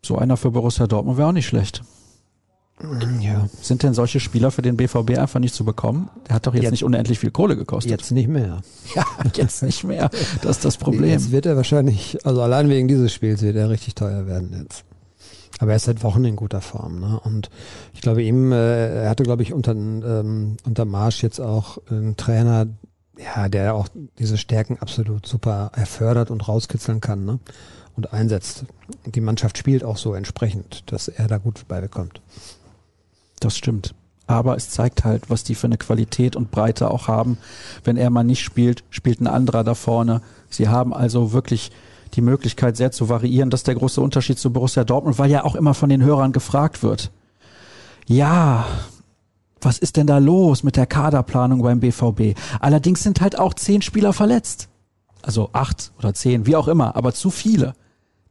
So 0.05 0.19
einer 0.19 0.37
für 0.37 0.51
Borussia 0.51 0.85
Dortmund 0.85 1.17
wäre 1.17 1.29
auch 1.29 1.33
nicht 1.33 1.47
schlecht. 1.47 1.81
Ja. 3.21 3.47
Sind 3.61 3.81
denn 3.83 3.93
solche 3.93 4.19
Spieler 4.19 4.51
für 4.51 4.61
den 4.61 4.77
BVB 4.77 5.17
einfach 5.17 5.39
nicht 5.39 5.55
zu 5.55 5.65
bekommen? 5.65 6.09
Der 6.27 6.35
hat 6.35 6.45
doch 6.45 6.53
jetzt, 6.53 6.63
jetzt, 6.63 6.71
nicht 6.71 6.83
unendlich 6.83 7.19
viel 7.19 7.31
Kohle 7.31 7.55
gekostet. 7.55 7.89
Jetzt 7.89 8.11
nicht 8.11 8.27
mehr. 8.27 8.61
Ja, 8.95 9.03
jetzt 9.33 9.63
nicht 9.63 9.83
mehr. 9.83 10.09
Das 10.41 10.57
ist 10.57 10.65
das 10.65 10.77
Problem. 10.77 11.09
Jetzt 11.09 11.31
wird 11.31 11.45
er 11.45 11.55
wahrscheinlich, 11.55 12.23
also 12.23 12.41
allein 12.41 12.69
wegen 12.69 12.87
dieses 12.87 13.13
Spiels 13.13 13.41
wird 13.41 13.55
er 13.55 13.69
richtig 13.69 13.95
teuer 13.95 14.27
werden 14.27 14.55
jetzt. 14.61 14.85
Aber 15.59 15.71
er 15.71 15.77
ist 15.77 15.85
seit 15.85 16.03
Wochen 16.03 16.23
in 16.23 16.35
guter 16.35 16.61
Form. 16.61 16.99
Ne? 16.99 17.19
Und 17.23 17.49
ich 17.93 18.01
glaube, 18.01 18.21
ihm, 18.21 18.51
äh, 18.51 19.03
er 19.03 19.09
hatte, 19.09 19.23
glaube 19.23 19.41
ich, 19.41 19.53
unter, 19.53 19.71
ähm, 19.71 20.57
unter 20.65 20.85
Marsch 20.85 21.23
jetzt 21.23 21.39
auch 21.39 21.79
einen 21.89 22.15
Trainer, 22.15 22.67
ja, 23.17 23.49
der 23.49 23.73
auch 23.73 23.87
diese 24.19 24.37
Stärken 24.37 24.77
absolut 24.79 25.25
super 25.25 25.71
erfördert 25.75 26.29
und 26.29 26.47
rauskitzeln 26.47 27.01
kann. 27.01 27.25
Ne? 27.25 27.39
Und 27.95 28.13
einsetzt. 28.13 28.65
Die 29.05 29.21
Mannschaft 29.21 29.57
spielt 29.57 29.83
auch 29.83 29.97
so 29.97 30.13
entsprechend, 30.13 30.83
dass 30.91 31.07
er 31.07 31.27
da 31.27 31.37
gut 31.37 31.67
beibekommt. 31.67 32.21
Das 33.39 33.57
stimmt. 33.57 33.95
Aber 34.27 34.55
es 34.55 34.69
zeigt 34.69 35.05
halt, 35.05 35.29
was 35.29 35.43
die 35.43 35.55
für 35.55 35.67
eine 35.67 35.77
Qualität 35.77 36.35
und 36.35 36.49
Breite 36.49 36.89
auch 36.89 37.07
haben. 37.07 37.37
Wenn 37.83 37.97
er 37.97 38.09
mal 38.09 38.23
nicht 38.23 38.43
spielt, 38.43 38.83
spielt 38.89 39.21
ein 39.21 39.27
anderer 39.27 39.63
da 39.63 39.75
vorne. 39.75 40.21
Sie 40.49 40.67
haben 40.67 40.93
also 40.93 41.31
wirklich 41.31 41.71
die 42.13 42.21
Möglichkeit, 42.21 42.77
sehr 42.77 42.91
zu 42.91 43.09
variieren. 43.09 43.49
Das 43.49 43.59
ist 43.59 43.67
der 43.67 43.75
große 43.75 44.01
Unterschied 44.01 44.39
zu 44.39 44.51
Borussia 44.51 44.83
Dortmund, 44.83 45.19
weil 45.19 45.29
ja 45.29 45.43
auch 45.43 45.55
immer 45.55 45.73
von 45.73 45.89
den 45.89 46.01
Hörern 46.01 46.31
gefragt 46.31 46.81
wird. 46.81 47.11
Ja, 48.07 48.65
was 49.61 49.77
ist 49.77 49.97
denn 49.97 50.07
da 50.07 50.17
los 50.17 50.63
mit 50.63 50.75
der 50.75 50.85
Kaderplanung 50.85 51.61
beim 51.61 51.79
BVB? 51.79 52.37
Allerdings 52.59 53.03
sind 53.03 53.21
halt 53.21 53.37
auch 53.37 53.53
zehn 53.53 53.81
Spieler 53.81 54.13
verletzt. 54.13 54.69
Also 55.21 55.49
acht 55.53 55.91
oder 55.97 56.13
zehn, 56.13 56.45
wie 56.45 56.55
auch 56.55 56.67
immer, 56.67 56.95
aber 56.95 57.13
zu 57.13 57.31
viele 57.31 57.73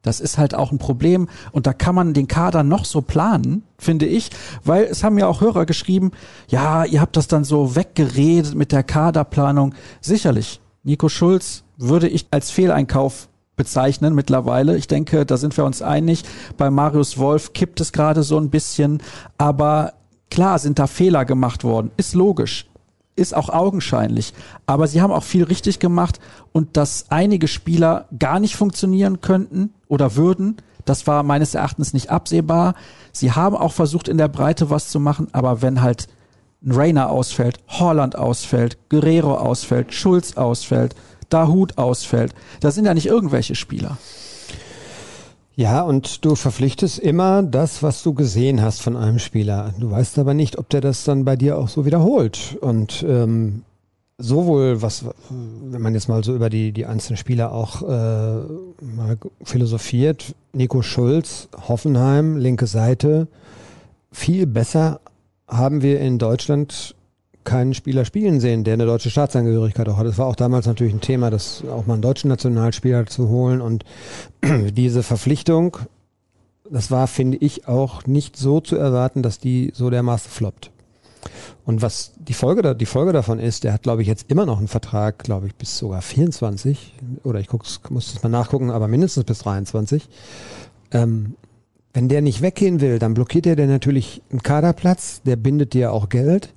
Das 0.05 0.21
ist 0.21 0.39
halt 0.39 0.55
auch 0.55 0.71
ein 0.71 0.79
Problem 0.79 1.29
und 1.51 1.67
da 1.67 1.73
kann 1.73 1.95
man 1.95 2.15
den 2.15 2.29
Kader 2.29 2.63
noch 2.63 2.85
so 2.85 3.01
planen, 3.01 3.65
finde 3.79 4.07
ich, 4.07 4.31
weil 4.63 4.85
es 4.85 5.03
haben 5.03 5.19
ja 5.19 5.27
auch 5.27 5.41
Hörer 5.41 5.67
geschrieben, 5.67 6.13
ja, 6.47 6.85
ihr 6.85 7.01
habt 7.01 7.17
das 7.17 7.27
dann 7.27 7.43
so 7.43 7.75
weggeredet 7.75 8.55
mit 8.55 8.71
der 8.71 8.85
Kaderplanung. 8.85 9.75
Sicherlich, 10.01 10.61
Nico 10.85 11.09
Schulz 11.09 11.65
würde 11.79 12.07
ich 12.09 12.27
als 12.31 12.51
Fehleinkauf 12.51 13.29
bezeichnen 13.57 14.15
mittlerweile. 14.15 14.77
Ich 14.77 14.89
denke, 14.89 15.25
da 15.25 15.37
sind 15.37 15.57
wir 15.57 15.65
uns 15.65 15.81
einig. 15.81 16.25
Bei 16.57 16.71
Marius 16.71 17.19
Wolf 17.19 17.53
kippt 17.55 17.81
es 17.81 17.93
gerade 17.93 18.23
so 18.23 18.39
ein 18.39 18.51
bisschen, 18.51 19.03
aber 19.39 19.95
klar 20.31 20.59
sind 20.59 20.79
da 20.79 20.87
Fehler 20.87 21.25
gemacht 21.25 21.65
worden, 21.65 21.91
ist 21.97 22.15
logisch 22.15 22.67
ist 23.17 23.35
auch 23.35 23.49
augenscheinlich. 23.49 24.35
Aber 24.67 24.87
sie 24.87 25.01
haben 25.01 25.13
auch 25.13 25.23
viel 25.23 25.45
richtig 25.45 25.79
gemacht 25.79 26.21
und 26.53 26.77
dass 26.77 27.07
einige 27.11 27.49
Spieler 27.49 28.07
gar 28.19 28.41
nicht 28.41 28.57
funktionieren 28.57 29.21
könnten 29.21 29.73
oder 29.89 30.17
würden, 30.17 30.57
das 30.85 31.07
war 31.07 31.23
meines 31.23 31.55
Erachtens 31.55 31.95
nicht 31.95 32.11
absehbar. 32.11 32.75
Sie 33.13 33.33
haben 33.33 33.57
auch 33.57 33.73
versucht, 33.73 34.09
in 34.09 34.19
der 34.19 34.29
Breite 34.29 34.71
was 34.71 34.89
zu 34.89 35.01
machen, 35.01 35.29
aber 35.33 35.63
wenn 35.63 35.81
halt 35.81 36.09
ein 36.65 36.73
Rainer 36.73 37.11
ausfällt, 37.11 37.59
Holland 37.69 38.17
ausfällt, 38.17 38.79
Guerrero 38.89 39.37
ausfällt, 39.37 39.93
Schulz 39.93 40.37
ausfällt, 40.37 40.95
Dahut 41.29 41.79
ausfällt, 41.79 42.35
da 42.61 42.71
sind 42.71 42.85
ja 42.85 42.95
nicht 42.95 43.07
irgendwelche 43.07 43.55
Spieler. 43.55 43.99
Ja, 45.57 45.83
und 45.83 46.25
du 46.25 46.35
verpflichtest 46.35 46.99
immer 46.99 47.43
das, 47.43 47.83
was 47.83 48.03
du 48.03 48.13
gesehen 48.13 48.61
hast 48.61 48.83
von 48.83 48.97
einem 48.97 49.21
Spieler. 49.21 49.73
Du 49.79 49.91
weißt 49.91 50.19
aber 50.19 50.35
nicht, 50.35 50.59
ob 50.59 50.69
der 50.69 50.81
das 50.81 51.05
dann 51.05 51.25
bei 51.25 51.37
dir 51.37 51.59
auch 51.59 51.69
so 51.69 51.87
wiederholt. 51.87 52.59
Und 52.61 53.05
ähm, 53.09 53.63
sowohl 54.19 54.83
was, 54.83 55.05
wenn 55.31 55.81
man 55.81 55.95
jetzt 55.95 56.09
mal 56.09 56.25
so 56.25 56.35
über 56.35 56.51
die, 56.51 56.73
die 56.73 56.87
einzelnen 56.87 57.17
Spieler 57.17 57.53
auch 57.53 57.83
äh, 57.83 57.87
mal 58.85 59.17
philosophiert, 59.45 60.35
Nico 60.53 60.83
Schulz, 60.83 61.49
Hoffenheim, 61.69 62.37
linke 62.37 62.67
Seite, 62.67 63.29
viel 64.11 64.47
besser 64.47 65.01
haben 65.47 65.83
wir 65.83 66.01
in 66.01 66.19
Deutschland 66.19 66.97
keinen 67.45 67.75
Spieler 67.75 68.05
spielen 68.05 68.41
sehen, 68.41 68.65
der 68.65 68.75
eine 68.75 68.87
deutsche 68.87 69.11
Staatsangehörigkeit 69.11 69.89
auch 69.89 69.97
hat. 69.97 70.07
Es 70.07 70.19
war 70.19 70.27
auch 70.27 70.37
damals 70.37 70.67
natürlich 70.67 70.95
ein 70.95 71.01
Thema, 71.01 71.31
das 71.31 71.63
auch 71.71 71.87
mal 71.87 71.95
einen 71.95 72.03
deutschen 72.03 72.29
Nationalspieler 72.29 73.07
zu 73.07 73.29
holen 73.29 73.61
und 73.61 73.85
diese 74.45 75.03
Verpflichtung, 75.03 75.77
das 76.71 76.91
war, 76.91 77.07
finde 77.07 77.37
ich, 77.39 77.69
auch 77.69 78.07
nicht 78.07 78.37
so 78.37 78.61
zu 78.61 78.77
erwarten, 78.77 79.23
dass 79.23 79.39
die 79.39 79.73
so 79.75 79.91
dermaßen 79.91 80.31
floppt. 80.31 80.71
Und 81.65 81.81
was 81.81 82.13
die 82.19 82.35
Folge, 82.35 82.75
die 82.75 82.87
Folge 82.87 83.13
davon 83.13 83.39
ist, 83.39 83.65
der 83.65 83.73
hat, 83.73 83.83
glaube 83.83 84.03
ich, 84.03 84.09
jetzt 84.09 84.31
immer 84.31 84.45
noch 84.45 84.59
einen 84.59 84.69
Vertrag, 84.69 85.19
glaube 85.19 85.47
ich, 85.47 85.55
bis 85.55 85.79
sogar 85.79 86.03
24, 86.03 86.95
oder 87.23 87.41
ich 87.41 87.49
guck's, 87.49 87.81
muss 87.89 88.15
es 88.15 88.23
mal 88.23 88.29
nachgucken, 88.29 88.71
aber 88.71 88.89
mindestens 88.89 89.25
bis 89.25 89.39
23. 89.39 90.09
Ähm, 90.91 91.35
wenn 91.95 92.09
der 92.09 92.23
nicht 92.23 92.43
weggehen 92.43 92.81
will, 92.81 92.99
dann 92.99 93.15
blockiert 93.15 93.47
er 93.47 93.57
dir 93.57 93.67
natürlich 93.67 94.21
einen 94.31 94.43
Kaderplatz, 94.43 95.23
der 95.23 95.37
bindet 95.37 95.75
dir 95.75 95.93
auch 95.93 96.09
Geld. 96.09 96.53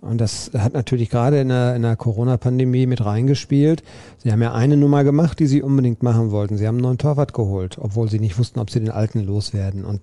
Und 0.00 0.20
das 0.20 0.52
hat 0.56 0.74
natürlich 0.74 1.10
gerade 1.10 1.40
in 1.40 1.48
der, 1.48 1.74
in 1.74 1.82
der 1.82 1.96
Corona-Pandemie 1.96 2.86
mit 2.86 3.04
reingespielt. 3.04 3.82
Sie 4.18 4.30
haben 4.30 4.42
ja 4.42 4.52
eine 4.52 4.76
Nummer 4.76 5.02
gemacht, 5.02 5.38
die 5.40 5.46
sie 5.46 5.62
unbedingt 5.62 6.02
machen 6.02 6.30
wollten. 6.30 6.56
Sie 6.56 6.66
haben 6.66 6.76
einen 6.76 6.84
neuen 6.84 6.98
Torwart 6.98 7.34
geholt, 7.34 7.78
obwohl 7.80 8.08
sie 8.08 8.20
nicht 8.20 8.38
wussten, 8.38 8.60
ob 8.60 8.70
sie 8.70 8.78
den 8.78 8.90
alten 8.90 9.24
loswerden. 9.24 9.84
Und 9.84 10.00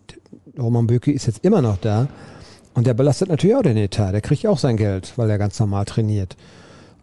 Roman 0.60 0.88
Böcke 0.88 1.12
ist 1.12 1.28
jetzt 1.28 1.46
immer 1.46 1.62
noch 1.62 1.78
da. 1.78 2.08
Und 2.74 2.88
der 2.88 2.94
belastet 2.94 3.30
natürlich 3.30 3.56
auch 3.56 3.62
den 3.62 3.78
Etat. 3.78 4.12
Der 4.12 4.22
kriegt 4.22 4.46
auch 4.48 4.58
sein 4.58 4.76
Geld, 4.76 5.14
weil 5.16 5.30
er 5.30 5.38
ganz 5.38 5.60
normal 5.60 5.86
trainiert. 5.86 6.36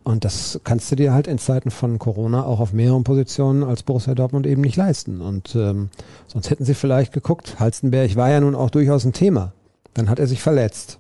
Und 0.04 0.24
das 0.24 0.60
kannst 0.64 0.90
du 0.90 0.96
dir 0.96 1.14
halt 1.14 1.26
in 1.26 1.38
Zeiten 1.38 1.70
von 1.70 1.98
Corona 1.98 2.44
auch 2.44 2.60
auf 2.60 2.72
mehreren 2.72 3.04
Positionen 3.04 3.62
als 3.62 3.82
Borussia 3.82 4.14
Dortmund 4.14 4.46
eben 4.46 4.60
nicht 4.60 4.76
leisten. 4.76 5.20
Und 5.20 5.54
ähm, 5.54 5.90
sonst 6.26 6.50
hätten 6.50 6.64
sie 6.64 6.74
vielleicht 6.74 7.12
geguckt. 7.12 7.58
Halstenberg 7.58 8.16
war 8.16 8.28
ja 8.28 8.40
nun 8.40 8.54
auch 8.54 8.70
durchaus 8.70 9.04
ein 9.04 9.12
Thema. 9.12 9.52
Dann 9.94 10.10
hat 10.10 10.18
er 10.18 10.26
sich 10.26 10.42
verletzt. 10.42 10.98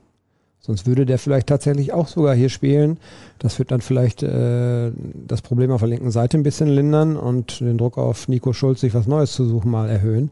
Sonst 0.64 0.86
würde 0.86 1.04
der 1.04 1.18
vielleicht 1.18 1.48
tatsächlich 1.48 1.92
auch 1.92 2.06
sogar 2.06 2.36
hier 2.36 2.48
spielen. 2.48 2.98
Das 3.40 3.58
wird 3.58 3.72
dann 3.72 3.80
vielleicht 3.80 4.22
äh, 4.22 4.92
das 5.26 5.42
Problem 5.42 5.72
auf 5.72 5.80
der 5.80 5.88
linken 5.88 6.12
Seite 6.12 6.38
ein 6.38 6.44
bisschen 6.44 6.68
lindern 6.68 7.16
und 7.16 7.58
den 7.60 7.78
Druck 7.78 7.98
auf 7.98 8.28
Nico 8.28 8.52
Schulz, 8.52 8.80
sich 8.80 8.94
was 8.94 9.08
Neues 9.08 9.32
zu 9.32 9.44
suchen, 9.44 9.72
mal 9.72 9.90
erhöhen. 9.90 10.30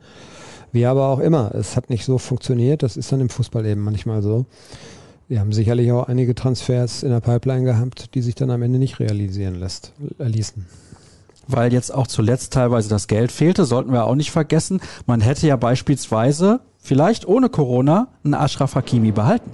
Wie 0.71 0.87
aber 0.87 1.09
auch 1.09 1.19
immer, 1.19 1.53
es 1.57 1.77
hat 1.77 1.91
nicht 1.91 2.05
so 2.05 2.19
funktioniert. 2.19 2.85
Das 2.85 2.97
ist 2.97 3.11
dann 3.11 3.21
im 3.21 3.29
Fußball 3.29 3.67
eben 3.67 3.81
manchmal 3.81 4.23
so. 4.23 4.47
Wir 5.27 5.41
haben 5.41 5.53
sicherlich 5.53 5.91
auch 5.91 6.07
einige 6.07 6.37
Transfers 6.37 7.03
in 7.03 7.11
der 7.11 7.21
Pipeline 7.21 7.65
gehabt, 7.65 8.15
die 8.15 8.23
sich 8.23 8.37
dann 8.37 8.53
am 8.53 8.63
Ende 8.63 8.79
nicht 8.79 9.01
realisieren 9.01 9.57
lässt, 9.57 9.93
äh, 10.19 10.29
ließen 10.29 10.65
weil 11.53 11.73
jetzt 11.73 11.93
auch 11.93 12.07
zuletzt 12.07 12.53
teilweise 12.53 12.89
das 12.89 13.09
Geld 13.09 13.33
fehlte, 13.33 13.65
sollten 13.65 13.93
wir 13.93 14.05
auch 14.05 14.15
nicht 14.15 14.31
vergessen. 14.31 14.81
Man 15.07 15.21
hätte 15.21 15.49
ja 15.49 15.57
beispielsweise 15.57 16.61
vielleicht 16.79 17.27
ohne 17.27 17.49
Corona 17.49 18.07
einen 18.23 18.35
Ashraf 18.35 18.77
Hakimi 18.77 19.11
behalten. 19.11 19.51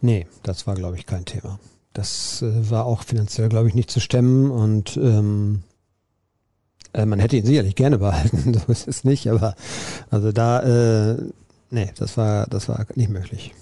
Nee, 0.00 0.26
das 0.42 0.66
war, 0.66 0.74
glaube 0.74 0.96
ich, 0.96 1.06
kein 1.06 1.24
Thema. 1.24 1.58
Das 1.92 2.42
äh, 2.42 2.70
war 2.70 2.86
auch 2.86 3.02
finanziell, 3.02 3.48
glaube 3.48 3.68
ich, 3.68 3.74
nicht 3.74 3.90
zu 3.90 4.00
stemmen 4.00 4.50
und 4.50 4.96
ähm, 4.96 5.62
äh, 6.92 7.06
man 7.06 7.20
hätte 7.20 7.36
ihn 7.36 7.46
sicherlich 7.46 7.74
gerne 7.74 7.98
behalten, 7.98 8.54
so 8.66 8.72
ist 8.72 8.88
es 8.88 9.04
nicht, 9.04 9.28
aber 9.28 9.54
also 10.10 10.32
da, 10.32 11.12
äh, 11.12 11.16
nee, 11.70 11.90
das 11.96 12.16
war, 12.16 12.46
das 12.46 12.68
war 12.68 12.86
nicht 12.94 13.10
möglich. 13.10 13.54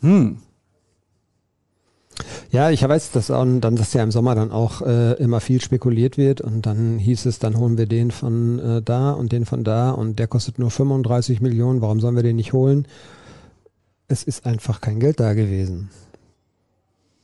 Hm. 0.00 0.38
Ja, 2.50 2.70
ich 2.70 2.86
weiß, 2.86 3.10
dass 3.10 3.32
auch, 3.32 3.44
dann, 3.44 3.74
dass 3.74 3.92
ja 3.92 4.02
im 4.04 4.12
Sommer 4.12 4.36
dann 4.36 4.52
auch 4.52 4.82
äh, 4.82 5.14
immer 5.14 5.40
viel 5.40 5.60
spekuliert 5.60 6.16
wird 6.16 6.40
und 6.40 6.64
dann 6.66 6.98
hieß 6.98 7.26
es, 7.26 7.40
dann 7.40 7.58
holen 7.58 7.76
wir 7.76 7.86
den 7.86 8.12
von 8.12 8.60
äh, 8.60 8.82
da 8.82 9.10
und 9.10 9.32
den 9.32 9.44
von 9.44 9.64
da 9.64 9.90
und 9.90 10.20
der 10.20 10.28
kostet 10.28 10.60
nur 10.60 10.70
35 10.70 11.40
Millionen, 11.40 11.80
warum 11.80 11.98
sollen 11.98 12.14
wir 12.14 12.22
den 12.22 12.36
nicht 12.36 12.52
holen? 12.52 12.86
Es 14.08 14.22
ist 14.22 14.46
einfach 14.46 14.80
kein 14.80 15.00
Geld 15.00 15.20
da 15.20 15.34
gewesen. 15.34 15.90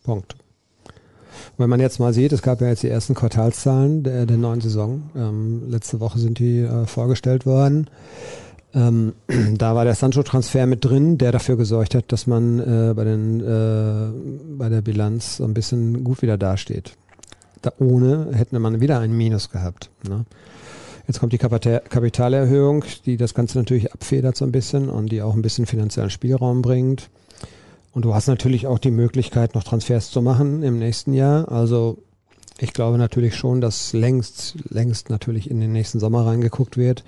Punkt. 0.02 0.34
wenn 1.58 1.68
man 1.68 1.80
jetzt 1.80 2.00
mal 2.00 2.12
sieht, 2.12 2.32
es 2.32 2.42
gab 2.42 2.60
ja 2.60 2.68
jetzt 2.68 2.82
die 2.82 2.88
ersten 2.88 3.14
Quartalszahlen 3.14 4.02
der, 4.02 4.26
der 4.26 4.38
neuen 4.38 4.60
Saison. 4.60 5.10
Ähm, 5.14 5.68
letzte 5.68 6.00
Woche 6.00 6.18
sind 6.18 6.38
die 6.38 6.60
äh, 6.60 6.86
vorgestellt 6.86 7.44
worden. 7.46 7.88
Ähm, 8.74 9.12
da 9.56 9.74
war 9.74 9.84
der 9.84 9.94
Sancho-Transfer 9.94 10.66
mit 10.66 10.84
drin, 10.84 11.18
der 11.18 11.32
dafür 11.32 11.56
gesorgt 11.56 11.94
hat, 11.94 12.10
dass 12.12 12.26
man 12.26 12.58
äh, 12.60 12.94
bei, 12.94 13.04
den, 13.04 13.40
äh, 13.40 14.56
bei 14.56 14.68
der 14.68 14.80
Bilanz 14.80 15.36
so 15.36 15.44
ein 15.44 15.54
bisschen 15.54 16.04
gut 16.04 16.22
wieder 16.22 16.38
dasteht. 16.38 16.96
Da 17.62 17.72
ohne 17.78 18.28
hätte 18.32 18.58
man 18.58 18.80
wieder 18.80 19.00
ein 19.00 19.12
Minus 19.12 19.50
gehabt. 19.50 19.90
Ne? 20.08 20.24
Jetzt 21.06 21.20
kommt 21.20 21.32
die 21.32 21.38
Kapitalerhöhung, 21.38 22.84
die 23.06 23.16
das 23.16 23.34
Ganze 23.34 23.58
natürlich 23.58 23.92
abfedert 23.92 24.36
so 24.36 24.44
ein 24.44 24.52
bisschen 24.52 24.88
und 24.88 25.10
die 25.10 25.22
auch 25.22 25.34
ein 25.34 25.42
bisschen 25.42 25.66
finanziellen 25.66 26.10
Spielraum 26.10 26.62
bringt. 26.62 27.10
Und 27.92 28.04
du 28.04 28.14
hast 28.14 28.28
natürlich 28.28 28.66
auch 28.66 28.78
die 28.78 28.90
Möglichkeit, 28.92 29.54
noch 29.54 29.64
Transfers 29.64 30.10
zu 30.10 30.22
machen 30.22 30.62
im 30.62 30.78
nächsten 30.78 31.12
Jahr. 31.12 31.50
Also 31.50 31.98
ich 32.58 32.72
glaube 32.72 32.98
natürlich 32.98 33.34
schon, 33.34 33.60
dass 33.60 33.92
längst, 33.92 34.56
längst 34.68 35.10
natürlich 35.10 35.50
in 35.50 35.60
den 35.60 35.72
nächsten 35.72 35.98
Sommer 35.98 36.26
reingeguckt 36.26 36.76
wird 36.76 37.04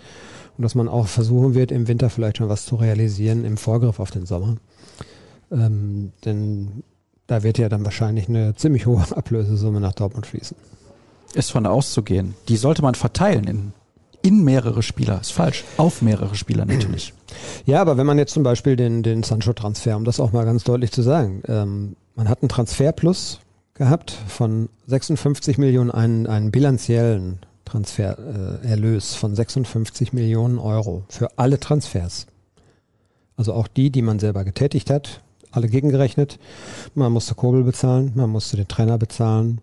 und 0.56 0.62
dass 0.62 0.74
man 0.74 0.88
auch 0.88 1.06
versuchen 1.06 1.54
wird, 1.54 1.70
im 1.70 1.88
Winter 1.88 2.10
vielleicht 2.10 2.38
schon 2.38 2.48
was 2.48 2.64
zu 2.64 2.76
realisieren 2.76 3.44
im 3.44 3.56
Vorgriff 3.56 4.00
auf 4.00 4.10
den 4.10 4.26
Sommer. 4.26 4.56
Ähm, 5.50 6.12
denn 6.24 6.82
da 7.26 7.42
wird 7.42 7.58
ja 7.58 7.68
dann 7.68 7.84
wahrscheinlich 7.84 8.28
eine 8.28 8.54
ziemlich 8.56 8.86
hohe 8.86 9.04
Ablösesumme 9.16 9.80
nach 9.80 9.92
Dortmund 9.92 10.26
fließen. 10.26 10.56
Ist 11.34 11.52
von 11.52 11.66
auszugehen. 11.66 12.34
Die 12.48 12.56
sollte 12.56 12.82
man 12.82 12.94
verteilen 12.94 13.44
in 13.44 13.72
in 14.22 14.44
mehrere 14.44 14.82
Spieler. 14.82 15.20
Ist 15.20 15.32
falsch. 15.32 15.64
Auf 15.76 16.02
mehrere 16.02 16.34
Spieler 16.34 16.64
natürlich. 16.64 17.14
Ja, 17.64 17.80
aber 17.80 17.96
wenn 17.96 18.04
man 18.04 18.18
jetzt 18.18 18.34
zum 18.34 18.42
Beispiel 18.42 18.76
den, 18.76 19.02
den 19.02 19.22
Sancho-Transfer, 19.22 19.96
um 19.96 20.04
das 20.04 20.20
auch 20.20 20.32
mal 20.32 20.44
ganz 20.44 20.64
deutlich 20.64 20.92
zu 20.92 21.00
sagen, 21.00 21.42
ähm, 21.48 21.96
man 22.14 22.28
hat 22.28 22.42
einen 22.42 22.50
Transferplus 22.50 23.40
gehabt 23.72 24.10
von 24.28 24.68
56 24.86 25.56
Millionen, 25.56 25.90
einen, 25.90 26.26
einen 26.26 26.50
bilanziellen 26.50 27.38
Transfererlös 27.64 29.14
äh, 29.14 29.16
von 29.16 29.34
56 29.34 30.12
Millionen 30.12 30.58
Euro 30.58 31.04
für 31.08 31.38
alle 31.38 31.58
Transfers. 31.58 32.26
Also 33.36 33.54
auch 33.54 33.66
die, 33.66 33.90
die 33.90 34.02
man 34.02 34.18
selber 34.18 34.44
getätigt 34.44 34.90
hat, 34.90 35.22
alle 35.50 35.68
gegengerechnet. 35.68 36.38
Man 36.94 37.12
musste 37.12 37.34
Kobel 37.34 37.62
bezahlen, 37.64 38.12
man 38.14 38.30
musste 38.30 38.56
den 38.56 38.68
Trainer 38.68 38.98
bezahlen, 38.98 39.60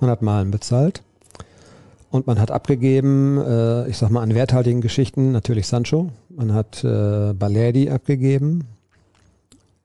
man 0.00 0.10
hat 0.10 0.22
Malen 0.22 0.50
bezahlt. 0.50 1.02
Und 2.14 2.28
man 2.28 2.38
hat 2.38 2.52
abgegeben, 2.52 3.38
äh, 3.44 3.88
ich 3.88 3.96
sag 3.96 4.08
mal, 4.08 4.22
an 4.22 4.36
werthaltigen 4.36 4.80
Geschichten 4.80 5.32
natürlich 5.32 5.66
Sancho. 5.66 6.10
Man 6.28 6.54
hat 6.54 6.84
äh, 6.84 7.32
Balerdi 7.32 7.90
abgegeben. 7.90 8.68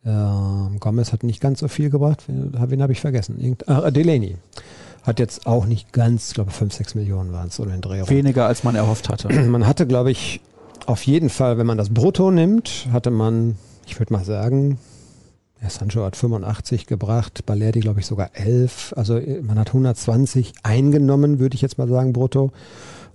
Äh, 0.06 0.12
Gomez 0.80 1.12
hat 1.12 1.24
nicht 1.24 1.42
ganz 1.42 1.58
so 1.58 1.68
viel 1.68 1.90
gebracht. 1.90 2.26
Wen, 2.28 2.84
habe 2.84 2.92
ich 2.92 3.02
vergessen? 3.02 3.40
Irgend, 3.42 3.68
ah, 3.68 3.90
Delaney. 3.90 4.38
Hat 5.02 5.18
jetzt 5.18 5.48
auch 5.48 5.66
nicht 5.66 5.92
ganz, 5.92 6.28
ich 6.28 6.34
glaube 6.36 6.52
5, 6.52 6.72
6 6.72 6.94
Millionen 6.94 7.34
waren 7.34 7.48
es 7.48 7.60
oder 7.60 7.74
in 7.74 7.82
Dreh. 7.82 8.08
Weniger 8.08 8.46
als 8.46 8.64
man 8.64 8.76
erhofft 8.76 9.10
hatte. 9.10 9.28
Man 9.48 9.66
hatte, 9.66 9.88
glaube 9.88 10.12
ich, 10.12 10.40
auf 10.86 11.02
jeden 11.08 11.32
Fall, 11.32 11.58
wenn 11.58 11.66
man 11.66 11.80
das 11.80 11.90
Brutto 11.90 12.30
nimmt, 12.30 12.90
hatte 12.92 13.10
man, 13.10 13.56
ich 13.88 14.00
würde 14.00 14.14
mal 14.14 14.24
sagen, 14.24 14.78
ja, 15.62 15.70
Sancho 15.70 16.04
hat 16.04 16.16
85 16.16 16.86
gebracht, 16.86 17.46
Balerdi 17.46 17.82
glaube 17.82 18.00
ich 18.00 18.06
sogar 18.06 18.32
11. 18.34 18.94
Also 18.96 19.20
man 19.42 19.60
hat 19.60 19.68
120 19.70 20.54
eingenommen, 20.64 21.40
würde 21.40 21.56
ich 21.56 21.62
jetzt 21.62 21.78
mal 21.78 21.88
sagen, 21.88 22.14
brutto. 22.14 22.52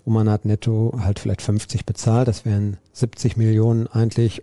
und 0.05 0.13
man 0.13 0.29
hat 0.29 0.45
netto 0.45 0.95
halt 1.01 1.19
vielleicht 1.19 1.43
50 1.43 1.87
bezahlt. 1.87 2.29
Das 2.29 2.45
wären 2.45 2.77
70 2.93 3.37
Millionen 3.37 3.87
eigentlich 3.87 4.43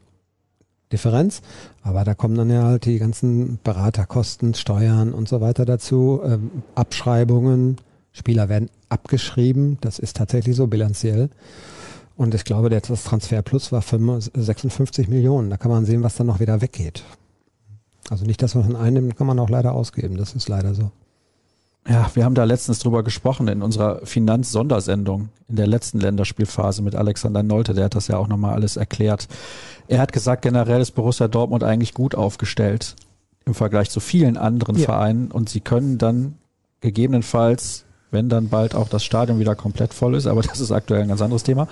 Differenz. 0.91 1.41
Aber 1.83 2.03
da 2.03 2.13
kommen 2.13 2.35
dann 2.35 2.49
ja 2.49 2.63
halt 2.63 2.85
die 2.85 2.99
ganzen 2.99 3.59
Beraterkosten, 3.63 4.53
Steuern 4.53 5.13
und 5.13 5.29
so 5.29 5.41
weiter 5.41 5.65
dazu, 5.65 6.21
ähm, 6.23 6.51
Abschreibungen. 6.75 7.77
Spieler 8.13 8.49
werden 8.49 8.69
abgeschrieben. 8.89 9.77
Das 9.81 9.99
ist 9.99 10.17
tatsächlich 10.17 10.55
so 10.55 10.67
bilanziell. 10.67 11.29
Und 12.17 12.35
ich 12.35 12.43
glaube, 12.43 12.69
das 12.69 13.03
Transfer 13.03 13.41
Plus 13.41 13.71
war 13.71 13.81
56 13.81 15.07
Millionen. 15.07 15.49
Da 15.49 15.57
kann 15.57 15.71
man 15.71 15.85
sehen, 15.85 16.03
was 16.03 16.15
dann 16.15 16.27
noch 16.27 16.39
wieder 16.39 16.61
weggeht. 16.61 17.03
Also 18.09 18.25
nicht, 18.25 18.41
dass 18.41 18.55
man 18.55 18.75
einnimmt, 18.75 19.15
kann 19.17 19.27
man 19.27 19.39
auch 19.39 19.49
leider 19.49 19.73
ausgeben. 19.73 20.17
Das 20.17 20.33
ist 20.33 20.49
leider 20.49 20.73
so. 20.73 20.91
Ja, 21.87 22.11
wir 22.13 22.25
haben 22.25 22.35
da 22.35 22.43
letztens 22.43 22.79
drüber 22.79 23.03
gesprochen 23.03 23.47
in 23.47 23.63
unserer 23.63 24.05
Finanz-Sondersendung 24.05 25.29
in 25.47 25.55
der 25.55 25.65
letzten 25.65 25.99
Länderspielphase 25.99 26.83
mit 26.83 26.95
Alexander 26.95 27.41
Nolte. 27.41 27.73
Der 27.73 27.85
hat 27.85 27.95
das 27.95 28.07
ja 28.07 28.17
auch 28.17 28.27
nochmal 28.27 28.53
alles 28.53 28.77
erklärt. 28.77 29.27
Er 29.87 29.99
hat 29.99 30.13
gesagt, 30.13 30.43
generell 30.43 30.79
ist 30.81 30.91
Borussia 30.91 31.27
Dortmund 31.27 31.63
eigentlich 31.63 31.93
gut 31.93 32.13
aufgestellt 32.13 32.95
im 33.45 33.55
Vergleich 33.55 33.89
zu 33.89 33.99
vielen 33.99 34.37
anderen 34.37 34.75
ja. 34.75 34.85
Vereinen 34.85 35.31
und 35.31 35.49
sie 35.49 35.61
können 35.61 35.97
dann 35.97 36.35
gegebenenfalls, 36.81 37.85
wenn 38.11 38.29
dann 38.29 38.49
bald 38.49 38.75
auch 38.75 38.87
das 38.87 39.03
Stadion 39.03 39.39
wieder 39.39 39.55
komplett 39.55 39.93
voll 39.93 40.15
ist, 40.15 40.27
aber 40.27 40.41
das 40.43 40.59
ist 40.59 40.71
aktuell 40.71 41.01
ein 41.01 41.07
ganz 41.07 41.21
anderes 41.21 41.43
Thema, 41.43 41.67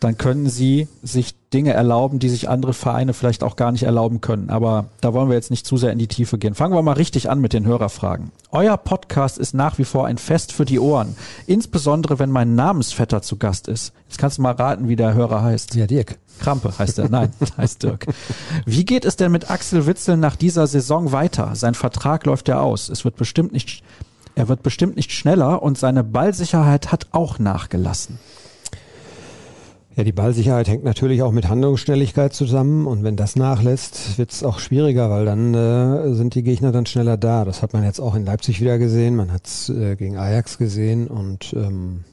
dann 0.00 0.16
können 0.16 0.48
sie 0.48 0.88
sich 1.02 1.34
Dinge 1.52 1.74
erlauben, 1.74 2.18
die 2.18 2.30
sich 2.30 2.48
andere 2.48 2.72
Vereine 2.72 3.12
vielleicht 3.12 3.42
auch 3.42 3.56
gar 3.56 3.70
nicht 3.70 3.82
erlauben 3.82 4.20
können. 4.20 4.48
Aber 4.48 4.86
da 5.00 5.12
wollen 5.12 5.28
wir 5.28 5.36
jetzt 5.36 5.50
nicht 5.50 5.66
zu 5.66 5.76
sehr 5.76 5.92
in 5.92 5.98
die 5.98 6.08
Tiefe 6.08 6.38
gehen. 6.38 6.54
Fangen 6.54 6.74
wir 6.74 6.82
mal 6.82 6.92
richtig 6.92 7.28
an 7.28 7.40
mit 7.40 7.52
den 7.52 7.66
Hörerfragen. 7.66 8.30
Euer 8.50 8.76
Podcast 8.76 9.36
ist 9.36 9.52
nach 9.52 9.78
wie 9.78 9.84
vor 9.84 10.06
ein 10.06 10.16
Fest 10.16 10.52
für 10.52 10.64
die 10.64 10.80
Ohren. 10.80 11.16
Insbesondere, 11.46 12.18
wenn 12.18 12.30
mein 12.30 12.54
Namensvetter 12.54 13.20
zu 13.20 13.36
Gast 13.36 13.68
ist. 13.68 13.92
Jetzt 14.08 14.18
kannst 14.18 14.38
du 14.38 14.42
mal 14.42 14.54
raten, 14.54 14.88
wie 14.88 14.96
der 14.96 15.14
Hörer 15.14 15.42
heißt. 15.42 15.74
Ja, 15.74 15.86
Dirk. 15.86 16.18
Krampe 16.38 16.72
heißt 16.78 16.98
er. 16.98 17.10
Nein, 17.10 17.32
heißt 17.58 17.82
Dirk. 17.82 18.06
Wie 18.64 18.86
geht 18.86 19.04
es 19.04 19.16
denn 19.16 19.32
mit 19.32 19.50
Axel 19.50 19.86
Witzel 19.86 20.16
nach 20.16 20.36
dieser 20.36 20.66
Saison 20.66 21.12
weiter? 21.12 21.54
Sein 21.54 21.74
Vertrag 21.74 22.24
läuft 22.24 22.48
ja 22.48 22.60
aus. 22.60 22.88
Es 22.88 23.04
wird 23.04 23.16
bestimmt 23.16 23.52
nicht, 23.52 23.82
er 24.34 24.48
wird 24.48 24.62
bestimmt 24.62 24.96
nicht 24.96 25.12
schneller 25.12 25.62
und 25.62 25.76
seine 25.76 26.04
Ballsicherheit 26.04 26.90
hat 26.90 27.08
auch 27.12 27.38
nachgelassen. 27.38 28.18
Ja, 29.96 30.04
die 30.04 30.12
Ballsicherheit 30.12 30.68
hängt 30.68 30.84
natürlich 30.84 31.22
auch 31.22 31.32
mit 31.32 31.48
Handlungsschnelligkeit 31.48 32.32
zusammen 32.32 32.86
und 32.86 33.02
wenn 33.02 33.16
das 33.16 33.34
nachlässt, 33.34 34.18
wird 34.18 34.30
es 34.30 34.44
auch 34.44 34.60
schwieriger, 34.60 35.10
weil 35.10 35.24
dann 35.24 35.52
äh, 35.52 36.14
sind 36.14 36.36
die 36.36 36.44
Gegner 36.44 36.70
dann 36.70 36.86
schneller 36.86 37.16
da. 37.16 37.44
Das 37.44 37.60
hat 37.60 37.72
man 37.72 37.82
jetzt 37.82 37.98
auch 37.98 38.14
in 38.14 38.24
Leipzig 38.24 38.60
wieder 38.60 38.78
gesehen, 38.78 39.16
man 39.16 39.32
hat 39.32 39.46
es 39.46 39.68
äh, 39.68 39.96
gegen 39.96 40.16
Ajax 40.16 40.58
gesehen 40.58 41.08
und 41.08 41.52
ähm, 41.54 42.04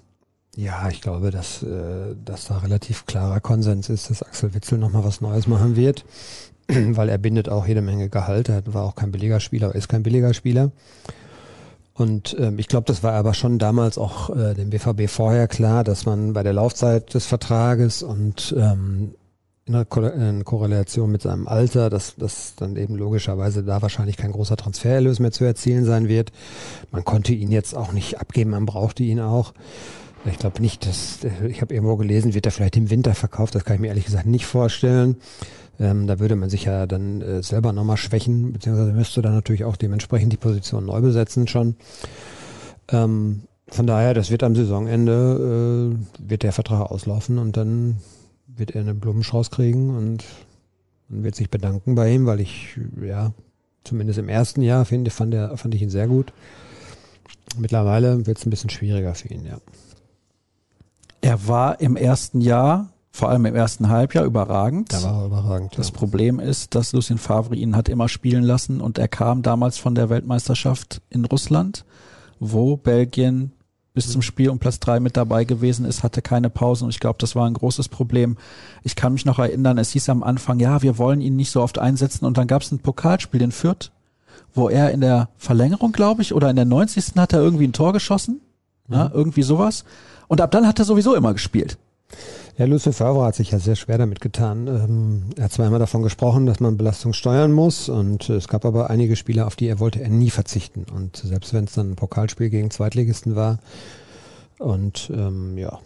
ja, 0.56 0.90
ich 0.90 1.02
glaube, 1.02 1.30
dass, 1.30 1.62
äh, 1.62 2.16
dass 2.26 2.48
da 2.48 2.58
relativ 2.58 3.06
klarer 3.06 3.40
Konsens 3.42 3.90
ist, 3.90 4.10
dass 4.10 4.24
Axel 4.24 4.56
Witzel 4.56 4.80
nochmal 4.80 5.04
was 5.04 5.22
Neues 5.22 5.46
machen 5.46 5.76
wird, 5.76 6.04
weil 6.68 7.10
er 7.10 7.20
bindet 7.20 7.48
auch 7.48 7.68
jede 7.68 7.84
Menge 7.84 8.10
Gehalt. 8.10 8.50
Er 8.50 8.64
war 8.74 8.86
auch 8.86 8.96
kein 8.96 9.12
billiger 9.12 9.40
Spieler, 9.40 9.76
ist 9.76 9.88
kein 9.88 10.02
billiger 10.02 10.34
Spieler. 10.34 10.72
Und 11.98 12.36
ähm, 12.40 12.60
ich 12.60 12.68
glaube, 12.68 12.86
das 12.86 13.02
war 13.02 13.14
aber 13.14 13.34
schon 13.34 13.58
damals 13.58 13.98
auch 13.98 14.30
äh, 14.30 14.54
dem 14.54 14.70
BVB 14.70 15.10
vorher 15.10 15.48
klar, 15.48 15.84
dass 15.84 16.06
man 16.06 16.34
bei 16.34 16.44
der 16.44 16.54
Laufzeit 16.54 17.16
des 17.16 17.26
Vertrages 17.26 18.04
und 18.04 18.56
ähm, 18.56 19.16
in, 19.66 19.76
in 19.76 20.46
Korrelation 20.46 21.12
mit 21.12 21.24
seinem 21.24 21.48
Alter, 21.48 21.90
dass 21.90 22.16
das 22.16 22.54
dann 22.56 22.76
eben 22.76 22.96
logischerweise 22.96 23.64
da 23.64 23.82
wahrscheinlich 23.82 24.16
kein 24.16 24.32
großer 24.32 24.56
Transfererlös 24.56 25.20
mehr 25.20 25.32
zu 25.32 25.44
erzielen 25.44 25.86
sein 25.86 26.08
wird. 26.08 26.32
Man 26.92 27.04
konnte 27.04 27.34
ihn 27.34 27.52
jetzt 27.52 27.76
auch 27.76 27.92
nicht 27.92 28.20
abgeben, 28.20 28.52
man 28.52 28.68
brauchte 28.68 29.02
ihn 29.02 29.20
auch. 29.20 29.54
Ich 30.30 30.40
glaube 30.40 30.62
nicht, 30.62 30.86
dass 30.86 31.20
ich 31.48 31.62
habe 31.62 31.74
irgendwo 31.74 31.96
gelesen, 31.96 32.34
wird 32.34 32.46
er 32.46 32.52
vielleicht 32.52 32.78
im 32.78 32.90
Winter 32.90 33.16
verkauft. 33.16 33.56
Das 33.56 33.66
kann 33.66 33.76
ich 33.76 33.82
mir 33.82 33.88
ehrlich 33.88 34.06
gesagt 34.06 34.26
nicht 34.26 34.46
vorstellen. 34.46 35.18
Ähm, 35.80 36.08
da 36.08 36.20
würde 36.20 36.36
man 36.36 36.50
sich 36.50 36.66
ja 36.66 36.88
dann 36.88 37.22
äh, 37.22 37.44
selber 37.44 37.72
nochmal 37.72 37.98
schwächen, 37.98 38.54
beziehungsweise 38.54 38.94
müsste 38.94 39.22
dann 39.22 39.34
natürlich 39.34 39.64
auch 39.64 39.76
dementsprechend 39.76 40.34
die 40.34 40.38
Position 40.38 40.86
neu 40.86 41.02
besetzen 41.02 41.48
schon. 41.48 41.76
Ähm, 42.90 43.44
von 43.68 43.86
daher, 43.86 44.14
das 44.14 44.32
wird 44.32 44.44
am 44.44 44.56
Saisonende, 44.56 45.94
äh, 45.94 46.30
wird 46.30 46.44
der 46.44 46.54
Vertrag 46.54 46.90
auslaufen 46.90 47.38
und 47.38 47.58
dann 47.58 47.98
wird 48.48 48.72
er 48.72 48.82
eine 48.82 48.96
Blumenstrauß 48.96 49.52
kriegen 49.52 49.96
und 49.96 50.24
man 51.10 51.24
wird 51.24 51.36
sich 51.36 51.50
bedanken 51.50 51.96
bei 51.96 52.12
ihm, 52.12 52.26
weil 52.26 52.40
ich, 52.40 52.78
ja, 53.02 53.34
zumindest 53.84 54.20
im 54.20 54.30
ersten 54.30 54.62
Jahr 54.62 54.84
finde, 54.86 55.12
fand, 55.12 55.36
fand 55.56 55.76
ich 55.76 55.82
ihn 55.82 55.90
sehr 55.90 56.08
gut. 56.08 56.34
Mittlerweile 57.58 58.26
wird 58.26 58.40
es 58.40 58.46
ein 58.46 58.50
bisschen 58.50 58.70
schwieriger 58.70 59.14
für 59.14 59.30
ihn, 59.30 59.46
ja. 59.46 59.60
Er 61.28 61.46
war 61.46 61.82
im 61.82 61.98
ersten 61.98 62.40
Jahr 62.40 62.88
vor 63.12 63.28
allem 63.28 63.46
im 63.46 63.54
ersten 63.54 63.90
Halbjahr 63.90 64.24
überragend. 64.24 64.94
Da 64.94 65.04
war 65.04 65.20
er 65.20 65.26
überragend. 65.26 65.78
Das 65.78 65.90
ja. 65.90 65.94
Problem 65.94 66.40
ist, 66.40 66.74
dass 66.74 66.94
Lucien 66.94 67.18
Favre 67.18 67.54
ihn 67.54 67.76
hat 67.76 67.90
immer 67.90 68.08
spielen 68.08 68.44
lassen 68.44 68.80
und 68.80 68.98
er 68.98 69.10
kam 69.10 69.42
damals 69.42 69.78
von 69.78 69.94
der 69.94 70.10
Weltmeisterschaft 70.10 71.02
in 71.10 71.26
Russland, 71.26 71.84
wo 72.40 72.78
Belgien 72.78 73.52
bis 73.94 74.10
zum 74.10 74.22
Spiel 74.22 74.50
um 74.50 74.60
Platz 74.60 74.80
drei 74.80 75.02
mit 75.02 75.18
dabei 75.18 75.44
gewesen 75.44 75.84
ist, 75.84 76.02
hatte 76.02 76.22
keine 76.22 76.50
Pause 76.50 76.86
und 76.86 76.92
ich 76.92 77.02
glaube, 77.02 77.18
das 77.20 77.36
war 77.36 77.46
ein 77.46 77.56
großes 77.56 77.90
Problem. 77.90 78.38
Ich 78.84 78.96
kann 78.96 79.12
mich 79.12 79.26
noch 79.26 79.40
erinnern, 79.40 79.78
es 79.80 79.92
hieß 79.92 80.08
am 80.08 80.24
Anfang, 80.24 80.62
ja, 80.62 80.82
wir 80.82 80.98
wollen 80.98 81.20
ihn 81.20 81.36
nicht 81.36 81.52
so 81.52 81.62
oft 81.62 81.78
einsetzen 81.78 82.24
und 82.24 82.38
dann 82.38 82.48
gab 82.48 82.62
es 82.62 82.72
ein 82.72 82.80
Pokalspiel 82.80 83.42
in 83.42 83.52
Fürth, 83.52 83.92
wo 84.54 84.70
er 84.70 84.92
in 84.92 85.02
der 85.02 85.28
Verlängerung, 85.36 85.92
glaube 85.92 86.22
ich, 86.22 86.34
oder 86.34 86.50
in 86.50 86.56
der 86.56 86.64
90. 86.64 87.18
hat 87.18 87.34
er 87.34 87.42
irgendwie 87.42 87.68
ein 87.68 87.74
Tor 87.74 87.92
geschossen, 87.92 88.40
mhm. 88.88 88.96
ja, 88.96 89.12
irgendwie 89.14 89.44
sowas. 89.44 89.84
Und 90.28 90.42
ab 90.42 90.52
dann 90.52 90.68
hat 90.68 90.80
er 90.80 90.86
sowieso 90.86 91.16
immer 91.16 91.34
gespielt. 91.34 91.78
Ja, 92.58 92.66
Lucien 92.66 92.94
Favre 92.94 93.24
hat 93.24 93.36
sich 93.36 93.52
ja 93.52 93.60
sehr 93.60 93.76
schwer 93.76 94.00
damit 94.00 94.20
getan. 94.20 94.68
Ähm, 94.68 95.24
er 95.36 95.46
hat 95.46 95.52
zweimal 95.52 95.80
davon 95.80 96.02
gesprochen, 96.02 96.48
dass 96.48 96.60
man 96.60 96.78
Belastung 96.78 97.14
steuern 97.14 97.52
muss 97.52 97.88
und 97.88 98.30
es 98.30 98.48
gab 98.48 98.66
aber 98.66 98.90
einige 98.90 99.16
Spieler, 99.16 99.46
auf 99.46 99.56
die 99.56 99.68
er 99.68 99.80
wollte 99.80 100.02
er 100.02 100.10
nie 100.10 100.32
verzichten. 100.32 100.86
Und 100.92 101.18
selbst 101.18 101.54
wenn 101.54 101.66
es 101.66 101.74
dann 101.74 101.92
ein 101.92 101.96
Pokalspiel 101.96 102.50
gegen 102.50 102.72
Zweitligisten 102.72 103.36
war 103.36 103.60
und 104.58 105.12
ähm, 105.14 105.58
ja, 105.58 105.80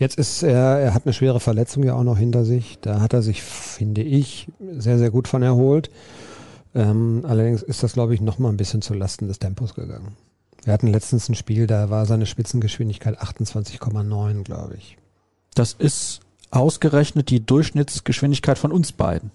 Jetzt 0.00 0.16
ist 0.16 0.42
er, 0.42 0.78
er 0.78 0.94
hat 0.94 1.04
eine 1.04 1.12
schwere 1.12 1.40
Verletzung 1.40 1.82
ja 1.82 1.92
auch 1.92 2.04
noch 2.04 2.16
hinter 2.16 2.46
sich. 2.46 2.78
Da 2.80 3.02
hat 3.02 3.12
er 3.12 3.20
sich, 3.20 3.42
finde 3.42 4.00
ich, 4.00 4.48
sehr, 4.78 4.96
sehr 4.96 5.10
gut 5.10 5.28
von 5.28 5.42
erholt. 5.42 5.90
Ähm, 6.74 7.22
allerdings 7.28 7.62
ist 7.62 7.82
das, 7.82 7.92
glaube 7.92 8.14
ich, 8.14 8.22
noch 8.22 8.38
mal 8.38 8.48
ein 8.48 8.56
bisschen 8.56 8.80
zu 8.80 8.94
Lasten 8.94 9.28
des 9.28 9.40
Tempos 9.40 9.74
gegangen. 9.74 10.16
Wir 10.64 10.72
hatten 10.72 10.88
letztens 10.88 11.28
ein 11.28 11.34
Spiel, 11.34 11.66
da 11.66 11.90
war 11.90 12.06
seine 12.06 12.26
Spitzengeschwindigkeit 12.26 13.20
28,9, 13.20 14.42
glaube 14.42 14.76
ich. 14.76 14.98
Das 15.54 15.72
ist 15.72 16.20
ausgerechnet 16.50 17.30
die 17.30 17.44
Durchschnittsgeschwindigkeit 17.44 18.58
von 18.58 18.72
uns 18.72 18.92
beiden. 18.92 19.30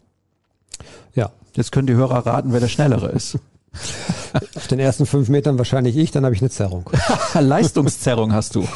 Ja. 1.13 1.31
Jetzt 1.53 1.71
können 1.71 1.87
die 1.87 1.93
Hörer 1.93 2.25
raten, 2.25 2.51
wer 2.51 2.59
der 2.59 2.67
Schnellere 2.67 3.07
ist. 3.09 3.39
Auf 4.55 4.67
den 4.67 4.79
ersten 4.79 5.05
fünf 5.05 5.29
Metern 5.29 5.57
wahrscheinlich 5.57 5.95
ich, 5.97 6.11
dann 6.11 6.25
habe 6.25 6.35
ich 6.35 6.41
eine 6.41 6.49
Zerrung. 6.49 6.89
Leistungszerrung 7.33 8.33
hast 8.33 8.55
du. 8.55 8.67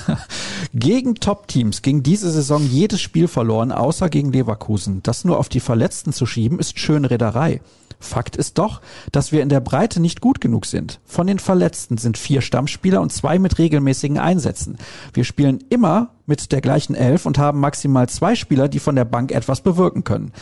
gegen 0.74 1.14
Top-Teams 1.14 1.82
ging 1.82 2.02
diese 2.02 2.30
Saison 2.30 2.66
jedes 2.66 3.00
Spiel 3.00 3.28
verloren, 3.28 3.72
außer 3.72 4.08
gegen 4.08 4.32
Leverkusen. 4.32 5.02
Das 5.02 5.24
nur 5.24 5.38
auf 5.38 5.48
die 5.48 5.60
Verletzten 5.60 6.12
zu 6.12 6.26
schieben, 6.26 6.58
ist 6.58 6.78
schön 6.78 7.04
Reederei. 7.04 7.60
Fakt 7.98 8.36
ist 8.36 8.58
doch, 8.58 8.80
dass 9.10 9.32
wir 9.32 9.42
in 9.42 9.48
der 9.48 9.60
Breite 9.60 10.00
nicht 10.00 10.20
gut 10.20 10.40
genug 10.40 10.66
sind. 10.66 11.00
Von 11.04 11.26
den 11.26 11.38
Verletzten 11.38 11.96
sind 11.96 12.18
vier 12.18 12.40
Stammspieler 12.40 13.00
und 13.00 13.12
zwei 13.12 13.38
mit 13.38 13.58
regelmäßigen 13.58 14.18
Einsätzen. 14.18 14.76
Wir 15.14 15.24
spielen 15.24 15.64
immer 15.70 16.10
mit 16.26 16.52
der 16.52 16.60
gleichen 16.60 16.94
Elf 16.94 17.24
und 17.24 17.38
haben 17.38 17.60
maximal 17.60 18.08
zwei 18.08 18.34
Spieler, 18.34 18.68
die 18.68 18.80
von 18.80 18.96
der 18.96 19.04
Bank 19.04 19.32
etwas 19.32 19.60
bewirken 19.60 20.04
können. 20.04 20.32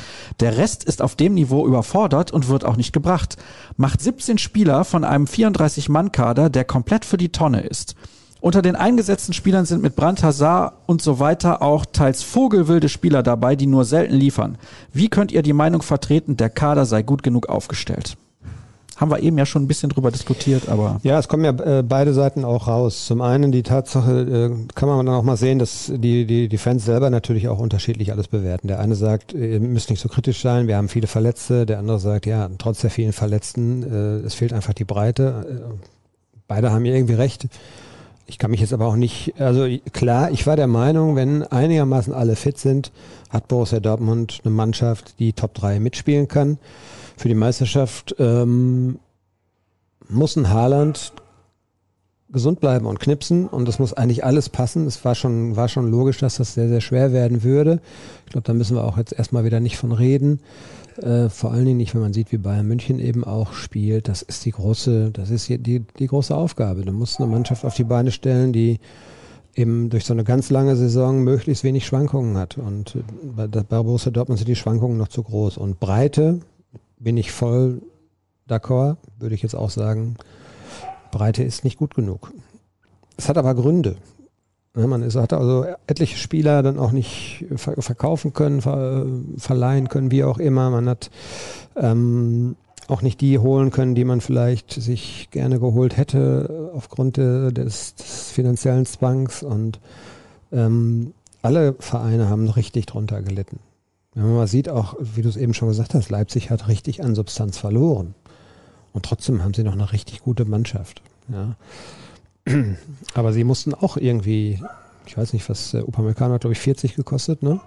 Der 0.41 0.57
Rest 0.57 0.85
ist 0.85 1.03
auf 1.03 1.15
dem 1.15 1.35
Niveau 1.35 1.67
überfordert 1.67 2.31
und 2.33 2.49
wird 2.49 2.65
auch 2.65 2.77
nicht 2.77 2.93
gebracht. 2.93 3.37
Macht 3.77 4.01
17 4.01 4.39
Spieler 4.39 4.85
von 4.85 5.05
einem 5.05 5.27
34-Mann-Kader, 5.27 6.51
der 6.51 6.65
komplett 6.65 7.05
für 7.05 7.19
die 7.19 7.33
Tonne 7.33 7.61
ist. 7.61 7.95
Unter 8.45 8.61
den 8.61 8.77
eingesetzten 8.77 9.33
Spielern 9.33 9.65
sind 9.65 9.83
mit 9.83 9.97
Brand 9.97 10.23
Hazard 10.23 10.75
und 10.85 11.01
so 11.01 11.19
weiter 11.19 11.63
auch 11.63 11.87
teils 11.87 12.23
vogelwilde 12.23 12.91
Spieler 12.91 13.23
dabei, 13.23 13.57
die 13.57 13.67
nur 13.67 13.87
selten 13.87 14.13
liefern. 14.13 14.59
Wie 14.93 15.09
könnt 15.09 15.33
ihr 15.33 15.41
die 15.41 15.55
Meinung 15.55 15.81
vertreten, 15.81 16.37
der 16.37 16.51
Kader 16.51 16.85
sei 16.85 17.03
gut 17.03 17.23
genug 17.23 17.49
aufgestellt? 17.49 18.19
Haben 18.97 19.11
wir 19.11 19.21
eben 19.21 19.39
ja 19.39 19.47
schon 19.47 19.63
ein 19.63 19.67
bisschen 19.67 19.89
drüber 19.89 20.11
diskutiert, 20.11 20.69
aber. 20.69 21.01
Ja, 21.05 21.19
es 21.19 21.29
kommen 21.29 21.43
ja 21.47 21.53
äh, 21.53 21.83
beide 21.83 22.13
Seiten 22.13 22.45
auch 22.45 22.69
raus. 22.69 23.07
Zum 23.07 23.23
einen 23.23 23.51
die 23.51 23.63
Tatsache, 23.63 24.21
äh, 24.21 24.75
kann 24.75 24.91
man 24.91 25.07
dann 25.07 25.15
auch 25.15 25.23
mal 25.23 25.39
sehen, 25.39 25.59
dass 25.59 25.91
die, 25.97 26.27
die, 26.27 26.51
die 26.51 26.59
Fans 26.59 26.85
selber 26.85 27.09
natürlich 27.09 27.49
auch 27.49 27.59
unterschiedlich 27.59 28.13
alles 28.13 28.29
bewerten. 28.29 28.69
Der 28.69 28.79
eine 28.79 28.95
sagt, 28.95 29.33
ihr 29.33 29.59
müsst 29.59 29.89
nicht 29.89 30.01
so 30.03 30.11
kritisch 30.11 30.43
sein, 30.43 30.69
wir 30.69 30.77
haben 30.77 30.91
viele 30.91 31.07
Verletzte. 31.07 31.65
Der 31.65 31.79
andere 31.79 31.99
sagt, 31.99 32.27
ja, 32.27 32.51
trotz 32.59 32.83
der 32.83 32.91
vielen 32.91 33.15
Verletzten, 33.15 33.83
äh, 33.85 34.27
es 34.27 34.35
fehlt 34.35 34.53
einfach 34.53 34.75
die 34.75 34.85
Breite. 34.85 35.47
Äh, 35.49 35.87
beide 36.47 36.73
haben 36.73 36.85
irgendwie 36.85 37.15
recht. 37.15 37.49
Ich 38.27 38.39
kann 38.39 38.51
mich 38.51 38.61
jetzt 38.61 38.73
aber 38.73 38.87
auch 38.87 38.97
nicht, 38.97 39.35
also 39.39 39.67
klar, 39.93 40.31
ich 40.31 40.47
war 40.47 40.57
der 40.57 40.67
Meinung, 40.67 41.15
wenn 41.15 41.43
einigermaßen 41.43 42.13
alle 42.13 42.37
fit 42.37 42.59
sind, 42.59 42.91
hat 43.29 43.49
Borussia 43.49 43.81
Dortmund 43.81 44.41
eine 44.45 44.55
Mannschaft, 44.55 45.19
die 45.19 45.35
Top 45.35 45.55
3 45.55 45.79
mitspielen 45.79 46.27
kann. 46.27 46.59
Für 47.17 47.29
die 47.29 47.35
Meisterschaft 47.35 48.15
ähm, 48.19 48.99
muss 50.09 50.37
ein 50.37 50.51
Haaland 50.51 51.13
gesund 52.31 52.61
bleiben 52.61 52.87
und 52.87 52.99
knipsen 52.99 53.47
und 53.47 53.69
das 53.69 53.79
muss 53.79 53.93
eigentlich 53.93 54.25
alles 54.25 54.49
passen. 54.49 54.87
Es 54.87 55.05
war 55.05 55.15
schon, 55.15 55.57
war 55.57 55.69
schon 55.69 55.91
logisch, 55.91 56.19
dass 56.19 56.37
das 56.37 56.55
sehr, 56.55 56.69
sehr 56.69 56.81
schwer 56.81 57.13
werden 57.13 57.43
würde. 57.43 57.81
Ich 58.27 58.33
glaube, 58.33 58.47
da 58.47 58.55
müssen 58.55 58.77
wir 58.77 58.85
auch 58.85 58.97
jetzt 58.97 59.13
erstmal 59.13 59.45
wieder 59.45 59.61
nicht 59.61 59.77
von 59.77 59.93
reden. 59.93 60.41
Äh, 60.99 61.29
vor 61.29 61.53
allen 61.53 61.65
Dingen 61.65 61.79
nicht, 61.79 61.95
wenn 61.95 62.03
man 62.03 62.13
sieht, 62.13 62.31
wie 62.33 62.39
Bayern 62.39 62.67
München 62.67 62.99
eben 62.99 63.25
auch 63.25 63.53
spielt. 63.53 64.09
Das 64.09 64.23
ist 64.23 64.45
die 64.45 64.53
große, 64.53 65.11
das 65.11 65.31
ist 65.31 65.49
die, 65.49 65.59
die 65.81 66.07
große 66.07 66.35
Aufgabe. 66.35 66.83
Du 66.83 66.93
musst 66.93 67.21
eine 67.21 67.31
Mannschaft 67.31 67.65
auf 67.65 67.75
die 67.75 67.85
Beine 67.85 68.13
stellen, 68.13 68.53
die 68.53 68.79
eben 69.55 69.91
durch 69.91 70.05
so 70.05 70.13
eine 70.13 70.25
ganz 70.25 70.51
lange 70.51 70.77
Saison 70.77 71.23
möglichst 71.23 71.65
wenig 71.65 71.87
Schwankungen 71.87 72.37
hat. 72.37 72.59
Und 72.59 72.99
bei, 73.23 73.47
bei 73.47 73.63
Borussia 73.63 74.11
Dortmund 74.11 74.39
sind 74.39 74.49
die 74.49 74.57
Schwankungen 74.57 74.99
noch 74.99 75.09
zu 75.09 75.23
groß. 75.23 75.59
Und 75.59 75.81
Breite 75.81 76.41
bin 76.99 77.17
ich 77.17 77.33
voll 77.33 77.83
d'accord, 78.49 78.97
würde 79.19 79.35
ich 79.35 79.43
jetzt 79.43 79.55
auch 79.55 79.71
sagen. 79.71 80.17
Breite 81.11 81.43
ist 81.43 81.65
nicht 81.65 81.79
gut 81.79 81.95
genug. 81.95 82.33
Es 83.17 83.29
hat 83.29 83.39
aber 83.39 83.55
Gründe. 83.55 83.97
Man 84.75 85.03
ist, 85.03 85.15
hat 85.17 85.33
also 85.33 85.65
etliche 85.87 86.19
Spieler 86.19 86.63
dann 86.63 86.79
auch 86.79 86.93
nicht 86.93 87.47
verkaufen 87.57 88.33
können, 88.33 88.61
ver, 88.61 89.07
verleihen 89.37 89.89
können, 89.89 90.11
wie 90.11 90.25
auch 90.25 90.39
immer. 90.39 90.71
Man 90.71 90.89
hat 90.89 91.11
ähm, 91.77 92.57
auch 92.89 93.03
nicht 93.03 93.21
die 93.21 93.39
holen 93.39 93.71
können, 93.71 93.95
die 93.95 94.05
man 94.05 94.21
vielleicht 94.21 94.73
sich 94.73 95.29
gerne 95.31 95.61
geholt 95.61 95.97
hätte 95.97 96.73
aufgrund 96.75 97.17
des, 97.17 97.95
des 97.95 98.31
finanziellen 98.31 98.85
Zwangs. 98.85 99.43
Und 99.43 99.79
ähm, 100.53 101.15
alle 101.43 101.75
Vereine 101.79 102.29
haben 102.29 102.49
richtig 102.49 102.87
drunter 102.87 103.23
gelitten. 103.23 103.61
Wenn 104.15 104.25
man 104.25 104.37
mal 104.37 104.47
sieht, 104.47 104.69
auch 104.69 104.97
wie 104.99 105.23
du 105.23 105.29
es 105.29 105.37
eben 105.37 105.55
schon 105.55 105.69
gesagt 105.69 105.95
hast, 105.95 106.11
Leipzig 106.11 106.51
hat 106.51 106.69
richtig 106.69 107.03
an 107.03 107.15
Substanz 107.15 107.59
verloren. 107.59 108.15
Und 108.93 109.05
trotzdem 109.05 109.43
haben 109.43 109.55
sie 109.55 109.65
noch 109.65 109.73
eine 109.73 109.93
richtig 109.93 110.23
gute 110.23 110.45
Mannschaft. 110.45 111.03
Ja. 111.29 111.57
Aber 113.15 113.33
sie 113.33 113.45
mussten 113.45 113.75
auch 113.75 113.97
irgendwie, 113.97 114.63
ich 115.07 115.17
weiß 115.17 115.33
nicht, 115.33 115.49
was 115.49 115.73
der 115.73 115.89
Upamecano 115.89 116.35
hat, 116.35 116.43
glaube 116.43 116.53
ich, 116.53 116.61
40 116.61 116.97
gekostet, 116.97 117.43
ne? 117.43 117.61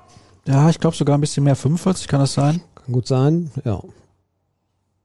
Ja, 0.45 0.69
ich 0.69 0.79
glaube 0.79 0.95
sogar 0.95 1.17
ein 1.17 1.21
bisschen 1.21 1.43
mehr, 1.43 1.55
45 1.55 2.07
kann 2.07 2.19
das 2.19 2.33
sein. 2.33 2.61
Kann 2.75 2.93
gut 2.93 3.07
sein, 3.07 3.51
ja. 3.65 3.81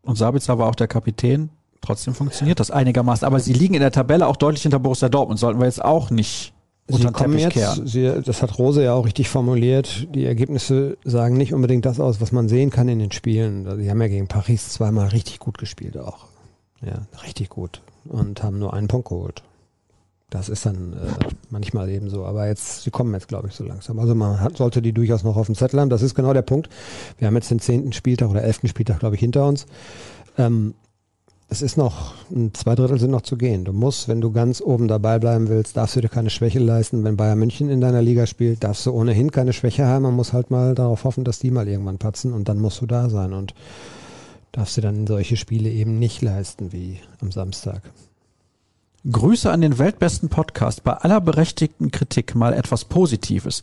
Und 0.03 0.17
Sabitzer 0.17 0.59
war 0.59 0.69
auch 0.69 0.75
der 0.75 0.89
Kapitän. 0.89 1.51
Trotzdem 1.81 2.15
funktioniert 2.15 2.61
das 2.61 2.71
einigermaßen. 2.71 3.27
Aber 3.27 3.41
sie 3.41 3.53
liegen 3.53 3.75
in 3.75 3.81
der 3.81 3.91
Tabelle 3.91 4.27
auch 4.29 4.37
deutlich 4.37 4.63
hinter 4.63 4.79
Borussia 4.79 5.09
Dortmund. 5.09 5.41
Sollten 5.41 5.59
wir 5.59 5.67
jetzt 5.67 5.85
auch 5.85 6.11
nicht 6.11 6.53
Sie 6.89 7.07
kommen 7.07 7.39
jetzt, 7.39 7.87
Sie, 7.87 8.23
das 8.23 8.43
hat 8.43 8.59
Rose 8.59 8.83
ja 8.83 8.93
auch 8.95 9.07
richtig 9.07 9.29
formuliert, 9.29 10.09
die 10.15 10.27
Ergebnisse 10.27 10.99
sagen 11.05 11.37
nicht 11.37 11.55
unbedingt 11.55 11.87
das 11.87 12.01
aus, 12.01 12.21
was 12.21 12.33
man 12.33 12.49
sehen 12.49 12.71
kann 12.71 12.89
in 12.89 12.99
den 12.99 13.13
Spielen. 13.13 13.65
Sie 13.81 13.89
haben 13.89 14.01
ja 14.01 14.09
gegen 14.09 14.27
Paris 14.27 14.71
zweimal 14.71 15.09
richtig 15.09 15.39
gut 15.39 15.59
gespielt 15.59 15.97
auch. 15.97 16.27
Ja, 16.85 17.07
richtig 17.25 17.49
gut. 17.49 17.81
Und 18.05 18.43
haben 18.43 18.59
nur 18.59 18.75
einen 18.75 18.89
Punkt 18.89 19.09
geholt. 19.09 19.43
Das 20.33 20.49
ist 20.49 20.65
dann 20.65 20.95
äh, 20.95 21.35
manchmal 21.51 21.91
eben 21.91 22.09
so. 22.09 22.25
Aber 22.25 22.47
jetzt, 22.47 22.85
sie 22.85 22.91
kommen 22.91 23.13
jetzt, 23.13 23.29
glaube 23.29 23.49
ich, 23.49 23.55
so 23.55 23.65
langsam. 23.65 23.99
Also 23.99 24.15
man 24.15 24.41
hat, 24.41 24.57
sollte 24.57 24.81
die 24.81 24.95
durchaus 24.95 25.25
noch 25.25 25.37
auf 25.37 25.45
dem 25.45 25.55
Zettel 25.55 25.79
haben. 25.79 25.91
Das 25.91 26.01
ist 26.01 26.15
genau 26.15 26.33
der 26.33 26.41
Punkt. 26.41 26.71
Wir 27.19 27.27
haben 27.27 27.35
jetzt 27.35 27.51
den 27.51 27.61
zehnten 27.61 27.93
Spieltag 27.93 28.31
oder 28.31 28.43
elften 28.43 28.67
Spieltag, 28.67 29.01
glaube 29.01 29.17
ich, 29.17 29.21
hinter 29.21 29.47
uns. 29.47 29.67
Ähm, 30.39 30.73
es 31.51 31.61
ist 31.61 31.77
noch, 31.77 32.15
zwei 32.55 32.75
Drittel 32.75 32.99
sind 32.99 33.11
noch 33.11 33.21
zu 33.21 33.37
gehen. 33.37 33.67
Du 33.67 33.75
musst, 33.75 34.09
wenn 34.09 34.23
du 34.23 34.33
ganz 34.33 34.63
oben 34.63 34.89
dabei 34.89 35.19
bleiben 35.19 35.51
willst, 35.51 35.77
darfst 35.77 35.97
du 35.97 36.01
dir 36.01 36.09
keine 36.09 36.31
Schwäche 36.31 36.61
leisten. 36.61 37.05
Wenn 37.05 37.19
Bayern 37.19 37.39
München 37.39 37.69
in 37.69 37.83
deiner 37.83 38.01
Liga 38.01 38.27
spielt, 38.27 38.65
darfst 38.65 38.87
du 38.87 38.93
ohnehin 38.93 39.31
keine 39.33 39.53
Schwäche 39.53 39.85
haben. 39.85 40.05
Man 40.05 40.17
muss 40.17 40.33
halt 40.33 40.51
mal 40.51 40.75
darauf 40.75 41.05
hoffen, 41.05 41.25
dass 41.25 41.41
die 41.41 41.51
mal 41.51 41.69
irgendwann 41.69 41.99
patzen 41.99 42.33
und 42.33 42.49
dann 42.49 42.59
musst 42.59 42.81
du 42.81 42.87
da 42.87 43.11
sein 43.11 43.35
und 43.35 43.53
darfst 44.51 44.79
dir 44.79 44.81
dann 44.81 45.07
solche 45.07 45.37
Spiele 45.37 45.69
eben 45.69 45.99
nicht 45.99 46.23
leisten 46.23 46.73
wie 46.73 47.01
am 47.21 47.31
Samstag. 47.33 47.83
Grüße 49.11 49.51
an 49.51 49.63
den 49.63 49.79
weltbesten 49.79 50.29
Podcast. 50.29 50.85
Bei 50.85 50.93
aller 50.93 51.21
berechtigten 51.21 51.91
Kritik 51.91 52.37
mal 52.37 52.53
etwas 52.53 52.85
Positives. 52.85 53.63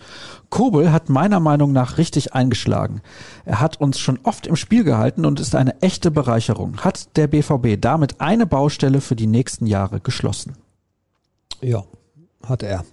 Kobel 0.50 0.92
hat 0.92 1.08
meiner 1.08 1.40
Meinung 1.40 1.72
nach 1.72 1.98
richtig 1.98 2.34
eingeschlagen. 2.34 3.02
Er 3.46 3.62
hat 3.62 3.80
uns 3.80 4.00
schon 4.00 4.20
oft 4.24 4.48
im 4.48 4.58
Spiel 4.58 4.84
gehalten 4.84 5.26
und 5.26 5.40
ist 5.40 5.56
eine 5.56 5.82
echte 5.82 6.12
Bereicherung. 6.12 6.80
Hat 6.80 7.16
der 7.16 7.28
BVB 7.28 7.80
damit 7.80 8.20
eine 8.20 8.46
Baustelle 8.46 9.00
für 9.00 9.16
die 9.16 9.28
nächsten 9.28 9.66
Jahre 9.66 10.02
geschlossen? 10.02 10.58
Ja, 11.62 11.86
hat 12.46 12.62
er. 12.62 12.84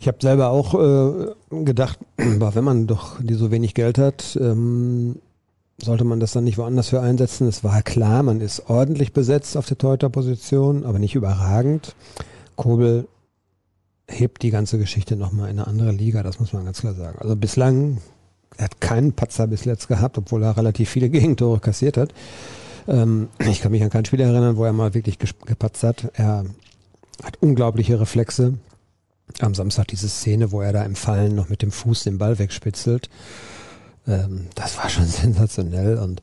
Ich 0.00 0.08
habe 0.08 0.18
selber 0.20 0.50
auch 0.50 0.74
äh, 0.74 1.64
gedacht, 1.64 2.00
wenn 2.16 2.64
man 2.64 2.88
doch 2.88 3.20
die 3.20 3.34
so 3.34 3.52
wenig 3.52 3.74
Geld 3.74 3.98
hat, 3.98 4.36
ähm, 4.40 5.20
sollte 5.78 6.04
man 6.04 6.20
das 6.20 6.32
dann 6.32 6.44
nicht 6.44 6.58
woanders 6.58 6.88
für 6.88 7.00
einsetzen? 7.00 7.46
Es 7.46 7.62
war 7.62 7.82
klar, 7.82 8.22
man 8.22 8.40
ist 8.40 8.68
ordentlich 8.68 9.12
besetzt 9.12 9.56
auf 9.56 9.66
der 9.66 9.78
Torhüterposition, 9.78 10.84
aber 10.84 10.98
nicht 10.98 11.14
überragend. 11.14 11.94
Kobel 12.56 13.08
hebt 14.08 14.42
die 14.42 14.50
ganze 14.50 14.78
Geschichte 14.78 15.16
nochmal 15.16 15.50
in 15.50 15.58
eine 15.58 15.66
andere 15.66 15.92
Liga, 15.92 16.22
das 16.22 16.40
muss 16.40 16.52
man 16.52 16.64
ganz 16.64 16.80
klar 16.80 16.94
sagen. 16.94 17.18
Also 17.18 17.36
bislang, 17.36 17.98
er 18.56 18.64
hat 18.64 18.80
keinen 18.80 19.12
Patzer 19.12 19.46
bis 19.46 19.64
jetzt 19.64 19.88
gehabt, 19.88 20.16
obwohl 20.16 20.42
er 20.42 20.56
relativ 20.56 20.88
viele 20.88 21.08
Gegentore 21.10 21.60
kassiert 21.60 21.96
hat. 21.96 22.14
Ähm, 22.88 23.28
ich 23.38 23.60
kann 23.60 23.72
mich 23.72 23.82
an 23.82 23.90
kein 23.90 24.04
Spiel 24.04 24.20
erinnern, 24.20 24.56
wo 24.56 24.64
er 24.64 24.72
mal 24.72 24.94
wirklich 24.94 25.18
gepatzt 25.18 25.82
hat. 25.82 26.10
Er 26.14 26.44
hat 27.22 27.42
unglaubliche 27.42 28.00
Reflexe. 28.00 28.54
Am 29.40 29.54
Samstag 29.54 29.88
diese 29.88 30.08
Szene, 30.08 30.52
wo 30.52 30.60
er 30.60 30.72
da 30.72 30.84
im 30.84 30.94
Fallen 30.94 31.34
noch 31.34 31.48
mit 31.48 31.60
dem 31.60 31.72
Fuß 31.72 32.04
den 32.04 32.16
Ball 32.16 32.38
wegspitzelt. 32.38 33.10
Ähm, 34.06 34.46
das 34.54 34.78
war 34.78 34.88
schon 34.88 35.04
sensationell 35.06 35.98
und 35.98 36.22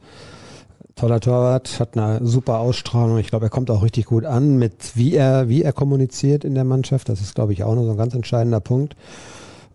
toller 0.96 1.20
Torwart, 1.20 1.80
hat 1.80 1.98
eine 1.98 2.26
super 2.26 2.60
Ausstrahlung. 2.60 3.18
Ich 3.18 3.28
glaube, 3.28 3.48
er 3.48 3.50
kommt 3.50 3.72
auch 3.72 3.84
richtig 3.84 4.06
gut 4.06 4.26
an 4.26 4.58
mit 4.58 4.96
wie 4.96 5.16
er, 5.16 5.50
wie 5.50 5.64
er 5.64 5.74
kommuniziert 5.74 6.44
in 6.44 6.56
der 6.56 6.64
Mannschaft. 6.64 7.10
Das 7.10 7.22
ist, 7.22 7.36
glaube 7.36 7.54
ich, 7.54 7.64
auch 7.64 7.76
noch 7.76 7.84
so 7.84 7.92
ein 7.92 7.98
ganz 7.98 8.14
entscheidender 8.14 8.60
Punkt. 8.60 8.96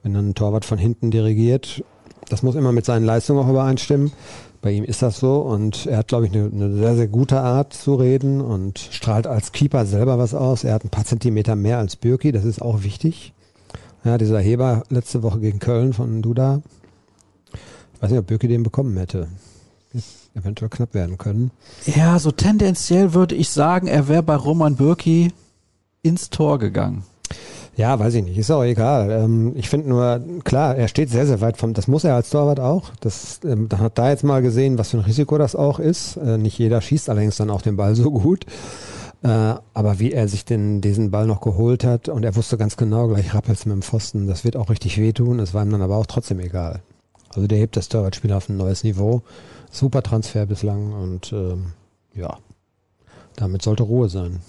Wenn 0.02 0.14
dann 0.14 0.30
ein 0.30 0.34
Torwart 0.34 0.64
von 0.64 0.78
hinten 0.78 1.10
dirigiert, 1.10 1.82
das 2.28 2.42
muss 2.42 2.54
immer 2.54 2.72
mit 2.72 2.84
seinen 2.84 3.04
Leistungen 3.04 3.40
auch 3.40 3.48
übereinstimmen. 3.48 4.12
Bei 4.60 4.72
ihm 4.72 4.84
ist 4.84 5.02
das 5.02 5.18
so 5.18 5.36
und 5.36 5.86
er 5.86 5.98
hat, 5.98 6.08
glaube 6.08 6.26
ich, 6.26 6.32
eine, 6.32 6.50
eine, 6.52 6.76
sehr, 6.76 6.96
sehr 6.96 7.08
gute 7.08 7.40
Art 7.40 7.72
zu 7.72 7.94
reden 7.94 8.40
und 8.40 8.78
strahlt 8.78 9.26
als 9.26 9.52
Keeper 9.52 9.86
selber 9.86 10.18
was 10.18 10.34
aus. 10.34 10.64
Er 10.64 10.74
hat 10.74 10.84
ein 10.84 10.90
paar 10.90 11.04
Zentimeter 11.04 11.54
mehr 11.54 11.78
als 11.78 11.96
Birki, 11.96 12.32
das 12.32 12.44
ist 12.44 12.60
auch 12.60 12.82
wichtig. 12.82 13.32
Ja, 14.04 14.18
dieser 14.18 14.40
Heber 14.40 14.82
letzte 14.90 15.22
Woche 15.22 15.40
gegen 15.40 15.58
Köln 15.58 15.92
von 15.92 16.22
Duda, 16.22 16.62
ich 17.98 18.02
weiß 18.02 18.12
nicht, 18.12 18.20
ob 18.20 18.28
Birki 18.28 18.46
den 18.46 18.62
bekommen 18.62 18.96
hätte. 18.96 19.26
Eventuell 20.32 20.68
knapp 20.68 20.94
werden 20.94 21.18
können. 21.18 21.50
Ja, 21.84 22.20
so 22.20 22.30
tendenziell 22.30 23.12
würde 23.12 23.34
ich 23.34 23.50
sagen, 23.50 23.88
er 23.88 24.06
wäre 24.06 24.22
bei 24.22 24.36
Roman 24.36 24.76
Birki 24.76 25.32
ins 26.02 26.30
Tor 26.30 26.60
gegangen. 26.60 27.02
Ja, 27.74 27.98
weiß 27.98 28.14
ich 28.14 28.22
nicht, 28.22 28.38
ist 28.38 28.52
auch 28.52 28.62
egal. 28.62 29.10
Ähm, 29.10 29.52
ich 29.56 29.68
finde 29.68 29.88
nur, 29.88 30.22
klar, 30.44 30.76
er 30.76 30.86
steht 30.86 31.10
sehr, 31.10 31.26
sehr 31.26 31.40
weit 31.40 31.56
vom, 31.56 31.74
das 31.74 31.88
muss 31.88 32.04
er 32.04 32.14
als 32.14 32.30
Torwart 32.30 32.60
auch. 32.60 32.92
Das, 33.00 33.40
ähm, 33.42 33.68
hat 33.76 33.98
da 33.98 34.10
jetzt 34.10 34.22
mal 34.22 34.42
gesehen, 34.42 34.78
was 34.78 34.90
für 34.90 34.98
ein 34.98 35.04
Risiko 35.04 35.36
das 35.36 35.56
auch 35.56 35.80
ist. 35.80 36.18
Äh, 36.18 36.38
nicht 36.38 36.56
jeder 36.56 36.80
schießt 36.80 37.10
allerdings 37.10 37.36
dann 37.36 37.50
auch 37.50 37.62
den 37.62 37.76
Ball 37.76 37.96
so 37.96 38.12
gut. 38.12 38.46
Äh, 39.24 39.28
aber 39.74 39.98
wie 39.98 40.12
er 40.12 40.28
sich 40.28 40.44
denn 40.44 40.80
diesen 40.80 41.10
Ball 41.10 41.26
noch 41.26 41.40
geholt 41.40 41.82
hat 41.82 42.08
und 42.08 42.24
er 42.24 42.36
wusste 42.36 42.58
ganz 42.58 42.76
genau, 42.76 43.08
gleich 43.08 43.34
rappelt's 43.34 43.66
mit 43.66 43.74
dem 43.74 43.82
Pfosten, 43.82 44.28
das 44.28 44.44
wird 44.44 44.54
auch 44.54 44.70
richtig 44.70 44.98
wehtun. 44.98 45.40
Es 45.40 45.52
war 45.52 45.64
ihm 45.64 45.72
dann 45.72 45.82
aber 45.82 45.96
auch 45.96 46.06
trotzdem 46.06 46.38
egal. 46.38 46.82
Also 47.34 47.46
der 47.46 47.58
hebt 47.58 47.76
das 47.76 47.88
Torwartspiel 47.88 48.32
auf 48.32 48.48
ein 48.48 48.56
neues 48.56 48.84
Niveau. 48.84 49.22
Super 49.70 50.02
Transfer 50.02 50.46
bislang 50.46 50.92
und 50.92 51.32
ähm, 51.32 51.72
ja, 52.14 52.38
damit 53.36 53.62
sollte 53.62 53.82
Ruhe 53.82 54.08
sein. 54.08 54.40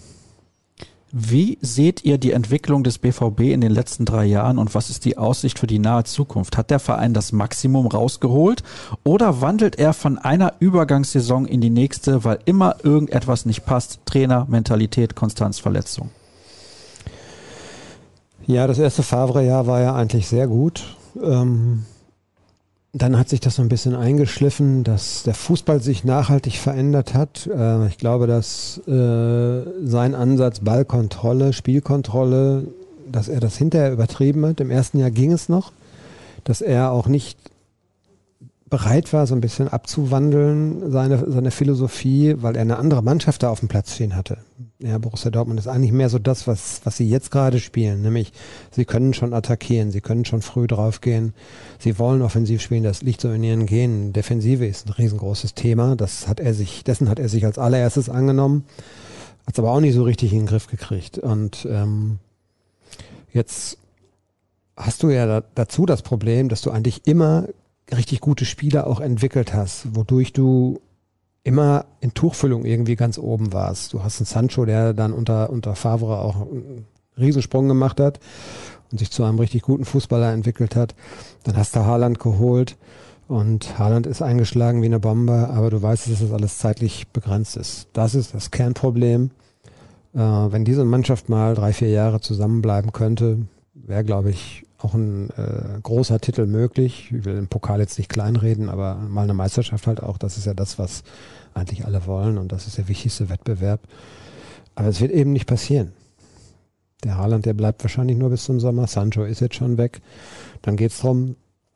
Wie 1.11 1.57
seht 1.61 2.05
ihr 2.05 2.19
die 2.19 2.33
Entwicklung 2.33 2.83
des 2.83 2.99
BVB 2.99 3.39
in 3.39 3.61
den 3.61 3.71
letzten 3.71 4.05
drei 4.05 4.25
Jahren 4.25 4.59
und 4.59 4.75
was 4.75 4.91
ist 4.91 5.05
die 5.05 5.17
Aussicht 5.17 5.57
für 5.57 5.65
die 5.65 5.79
nahe 5.79 6.03
Zukunft? 6.03 6.55
Hat 6.55 6.69
der 6.69 6.79
Verein 6.79 7.15
das 7.15 7.31
Maximum 7.31 7.87
rausgeholt 7.87 8.61
oder 9.03 9.41
wandelt 9.41 9.79
er 9.79 9.93
von 9.93 10.19
einer 10.19 10.53
Übergangssaison 10.59 11.47
in 11.47 11.61
die 11.61 11.71
nächste, 11.71 12.23
weil 12.25 12.37
immer 12.45 12.75
irgendetwas 12.83 13.47
nicht 13.47 13.65
passt? 13.65 14.01
Trainer, 14.05 14.45
Mentalität, 14.47 15.15
Konstanz, 15.15 15.57
Verletzung. 15.57 16.11
Ja, 18.45 18.67
das 18.67 18.77
erste 18.77 19.01
Favre-Jahr 19.01 19.65
war 19.65 19.81
ja 19.81 19.95
eigentlich 19.95 20.27
sehr 20.27 20.47
gut. 20.47 20.95
Ähm, 21.23 21.85
dann 22.93 23.17
hat 23.17 23.29
sich 23.29 23.39
das 23.39 23.55
so 23.55 23.61
ein 23.61 23.69
bisschen 23.69 23.95
eingeschliffen, 23.95 24.83
dass 24.83 25.23
der 25.23 25.35
Fußball 25.35 25.81
sich 25.81 26.03
nachhaltig 26.03 26.57
verändert 26.57 27.13
hat. 27.13 27.47
Äh, 27.47 27.87
ich 27.87 27.97
glaube, 27.97 28.25
dass 28.25 28.79
äh, 28.87 29.61
sein 29.85 30.15
Ansatz 30.15 30.61
Ballkontrolle, 30.61 31.53
Spielkontrolle, 31.53 32.67
dass 33.11 33.27
er 33.27 33.39
das 33.39 33.57
hinterher 33.57 33.91
übertrieben 33.91 34.45
hat. 34.45 34.59
Im 34.59 34.71
ersten 34.71 34.97
Jahr 34.97 35.11
ging 35.11 35.31
es 35.31 35.49
noch, 35.49 35.71
dass 36.43 36.61
er 36.61 36.91
auch 36.91 37.07
nicht 37.07 37.37
bereit 38.69 39.11
war, 39.13 39.25
so 39.25 39.35
ein 39.35 39.41
bisschen 39.41 39.67
abzuwandeln, 39.67 40.91
seine, 40.91 41.29
seine 41.29 41.51
Philosophie, 41.51 42.35
weil 42.37 42.55
er 42.55 42.61
eine 42.61 42.77
andere 42.77 43.01
Mannschaft 43.01 43.43
da 43.43 43.49
auf 43.49 43.59
dem 43.59 43.67
Platz 43.69 43.95
stehen 43.95 44.15
hatte. 44.15 44.37
Ja, 44.79 44.97
Borussia 44.97 45.31
Dortmund 45.31 45.59
ist 45.59 45.67
eigentlich 45.67 45.91
mehr 45.91 46.09
so 46.09 46.19
das, 46.19 46.47
was, 46.47 46.81
was 46.83 46.97
sie 46.97 47.09
jetzt 47.09 47.31
gerade 47.31 47.59
spielen, 47.59 48.01
nämlich 48.01 48.31
sie 48.71 48.85
können 48.85 49.13
schon 49.13 49.33
attackieren, 49.33 49.91
sie 49.91 50.01
können 50.01 50.25
schon 50.25 50.41
früh 50.41 50.67
draufgehen, 50.67 51.33
sie 51.79 51.97
wollen 51.99 52.21
offensiv 52.21 52.61
spielen, 52.61 52.83
das 52.83 53.01
liegt 53.01 53.21
so 53.21 53.31
in 53.31 53.43
ihren 53.43 53.65
Genen. 53.65 54.13
Defensive 54.13 54.65
ist 54.65 54.87
ein 54.87 54.93
riesengroßes 54.93 55.55
Thema, 55.55 55.95
das 55.95 56.27
hat 56.27 56.39
er 56.39 56.53
sich, 56.53 56.83
dessen 56.83 57.09
hat 57.09 57.19
er 57.19 57.29
sich 57.29 57.45
als 57.45 57.57
allererstes 57.57 58.09
angenommen. 58.09 58.65
Hat 59.45 59.55
es 59.55 59.59
aber 59.59 59.71
auch 59.71 59.79
nicht 59.79 59.95
so 59.95 60.03
richtig 60.03 60.31
in 60.31 60.39
den 60.39 60.45
Griff 60.45 60.67
gekriegt. 60.67 61.17
Und 61.17 61.67
ähm, 61.69 62.19
jetzt 63.33 63.79
hast 64.77 65.03
du 65.03 65.09
ja 65.09 65.25
da, 65.25 65.43
dazu 65.55 65.85
das 65.85 66.03
Problem, 66.03 66.49
dass 66.49 66.61
du 66.61 66.71
eigentlich 66.71 67.07
immer 67.07 67.47
richtig 67.95 68.21
gute 68.21 68.45
Spieler 68.45 68.87
auch 68.87 68.99
entwickelt 68.99 69.53
hast, 69.53 69.95
wodurch 69.95 70.33
du 70.33 70.79
immer 71.43 71.85
in 72.01 72.13
Tuchfüllung 72.13 72.65
irgendwie 72.65 72.95
ganz 72.95 73.17
oben 73.17 73.53
warst. 73.53 73.93
Du 73.93 74.03
hast 74.03 74.19
einen 74.19 74.25
Sancho, 74.25 74.65
der 74.65 74.93
dann 74.93 75.13
unter, 75.13 75.49
unter 75.49 75.75
Favre 75.75 76.19
auch 76.19 76.41
einen 76.41 76.85
Riesensprung 77.17 77.67
gemacht 77.67 77.99
hat 77.99 78.19
und 78.91 78.97
sich 78.97 79.11
zu 79.11 79.23
einem 79.23 79.39
richtig 79.39 79.61
guten 79.63 79.85
Fußballer 79.85 80.31
entwickelt 80.31 80.75
hat. 80.75 80.95
Dann 81.43 81.57
hast 81.57 81.75
du 81.75 81.85
Haaland 81.85 82.19
geholt 82.19 82.77
und 83.27 83.77
Haaland 83.79 84.07
ist 84.07 84.21
eingeschlagen 84.21 84.81
wie 84.81 84.87
eine 84.87 84.99
Bombe, 84.99 85.49
aber 85.51 85.69
du 85.69 85.81
weißt, 85.81 86.09
dass 86.09 86.19
das 86.19 86.31
alles 86.31 86.57
zeitlich 86.57 87.07
begrenzt 87.09 87.57
ist. 87.57 87.87
Das 87.93 88.15
ist 88.15 88.33
das 88.33 88.51
Kernproblem. 88.51 89.31
Äh, 90.13 90.19
wenn 90.19 90.65
diese 90.65 90.83
Mannschaft 90.83 91.29
mal 91.29 91.55
drei, 91.55 91.73
vier 91.73 91.89
Jahre 91.89 92.21
zusammenbleiben 92.21 92.91
könnte, 92.91 93.37
wäre, 93.73 94.03
glaube 94.03 94.31
ich, 94.31 94.65
auch 94.79 94.93
ein 94.93 95.29
äh, 95.31 95.79
großer 95.83 96.19
Titel 96.19 96.45
möglich. 96.45 97.11
Ich 97.11 97.25
will 97.25 97.35
den 97.35 97.47
Pokal 97.47 97.79
jetzt 97.79 97.97
nicht 97.97 98.09
kleinreden, 98.09 98.69
aber 98.69 98.95
mal 98.95 99.23
eine 99.23 99.33
Meisterschaft 99.33 99.87
halt 99.87 100.01
auch. 100.01 100.17
Das 100.17 100.37
ist 100.37 100.45
ja 100.45 100.53
das, 100.53 100.79
was 100.79 101.03
eigentlich 101.53 101.85
alle 101.85 102.05
wollen 102.05 102.37
und 102.37 102.51
das 102.51 102.67
ist 102.67 102.77
der 102.77 102.87
wichtigste 102.87 103.29
Wettbewerb. 103.29 103.81
Aber 104.75 104.87
es 104.87 105.01
wird 105.01 105.11
eben 105.11 105.33
nicht 105.33 105.47
passieren. 105.47 105.91
Der 107.03 107.17
Haaland, 107.17 107.45
der 107.45 107.53
bleibt 107.53 107.83
wahrscheinlich 107.83 108.17
nur 108.17 108.29
bis 108.29 108.45
zum 108.45 108.59
Sommer. 108.59 108.87
Sancho 108.87 109.23
ist 109.23 109.41
jetzt 109.41 109.55
schon 109.55 109.77
weg. 109.77 110.01
Dann 110.61 110.77
geht 110.77 110.91
es 110.91 111.01
darum, 111.01 111.35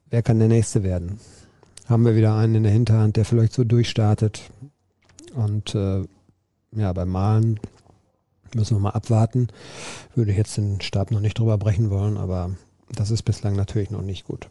wer 0.09 0.21
kann 0.21 0.39
der 0.39 0.47
Nächste 0.47 0.83
werden? 0.83 1.19
Haben 1.87 2.05
wir 2.05 2.15
wieder 2.15 2.35
einen 2.35 2.55
in 2.55 2.63
der 2.63 2.71
Hinterhand, 2.71 3.17
der 3.17 3.25
vielleicht 3.25 3.53
so 3.53 3.63
durchstartet. 3.65 4.41
Und 5.35 5.75
äh, 5.75 6.03
ja, 6.71 6.93
beim 6.93 7.09
Malen 7.09 7.59
müssen 8.55 8.77
wir 8.77 8.81
mal 8.81 8.91
abwarten. 8.91 9.47
Würde 10.15 10.31
ich 10.31 10.37
jetzt 10.37 10.57
den 10.57 10.79
Stab 10.81 11.11
noch 11.11 11.19
nicht 11.19 11.39
drüber 11.39 11.57
brechen 11.57 11.89
wollen, 11.89 12.17
aber 12.17 12.51
das 12.95 13.11
ist 13.11 13.23
bislang 13.23 13.55
natürlich 13.55 13.91
noch 13.91 14.01
nicht 14.01 14.25
gut. 14.25 14.49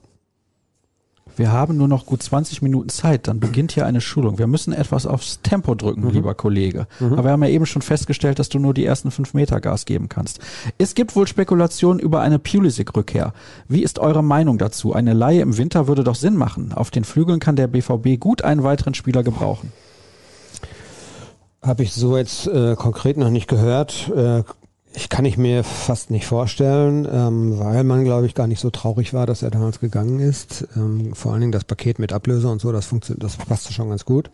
Wir 1.37 1.51
haben 1.51 1.77
nur 1.77 1.89
noch 1.89 2.05
gut 2.05 2.23
20 2.23 2.61
Minuten 2.61 2.91
Zeit, 2.91 3.27
dann 3.27 3.41
beginnt 3.41 3.73
hier 3.73 3.87
eine 3.87 4.01
Schulung. 4.01 4.39
Wir 4.39 4.47
müssen 4.47 4.73
etwas 4.73 5.07
aufs 5.07 5.41
Tempo 5.41 5.75
drücken, 5.75 6.03
mhm. 6.03 6.11
lieber 6.11 6.35
Kollege. 6.35 6.87
Mhm. 7.01 7.15
Aber 7.15 7.25
wir 7.25 7.31
haben 7.31 7.43
ja 7.43 7.49
eben 7.49 7.65
schon 7.65 7.81
festgestellt, 7.81 8.39
dass 8.39 8.51
du 8.51 8.59
nur 8.59 8.75
die 8.75 8.85
ersten 8.85 9.11
fünf 9.11 9.33
Meter 9.33 9.61
Gas 9.61 9.87
geben 9.87 10.09
kannst. 10.09 10.41
Es 10.79 10.95
gibt 10.95 11.17
wohl 11.17 11.27
Spekulationen 11.27 12.01
über 12.01 12.21
eine 12.21 12.39
Pulisic-Rückkehr. 12.39 13.33
Wie 13.69 13.83
ist 13.83 13.99
eure 13.99 14.23
Meinung 14.23 14.59
dazu? 14.59 14.93
Eine 14.93 15.15
Laie 15.15 15.41
im 15.41 15.57
Winter 15.57 15.87
würde 15.87 16.05
doch 16.05 16.17
Sinn 16.17 16.37
machen. 16.37 16.73
Auf 16.75 16.91
den 16.91 17.05
Flügeln 17.05 17.41
kann 17.41 17.57
der 17.57 17.67
BVB 17.67 18.21
gut 18.21 18.43
einen 18.43 18.63
weiteren 18.63 18.95
Spieler 18.95 19.23
gebrauchen. 19.23 19.73
Habe 21.63 21.85
ich 21.85 21.93
so 21.95 22.19
jetzt 22.19 22.47
äh, 22.49 22.75
konkret 22.75 23.17
noch 23.17 23.31
nicht 23.31 23.49
gehört. 23.49 24.11
Äh, 24.15 24.43
ich 24.95 25.09
kann 25.09 25.25
ich 25.25 25.39
mir 25.39 25.65
fast 25.65 26.11
nicht 26.11 26.27
vorstellen, 26.27 27.09
ähm, 27.11 27.59
weil 27.59 27.85
man, 27.85 28.05
glaube 28.05 28.27
ich, 28.27 28.35
gar 28.35 28.47
nicht 28.47 28.61
so 28.61 28.71
traurig 28.71 29.15
war, 29.15 29.27
dass 29.27 29.43
er 29.43 29.51
damals 29.51 29.81
gegangen 29.81 30.21
ist. 30.21 30.69
Ähm, 30.77 31.15
vor 31.15 31.33
allen 31.33 31.41
Dingen 31.41 31.53
das 31.53 31.65
Paket 31.65 31.99
mit 31.99 32.13
Ablöser 32.13 32.51
und 32.51 32.61
so, 32.61 32.73
das 32.73 32.87
funktioniert, 32.87 33.23
das 33.23 33.37
passte 33.37 33.73
schon 33.73 33.89
ganz 33.89 34.05
gut. 34.05 34.31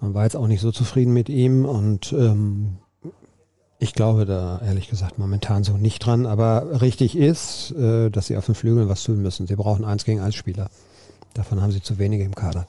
Man 0.00 0.14
war 0.14 0.24
jetzt 0.24 0.36
auch 0.36 0.46
nicht 0.46 0.60
so 0.60 0.72
zufrieden 0.72 1.12
mit 1.12 1.28
ihm 1.28 1.64
und 1.64 2.12
ähm, 2.12 2.78
ich 3.78 3.94
glaube 3.94 4.24
da 4.24 4.60
ehrlich 4.64 4.88
gesagt 4.88 5.18
momentan 5.18 5.64
so 5.64 5.76
nicht 5.76 5.98
dran. 5.98 6.24
Aber 6.24 6.80
richtig 6.80 7.16
ist, 7.16 7.72
äh, 7.72 8.10
dass 8.10 8.28
sie 8.28 8.36
auf 8.36 8.46
den 8.46 8.54
Flügeln 8.54 8.88
was 8.88 9.02
tun 9.02 9.20
müssen. 9.20 9.46
Sie 9.46 9.56
brauchen 9.56 9.84
eins 9.84 10.04
gegen 10.04 10.20
eins 10.20 10.36
Spieler. 10.36 10.70
Davon 11.34 11.60
haben 11.60 11.72
sie 11.72 11.82
zu 11.82 11.98
wenige 11.98 12.24
im 12.24 12.34
Kader. 12.34 12.66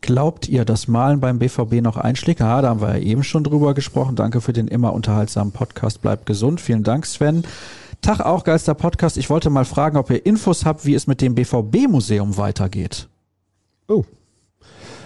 Glaubt 0.00 0.48
ihr, 0.48 0.64
dass 0.64 0.88
Malen 0.88 1.20
beim 1.20 1.38
BVB 1.38 1.82
noch 1.82 1.96
einschlägt? 1.96 2.40
Ja, 2.40 2.62
da 2.62 2.70
haben 2.70 2.80
wir 2.80 2.96
ja 2.96 3.04
eben 3.04 3.22
schon 3.22 3.44
drüber 3.44 3.74
gesprochen. 3.74 4.16
Danke 4.16 4.40
für 4.40 4.52
den 4.52 4.66
immer 4.66 4.94
unterhaltsamen 4.94 5.52
Podcast. 5.52 6.00
Bleibt 6.00 6.24
gesund. 6.24 6.60
Vielen 6.60 6.84
Dank, 6.84 7.04
Sven. 7.04 7.44
Tag 8.00 8.20
auch, 8.20 8.44
geilster 8.44 8.74
Podcast. 8.74 9.18
Ich 9.18 9.28
wollte 9.28 9.50
mal 9.50 9.66
fragen, 9.66 9.98
ob 9.98 10.08
ihr 10.10 10.24
Infos 10.24 10.64
habt, 10.64 10.86
wie 10.86 10.94
es 10.94 11.06
mit 11.06 11.20
dem 11.20 11.34
BVB-Museum 11.34 12.38
weitergeht. 12.38 13.08
Oh. 13.88 14.04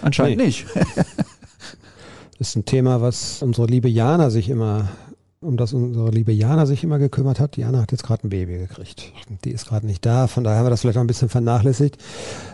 Anscheinend 0.01 0.37
nee. 0.37 0.45
nicht. 0.45 0.65
das 2.37 2.49
ist 2.49 2.55
ein 2.55 2.63
Thema, 2.63 3.01
was 3.01 3.41
unsere 3.41 3.67
liebe 3.67 3.89
Jana 3.89 4.29
sich 4.29 4.49
immer 4.49 4.87
um 5.45 5.57
das 5.57 5.73
unsere 5.73 6.09
liebe 6.11 6.31
Jana 6.31 6.65
sich 6.65 6.83
immer 6.83 6.99
gekümmert 6.99 7.39
hat. 7.39 7.57
Jana 7.57 7.81
hat 7.81 7.91
jetzt 7.91 8.03
gerade 8.03 8.27
ein 8.27 8.29
Baby 8.29 8.57
gekriegt. 8.57 9.11
Die 9.43 9.51
ist 9.51 9.67
gerade 9.67 9.85
nicht 9.85 10.05
da, 10.05 10.27
von 10.27 10.43
daher 10.43 10.59
haben 10.59 10.65
wir 10.65 10.69
das 10.71 10.81
vielleicht 10.81 10.97
auch 10.97 11.01
ein 11.01 11.07
bisschen 11.07 11.29
vernachlässigt. 11.29 11.97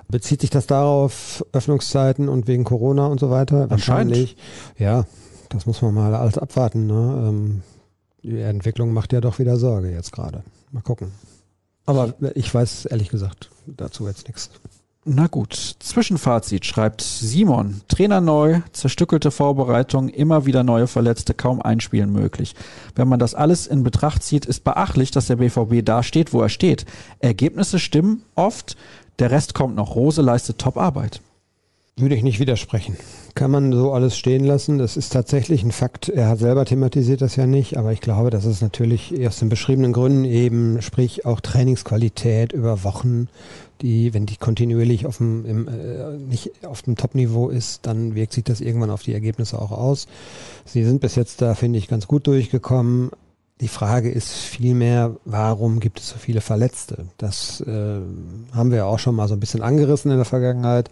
Bezieht 0.08 0.42
sich 0.42 0.50
das 0.50 0.68
darauf, 0.68 1.46
Öffnungszeiten 1.54 2.30
und 2.30 2.48
wegen 2.48 2.64
Corona 2.64 3.08
und 3.08 3.20
so 3.20 3.30
weiter? 3.30 3.70
Wahrscheinlich. 3.70 4.36
Ja, 4.78 5.06
das 5.50 5.66
muss 5.66 5.82
man 5.82 5.94
mal 5.94 6.14
alles 6.16 6.38
abwarten. 6.38 6.88
Ne? 6.88 7.26
Ähm, 7.28 7.62
die 8.24 8.40
Entwicklung 8.40 8.94
macht 8.94 9.14
ja 9.14 9.22
doch 9.22 9.40
wieder 9.40 9.58
Sorge 9.58 9.90
jetzt 9.90 10.12
gerade. 10.12 10.44
Mal 10.72 10.82
gucken. 10.82 11.12
Aber 11.86 12.14
ich 12.36 12.54
weiß 12.54 12.86
ehrlich 12.86 13.10
gesagt 13.10 13.50
dazu 13.66 14.08
jetzt 14.08 14.28
nichts. 14.28 14.50
Na 15.04 15.26
gut, 15.26 15.56
Zwischenfazit 15.80 16.64
schreibt 16.64 17.02
Simon. 17.02 17.82
Trainer 17.88 18.22
neu, 18.22 18.60
zerstückelte 18.72 19.32
Vorbereitung, 19.32 20.10
immer 20.10 20.46
wieder 20.46 20.64
neue 20.64 20.86
Verletzte, 20.86 21.34
kaum 21.34 21.60
einspielen 21.60 22.12
möglich. 22.12 22.54
Wenn 22.94 23.08
man 23.08 23.18
das 23.18 23.34
alles 23.34 23.66
in 23.66 23.82
Betracht 23.82 24.22
zieht, 24.22 24.46
ist 24.46 24.64
beachtlich, 24.64 25.10
dass 25.10 25.26
der 25.26 25.38
BVB 25.38 25.84
da 25.84 26.04
steht, 26.04 26.34
wo 26.34 26.42
er 26.44 26.50
steht. 26.50 26.86
Ergebnisse 27.18 27.80
stimmen 27.80 28.22
oft, 28.36 28.78
der 29.18 29.32
Rest 29.32 29.56
kommt 29.56 29.76
noch. 29.76 29.96
Rose 29.96 30.22
leistet 30.22 30.60
Top-Arbeit. 30.60 31.20
Würde 31.98 32.16
ich 32.16 32.24
nicht 32.24 32.40
widersprechen. 32.40 32.96
Kann 33.36 33.52
man 33.52 33.74
so 33.74 33.94
alles 33.94 34.18
stehen 34.18 34.44
lassen. 34.44 34.78
Das 34.78 34.98
ist 34.98 35.12
tatsächlich 35.12 35.64
ein 35.64 35.72
Fakt. 35.72 36.10
Er 36.10 36.30
hat 36.30 36.40
selber 36.40 36.66
thematisiert 36.66 37.22
das 37.22 37.36
ja 37.36 37.48
nicht, 37.48 37.78
aber 37.78 37.92
ich 37.92 38.02
glaube, 38.02 38.30
dass 38.30 38.46
es 38.46 38.62
natürlich 38.62 39.14
aus 39.28 39.40
den 39.40 39.50
beschriebenen 39.50 39.94
Gründen 39.94 40.26
eben, 40.26 40.82
sprich 40.82 41.26
auch 41.26 41.42
Trainingsqualität 41.42 42.54
über 42.54 42.84
Wochen, 42.84 43.28
die, 43.82 44.14
wenn 44.14 44.26
die 44.26 44.38
kontinuierlich 44.38 45.06
auf 45.06 45.18
dem, 45.18 45.46
im, 45.46 45.68
äh, 45.68 46.18
nicht 46.18 46.66
auf 46.66 46.82
dem 46.82 46.96
Top-Niveau 46.96 47.50
ist, 47.50 47.86
dann 47.86 48.16
wirkt 48.16 48.34
sich 48.34 48.44
das 48.44 48.62
irgendwann 48.62 48.90
auf 48.90 49.04
die 49.04 49.14
Ergebnisse 49.14 49.62
auch 49.62 49.72
aus. 49.72 50.08
Sie 50.66 50.84
sind 50.84 51.02
bis 51.02 51.16
jetzt 51.16 51.42
da, 51.42 51.56
finde 51.56 51.80
ich, 51.80 51.88
ganz 51.88 52.08
gut 52.08 52.28
durchgekommen. 52.28 53.12
Die 53.60 53.68
Frage 53.68 54.10
ist 54.10 54.32
vielmehr, 54.32 55.16
warum 55.26 55.80
gibt 55.80 56.00
es 56.00 56.10
so 56.10 56.16
viele 56.18 56.42
Verletzte? 56.42 57.06
Das 57.18 57.62
äh, 57.62 58.00
haben 58.54 58.72
wir 58.72 58.88
auch 58.88 59.00
schon 59.00 59.16
mal 59.16 59.28
so 59.28 59.36
ein 59.36 59.40
bisschen 59.40 59.62
angerissen 59.62 60.12
in 60.12 60.18
der 60.18 60.26
Vergangenheit. 60.26 60.90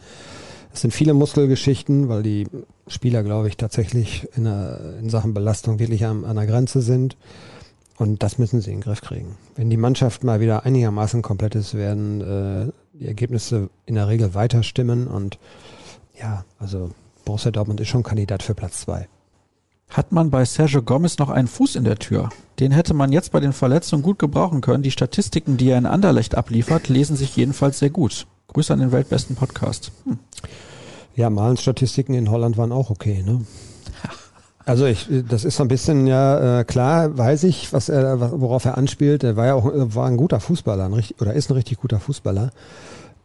Es 0.72 0.82
sind 0.82 0.94
viele 0.94 1.16
Muskelgeschichten, 1.16 2.10
weil 2.10 2.22
die 2.22 2.48
Spieler, 2.88 3.24
glaube 3.24 3.48
ich, 3.48 3.58
tatsächlich 3.58 4.28
in, 4.36 4.44
der, 4.44 4.98
in 5.00 5.10
Sachen 5.10 5.34
Belastung 5.34 5.80
wirklich 5.80 6.06
an, 6.06 6.26
an 6.26 6.36
der 6.36 6.46
Grenze 6.46 6.82
sind. 6.82 7.18
Und 7.98 8.24
das 8.24 8.38
müssen 8.38 8.62
sie 8.62 8.72
in 8.72 8.78
den 8.78 8.84
Griff 8.84 9.02
kriegen. 9.02 9.36
Wenn 9.56 9.70
die 9.70 9.78
Mannschaft 9.78 10.24
mal 10.24 10.40
wieder 10.40 10.66
einigermaßen 10.66 11.22
komplett 11.22 11.56
ist, 11.56 11.74
werden 11.74 12.22
äh, 12.22 12.72
die 13.00 13.08
Ergebnisse 13.08 13.70
in 13.86 13.96
der 13.96 14.08
Regel 14.08 14.34
weiter 14.34 14.64
stimmen. 14.64 15.08
Und 15.08 15.40
ja, 16.20 16.46
also 16.60 16.92
Borussia 17.26 17.52
Dortmund 17.52 17.80
ist 17.80 17.88
schon 17.88 18.04
Kandidat 18.04 18.44
für 18.44 18.54
Platz 18.54 18.82
zwei. 18.82 19.08
Hat 19.90 20.12
man 20.12 20.30
bei 20.30 20.46
Sergio 20.46 20.84
Gomez 20.84 21.18
noch 21.18 21.30
einen 21.30 21.48
Fuß 21.48 21.76
in 21.76 21.84
der 21.84 21.98
Tür? 21.98 22.30
Den 22.60 22.72
hätte 22.72 22.94
man 22.94 23.12
jetzt 23.12 23.32
bei 23.32 23.40
den 23.40 23.54
Verletzungen 23.54 24.04
gut 24.04 24.20
gebrauchen 24.20 24.62
können. 24.62 24.84
Die 24.84 24.92
Statistiken, 24.92 25.58
die 25.58 25.70
er 25.70 25.80
in 25.80 25.88
Anderlecht 25.88 26.36
abliefert, 26.36 26.90
lesen 26.90 27.16
sich 27.16 27.36
jedenfalls 27.36 27.80
sehr 27.80 27.90
gut. 27.90 28.28
Grüße 28.50 28.72
an 28.72 28.80
den 28.80 28.92
weltbesten 28.92 29.36
Podcast. 29.36 29.92
Hm. 30.04 30.20
Ja, 31.16 31.30
Malens 31.30 31.62
Statistiken 31.62 32.14
in 32.14 32.30
Holland 32.30 32.58
waren 32.58 32.72
auch 32.72 32.90
okay, 32.92 33.24
ne? 33.24 33.46
Also 34.70 34.86
ich, 34.86 35.08
das 35.28 35.46
ist 35.46 35.58
so 35.58 35.64
ein 35.64 35.68
bisschen 35.68 36.06
ja 36.06 36.60
äh, 36.60 36.64
klar, 36.64 37.18
weiß 37.18 37.44
ich, 37.46 37.74
was 37.74 37.90
er, 37.90 38.40
worauf 38.40 38.66
er 38.66 38.78
anspielt. 38.78 39.24
Er 39.24 39.36
war 39.36 39.48
ja 39.48 39.56
auch 39.56 39.66
war 39.74 40.06
ein 40.06 40.16
guter 40.16 40.40
Fußballer, 40.40 40.86
ein 40.86 40.94
richtig, 40.94 41.20
oder 41.20 41.34
ist 41.34 41.50
ein 41.50 41.56
richtig 41.56 41.80
guter 41.80 42.00
Fußballer. 42.00 42.52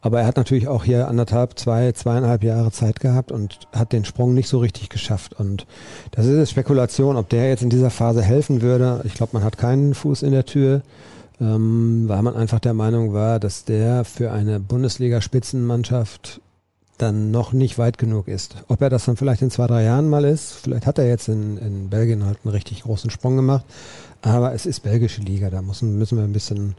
Aber 0.01 0.21
er 0.21 0.27
hat 0.27 0.39
natürlich 0.39 0.69
auch 0.69 0.85
hier 0.85 1.07
anderthalb, 1.07 1.59
zwei, 1.59 1.93
zweieinhalb 1.93 2.45
Jahre 2.45 2.73
Zeit 2.73 2.99
gehabt 2.99 3.31
und 3.31 3.59
hat 3.75 3.93
den 3.93 4.07
Sprung 4.07 4.33
nicht 4.33 4.49
so 4.49 4.59
richtig 4.59 4.89
geschafft. 4.89 5.39
Und 5.39 5.67
das 6.13 6.25
ist 6.25 6.51
Spekulation, 6.51 7.19
ob 7.19 7.29
der 7.29 7.51
jetzt 7.51 7.63
in 7.63 7.69
dieser 7.69 7.91
Phase 7.91 8.23
helfen 8.23 8.63
würde. 8.63 9.03
Ich 9.05 9.13
glaube, 9.13 9.35
man 9.35 9.45
hat 9.45 9.59
keinen 9.59 9.93
Fuß 9.93 10.23
in 10.23 10.33
der 10.33 10.47
Tür, 10.47 10.81
ähm, 11.43 12.05
weil 12.07 12.23
man 12.23 12.37
einfach 12.37 12.61
der 12.61 12.73
Meinung 12.73 13.13
war, 13.13 13.39
dass 13.39 13.67
der 13.67 14.07
für 14.07 14.33
eine 14.33 14.61
Bundesliga-Spitzenmannschaft 14.61 16.41
dann 16.99 17.31
noch 17.31 17.53
nicht 17.53 17.79
weit 17.79 17.99
genug 17.99 18.29
ist. 18.29 18.57
Ob 18.69 18.81
er 18.81 18.91
das 18.91 19.05
dann 19.05 19.17
vielleicht 19.17 19.43
in 19.43 19.51
zwei, 19.51 19.67
drei 19.67 19.83
Jahren 19.83 20.09
mal 20.09 20.25
ist, 20.25 20.53
vielleicht 20.53 20.87
hat 20.87 20.99
er 20.99 21.09
jetzt 21.09 21.29
in, 21.29 21.59
in 21.59 21.91
Belgien 21.91 22.25
halt 22.25 22.39
einen 22.45 22.53
richtig 22.53 22.83
großen 22.83 23.11
Sprung 23.11 23.37
gemacht, 23.37 23.65
aber 24.23 24.53
es 24.55 24.67
ist 24.67 24.81
belgische 24.81 25.21
Liga, 25.21 25.51
da 25.51 25.63
müssen, 25.63 25.99
müssen 25.99 26.17
wir 26.19 26.25
ein 26.25 26.33
bisschen, 26.33 26.77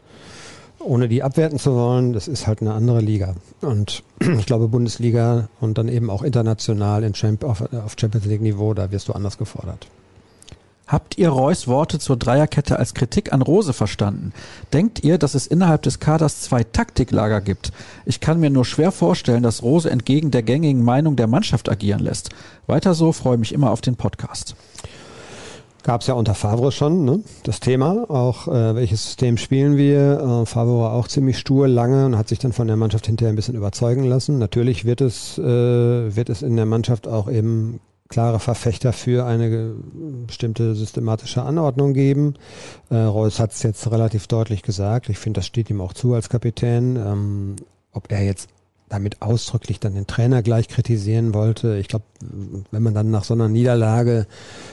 ohne 0.78 1.08
die 1.08 1.22
abwerten 1.22 1.58
zu 1.58 1.74
wollen, 1.74 2.12
das 2.12 2.28
ist 2.28 2.46
halt 2.46 2.62
eine 2.62 2.72
andere 2.72 3.00
Liga. 3.00 3.34
Und 3.60 4.02
ich 4.38 4.46
glaube, 4.46 4.68
Bundesliga 4.68 5.48
und 5.60 5.78
dann 5.78 5.88
eben 5.88 6.08
auch 6.08 6.22
international 6.22 7.04
in 7.04 7.12
Champ 7.12 7.44
auf, 7.44 7.60
auf 7.72 7.94
Champions 7.98 8.26
League 8.26 8.42
Niveau, 8.42 8.72
da 8.72 8.90
wirst 8.90 9.08
du 9.08 9.12
anders 9.12 9.36
gefordert. 9.36 9.86
Habt 10.86 11.18
ihr 11.18 11.30
Reus 11.30 11.66
Worte 11.66 11.98
zur 11.98 12.16
Dreierkette 12.16 12.78
als 12.78 12.94
Kritik 12.94 13.32
an 13.32 13.42
Rose 13.42 13.72
verstanden? 13.72 14.32
Denkt 14.72 15.02
ihr, 15.02 15.18
dass 15.18 15.34
es 15.34 15.48
innerhalb 15.48 15.82
des 15.82 15.98
Kaders 15.98 16.42
zwei 16.42 16.62
Taktiklager 16.62 17.40
gibt? 17.40 17.72
Ich 18.04 18.20
kann 18.20 18.38
mir 18.38 18.50
nur 18.50 18.64
schwer 18.64 18.92
vorstellen, 18.92 19.42
dass 19.42 19.64
Rose 19.64 19.90
entgegen 19.90 20.30
der 20.30 20.44
gängigen 20.44 20.84
Meinung 20.84 21.16
der 21.16 21.26
Mannschaft 21.26 21.68
agieren 21.68 22.00
lässt. 22.00 22.30
Weiter 22.68 22.94
so, 22.94 23.10
freue 23.10 23.36
mich 23.36 23.52
immer 23.52 23.72
auf 23.72 23.80
den 23.80 23.96
Podcast. 23.96 24.54
Gab 25.82 26.02
es 26.02 26.06
ja 26.06 26.14
unter 26.14 26.36
Favre 26.36 26.70
schon, 26.70 27.04
ne? 27.04 27.20
das 27.42 27.58
Thema, 27.58 28.08
auch 28.08 28.46
äh, 28.46 28.76
welches 28.76 29.04
System 29.04 29.38
spielen 29.38 29.76
wir. 29.76 30.42
Äh, 30.42 30.46
Favre 30.46 30.78
war 30.78 30.92
auch 30.92 31.08
ziemlich 31.08 31.38
stur 31.38 31.66
lange 31.66 32.06
und 32.06 32.16
hat 32.16 32.28
sich 32.28 32.38
dann 32.38 32.52
von 32.52 32.68
der 32.68 32.76
Mannschaft 32.76 33.06
hinterher 33.06 33.32
ein 33.32 33.36
bisschen 33.36 33.56
überzeugen 33.56 34.04
lassen. 34.04 34.38
Natürlich 34.38 34.84
wird 34.84 35.00
es, 35.00 35.36
äh, 35.38 35.42
wird 35.42 36.28
es 36.28 36.42
in 36.42 36.54
der 36.54 36.66
Mannschaft 36.66 37.08
auch 37.08 37.28
eben 37.28 37.80
klare 38.08 38.38
Verfechter 38.40 38.92
für 38.92 39.26
eine 39.26 39.74
bestimmte 40.26 40.74
systematische 40.74 41.42
Anordnung 41.42 41.92
geben. 41.92 42.34
Äh, 42.90 42.96
Reus 42.96 43.40
hat 43.40 43.52
es 43.52 43.62
jetzt 43.62 43.90
relativ 43.90 44.26
deutlich 44.26 44.62
gesagt. 44.62 45.08
Ich 45.08 45.18
finde, 45.18 45.38
das 45.38 45.46
steht 45.46 45.70
ihm 45.70 45.80
auch 45.80 45.92
zu 45.92 46.14
als 46.14 46.28
Kapitän. 46.28 46.96
Ähm, 46.96 47.56
ob 47.92 48.12
er 48.12 48.22
jetzt 48.22 48.48
damit 48.88 49.20
ausdrücklich 49.20 49.80
dann 49.80 49.94
den 49.94 50.06
Trainer 50.06 50.42
gleich 50.42 50.68
kritisieren 50.68 51.34
wollte. 51.34 51.76
Ich 51.76 51.88
glaube, 51.88 52.04
wenn 52.70 52.82
man 52.82 52.94
dann 52.94 53.10
nach 53.10 53.24
so 53.24 53.34
einer 53.34 53.48
Niederlage 53.48 54.26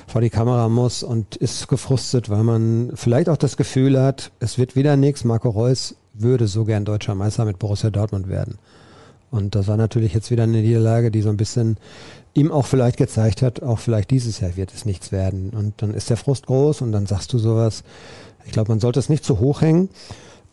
vor 0.06 0.22
die 0.22 0.30
Kamera 0.30 0.70
muss 0.70 1.02
und 1.02 1.36
ist 1.38 1.68
gefrustet, 1.68 2.30
weil 2.30 2.44
man 2.44 2.92
vielleicht 2.94 3.28
auch 3.30 3.38
das 3.38 3.58
Gefühl 3.58 4.00
hat, 4.00 4.32
es 4.40 4.60
wird 4.60 4.76
wieder 4.76 4.98
nichts. 4.98 5.24
Marco 5.24 5.50
Reus 5.50 5.96
würde 6.14 6.48
so 6.48 6.64
gern 6.64 6.86
deutscher 6.86 7.16
Meister 7.16 7.46
mit 7.46 7.58
Borussia 7.58 7.90
Dortmund 7.90 8.30
werden. 8.30 8.60
Und 9.32 9.56
das 9.56 9.68
war 9.68 9.78
natürlich 9.78 10.14
jetzt 10.14 10.30
wieder 10.30 10.44
eine 10.44 10.62
Niederlage, 10.62 11.10
die 11.10 11.24
so 11.24 11.30
ein 11.30 11.38
bisschen 11.38 11.78
ihm 12.34 12.52
auch 12.52 12.66
vielleicht 12.66 12.98
gezeigt 12.98 13.42
hat, 13.42 13.62
auch 13.62 13.80
vielleicht 13.80 14.12
dieses 14.12 14.40
Jahr 14.40 14.56
wird 14.56 14.74
es 14.74 14.86
nichts 14.86 15.12
werden. 15.12 15.52
Und 15.52 15.82
dann 15.82 15.94
ist 15.94 16.10
der 16.10 16.18
Frust 16.18 16.48
groß 16.48 16.82
und 16.82 16.92
dann 16.92 17.06
sagst 17.06 17.32
du 17.34 17.38
sowas. 17.38 17.84
Ich 18.46 18.52
glaube, 18.52 18.72
man 18.72 18.80
sollte 18.80 19.00
es 19.00 19.10
nicht 19.10 19.24
zu 19.24 19.40
hoch 19.40 19.62
hängen. 19.62 19.90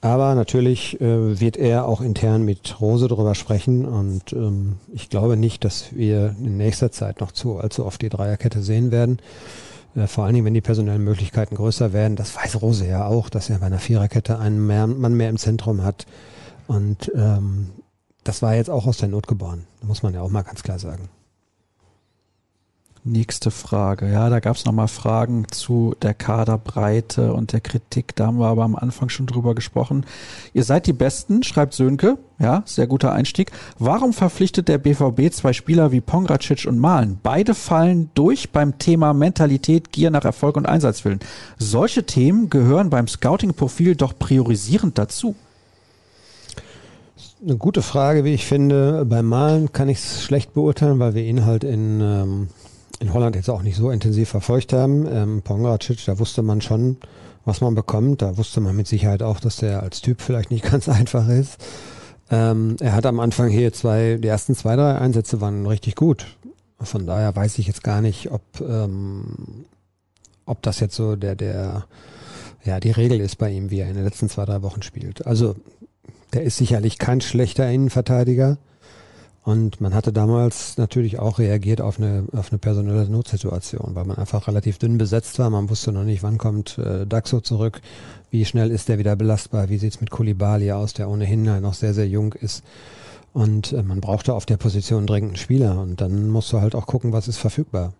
Aber 0.03 0.35
natürlich 0.35 0.99
äh, 1.01 1.41
wird 1.41 1.59
er 1.59 1.87
auch 1.87 2.01
intern 2.01 2.43
mit 2.43 2.81
Rose 2.81 3.07
darüber 3.07 3.35
sprechen 3.35 3.85
und 3.85 4.33
ähm, 4.33 4.77
ich 4.95 5.11
glaube 5.11 5.37
nicht, 5.37 5.63
dass 5.63 5.95
wir 5.95 6.35
in 6.43 6.57
nächster 6.57 6.91
Zeit 6.91 7.21
noch 7.21 7.33
zu 7.33 7.59
allzu 7.59 7.85
oft 7.85 8.01
die 8.01 8.09
Dreierkette 8.09 8.63
sehen 8.63 8.93
werden. 8.93 9.19
Äh, 9.95 10.07
vor 10.07 10.25
allen 10.25 10.33
Dingen, 10.33 10.47
wenn 10.47 10.55
die 10.55 10.63
personellen 10.63 11.05
Möglichkeiten 11.05 11.55
größer 11.55 11.93
werden. 11.93 12.17
Das 12.17 12.35
weiß 12.35 12.63
Rose 12.63 12.87
ja 12.87 13.07
auch, 13.07 13.29
dass 13.29 13.51
er 13.51 13.59
bei 13.59 13.67
einer 13.67 13.79
Viererkette 13.79 14.39
einen 14.39 14.67
mehr, 14.67 14.87
Mann 14.87 15.15
mehr 15.15 15.29
im 15.29 15.37
Zentrum 15.37 15.83
hat. 15.83 16.07
Und 16.67 17.13
ähm, 17.15 17.71
das 18.25 18.41
war 18.41 18.55
jetzt 18.55 18.71
auch 18.71 18.87
aus 18.87 18.99
der 18.99 19.09
Not 19.09 19.27
geboren. 19.27 19.67
muss 19.83 20.03
man 20.03 20.15
ja 20.15 20.23
auch 20.23 20.31
mal 20.31 20.43
ganz 20.43 20.63
klar 20.63 20.79
sagen. 20.79 21.11
Nächste 23.03 23.51
Frage. 23.51 24.13
Ja, 24.13 24.29
da 24.29 24.41
gab 24.41 24.57
es 24.57 24.67
nochmal 24.67 24.87
Fragen 24.87 25.47
zu 25.51 25.95
der 26.03 26.13
Kaderbreite 26.13 27.33
und 27.33 27.55
der 27.55 27.63
Kritik. 27.63 28.15
Da 28.15 28.27
haben 28.27 28.39
wir 28.39 28.49
aber 28.49 28.63
am 28.63 28.77
Anfang 28.77 29.09
schon 29.09 29.25
drüber 29.27 29.55
gesprochen. 29.55 30.05
Ihr 30.53 30.65
seid 30.65 30.87
die 30.87 30.93
Besten, 30.93 31.43
schreibt 31.43 31.73
Sönke. 31.73 32.19
Ja, 32.39 32.63
sehr 32.67 32.87
guter 32.87 33.13
Einstieg. 33.13 33.53
Warum 33.79 34.13
verpflichtet 34.13 34.69
der 34.69 34.77
BVB 34.77 35.33
zwei 35.33 35.55
Spieler 35.55 35.93
wie 35.93 36.03
Pongracic 36.03 36.67
und 36.67 36.79
Malen? 36.79 37.19
Beide 37.23 37.55
fallen 37.55 38.11
durch 38.13 38.51
beim 38.51 38.77
Thema 38.77 39.15
Mentalität, 39.15 39.93
Gier 39.93 40.11
nach 40.11 40.27
Erfolg 40.27 40.59
und 40.59 40.67
Einsatzwillen. 40.67 41.21
Solche 41.57 42.05
Themen 42.05 42.51
gehören 42.51 42.91
beim 42.91 43.09
Scouting-Profil 43.09 43.97
doch 43.97 44.19
priorisierend 44.19 44.99
dazu. 44.99 45.35
Eine 47.43 47.57
gute 47.57 47.81
Frage, 47.81 48.25
wie 48.25 48.35
ich 48.35 48.45
finde. 48.45 49.07
Beim 49.07 49.25
Malen 49.25 49.73
kann 49.73 49.89
ich 49.89 49.97
es 49.97 50.23
schlecht 50.23 50.53
beurteilen, 50.53 50.99
weil 50.99 51.15
wir 51.15 51.23
ihn 51.23 51.47
halt 51.47 51.65
in 51.65 52.01
ähm, 52.03 52.49
in 53.01 53.13
Holland 53.13 53.35
jetzt 53.35 53.51
auch 53.51 53.63
nicht 53.63 53.77
so 53.77 53.91
intensiv 53.91 54.29
verfolgt 54.29 54.73
haben. 54.73 55.07
Ähm, 55.11 55.43
Pongracic, 55.43 56.05
da 56.05 56.19
wusste 56.19 56.43
man 56.43 56.61
schon, 56.61 56.99
was 57.45 57.61
man 57.61 57.75
bekommt. 57.75 58.23
Da 58.23 58.37
wusste 58.37 58.61
man 58.61 58.77
mit 58.77 58.87
Sicherheit 58.87 59.23
auch, 59.23 59.41
dass 59.41 59.57
der 59.57 59.83
als 59.83 60.03
Typ 60.03 60.21
vielleicht 60.21 60.51
nicht 60.51 60.65
ganz 60.71 60.89
einfach 60.89 61.29
ist. 61.29 61.57
Ähm, 62.31 62.77
er 62.79 62.93
hat 62.93 63.07
am 63.07 63.19
Anfang 63.19 63.49
hier 63.49 63.73
zwei, 63.73 64.19
die 64.21 64.29
ersten 64.29 64.55
zwei, 64.55 64.77
drei 64.77 64.97
Einsätze 64.99 65.41
waren 65.41 65.67
richtig 65.67 65.97
gut. 65.97 66.27
Von 66.79 67.07
daher 67.07 67.35
weiß 67.35 67.59
ich 67.59 67.67
jetzt 67.67 67.83
gar 67.83 68.01
nicht, 68.01 68.31
ob, 68.31 68.43
ähm, 68.61 69.65
ob 70.47 70.63
das 70.63 70.81
jetzt 70.81 70.95
so 70.95 71.17
der, 71.17 71.35
der, 71.35 71.87
ja, 72.65 72.81
die 72.81 72.93
Regel 72.93 73.21
ist 73.21 73.37
bei 73.37 73.51
ihm, 73.51 73.71
wie 73.71 73.81
er 73.81 73.89
in 73.89 73.95
den 73.95 74.05
letzten 74.05 74.29
zwei, 74.29 74.45
drei 74.45 74.63
Wochen 74.63 74.83
spielt. 74.83 75.27
Also, 75.27 75.57
der 76.33 76.45
ist 76.45 76.59
sicherlich 76.59 76.99
kein 76.99 77.21
schlechter 77.21 77.69
Innenverteidiger. 77.69 78.59
Und 79.51 79.81
man 79.81 79.95
hatte 79.95 80.13
damals 80.13 80.79
natürlich 80.79 81.19
auch 81.19 81.41
reagiert 81.41 81.81
auf 81.81 81.99
eine, 81.99 82.25
auf 82.33 82.53
eine 82.53 82.59
personelle 82.59 83.11
Notsituation, 83.11 83.97
weil 83.97 84.05
man 84.05 84.17
einfach 84.17 84.47
relativ 84.47 84.79
dünn 84.79 84.97
besetzt 84.97 85.41
war. 85.41 85.51
Man 85.51 85.69
wusste 85.69 85.91
noch 85.91 86.05
nicht, 86.05 86.23
wann 86.23 86.39
kommt 86.39 86.79
äh, 86.79 87.05
Daxo 87.05 87.41
zurück, 87.41 87.81
wie 88.31 88.45
schnell 88.45 88.71
ist 88.71 88.89
der 88.89 89.01
wieder 89.01 89.17
belastbar, 89.17 89.69
wie 89.69 89.79
sieht's 89.79 90.01
mit 90.01 90.11
Kulibali 90.11 90.71
aus, 90.71 90.93
der 90.93 91.11
ohnehin 91.11 91.61
noch 91.61 91.75
sehr, 91.75 91.95
sehr 91.95 92.07
jung 92.07 92.33
ist. 92.35 92.63
Und 93.33 93.73
äh, 93.73 93.83
man 93.83 94.01
brauchte 94.01 94.35
auf 94.35 94.47
der 94.47 94.57
Position 94.57 95.09
dringend 95.09 95.31
einen 95.31 95.37
Spieler. 95.37 95.81
Und 95.81 96.01
dann 96.01 96.29
musst 96.29 96.53
du 96.53 96.61
halt 96.61 96.77
auch 96.77 96.87
gucken, 96.87 97.13
was 97.13 97.27
ist 97.27 97.39
verfügbar. 97.39 97.93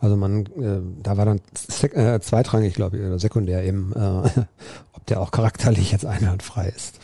Also 0.00 0.18
man, 0.18 0.44
äh, 0.60 0.82
da 1.02 1.16
war 1.16 1.24
dann 1.24 1.40
äh, 1.94 2.20
zweitrangig, 2.20 2.74
glaube 2.74 2.98
ich, 2.98 3.06
oder 3.06 3.18
sekundär 3.18 3.64
eben, 3.64 3.94
äh, 3.94 3.98
ob 4.92 5.06
der 5.06 5.22
auch 5.22 5.30
charakterlich 5.30 5.92
jetzt 5.92 6.04
einwandfrei 6.04 6.68
ist. 6.68 7.00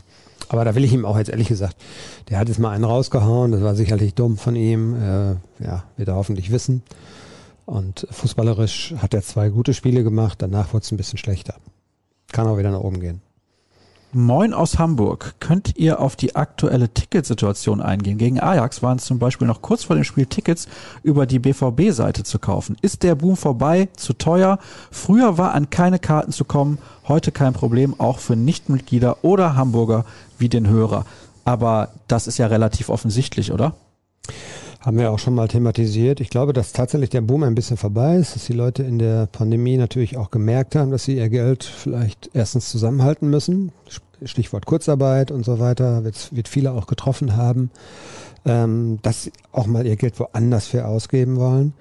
Aber 0.49 0.65
da 0.65 0.75
will 0.75 0.85
ich 0.85 0.93
ihm 0.93 1.05
auch 1.05 1.19
jetzt 1.19 1.31
ehrlich 1.31 1.49
gesagt, 1.49 1.77
der 2.29 2.39
hat 2.39 2.49
jetzt 2.49 2.59
mal 2.59 2.71
einen 2.71 2.85
rausgehauen, 2.85 3.53
das 3.53 3.63
war 3.63 3.75
sicherlich 3.75 4.15
dumm 4.15 4.37
von 4.37 4.57
ihm, 4.57 4.95
äh, 4.95 5.65
ja, 5.65 5.85
wird 5.97 6.09
er 6.09 6.15
hoffentlich 6.17 6.51
wissen. 6.51 6.83
Und 7.67 8.07
fußballerisch 8.11 8.95
hat 8.99 9.15
er 9.15 9.23
zwei 9.23 9.49
gute 9.49 9.75
Spiele 9.75 10.05
gemacht, 10.05 10.43
danach 10.43 10.73
wurde 10.73 10.85
es 10.85 10.93
ein 10.93 10.97
bisschen 10.97 11.19
schlechter. 11.19 11.55
Kann 12.33 12.47
auch 12.47 12.59
wieder 12.59 12.71
nach 12.71 12.81
oben 12.81 13.01
gehen. 13.01 13.23
Moin 14.17 14.55
aus 14.55 14.79
Hamburg. 14.79 15.35
Könnt 15.41 15.77
ihr 15.77 15.99
auf 15.99 16.15
die 16.15 16.37
aktuelle 16.37 16.89
Ticketsituation 16.89 17.81
eingehen? 17.81 18.17
Gegen 18.17 18.39
Ajax 18.39 18.81
waren 18.81 18.99
es 18.99 19.07
zum 19.07 19.19
Beispiel 19.19 19.49
noch 19.49 19.61
kurz 19.61 19.83
vor 19.83 19.97
dem 19.97 20.05
Spiel 20.05 20.27
Tickets 20.27 20.69
über 21.03 21.27
die 21.27 21.41
BVB-Seite 21.41 22.23
zu 22.23 22.39
kaufen. 22.39 22.77
Ist 22.81 23.03
der 23.03 23.17
Boom 23.17 23.37
vorbei? 23.37 23.89
Zu 23.97 24.13
teuer? 24.13 24.61
Früher 24.93 25.37
war 25.37 25.53
an 25.53 25.69
keine 25.69 25.99
Karten 25.99 26.31
zu 26.31 26.45
kommen. 26.45 26.79
Heute 27.09 27.33
kein 27.33 27.55
Problem, 27.55 27.99
auch 27.99 28.21
für 28.21 28.37
Nichtmitglieder 28.37 29.25
oder 29.25 29.57
Hamburger 29.57 30.05
wie 30.39 30.49
den 30.49 30.69
Hörer. 30.69 31.07
Aber 31.45 31.89
das 32.07 32.29
ist 32.29 32.39
ja 32.39 32.47
relativ 32.47 32.91
offensichtlich, 32.91 33.51
oder? 33.51 33.75
Haben 34.79 34.99
wir 34.99 35.11
auch 35.11 35.19
schon 35.19 35.35
mal 35.35 35.49
thematisiert. 35.49 36.21
Ich 36.21 36.29
glaube, 36.29 36.53
dass 36.53 36.73
tatsächlich 36.73 37.09
der 37.09 37.23
Boom 37.23 37.43
ein 37.43 37.55
bisschen 37.55 37.79
vorbei 37.79 38.17
ist, 38.17 38.37
dass 38.37 38.45
die 38.45 38.53
Leute 38.53 38.83
in 38.83 38.99
der 38.99 39.27
Pandemie 39.27 39.79
natürlich 39.79 40.19
auch 40.19 40.31
gemerkt 40.31 40.77
haben, 40.77 40.91
dass 40.91 41.05
sie 41.05 41.17
ihr 41.17 41.31
Geld 41.31 41.65
vielleicht 41.65 42.31
erstens 42.35 42.69
zusammenhalten 42.69 43.31
müssen. 43.31 43.73
Stichwort 44.25 44.67
Kurzarbeit 44.67 45.31
und 45.31 45.45
so 45.45 45.59
weiter, 45.59 46.05
wird, 46.05 46.35
wird 46.35 46.49
viele 46.49 46.73
auch 46.73 46.87
getroffen 46.87 47.37
haben, 47.37 47.71
ähm, 48.45 48.99
dass 49.03 49.25
sie 49.25 49.33
auch 49.53 49.67
mal 49.67 49.87
ihr 49.87 49.97
Geld 49.97 50.19
woanders 50.21 50.67
für 50.67 50.87
ausgeben 50.87 51.37
wollen. 51.37 51.75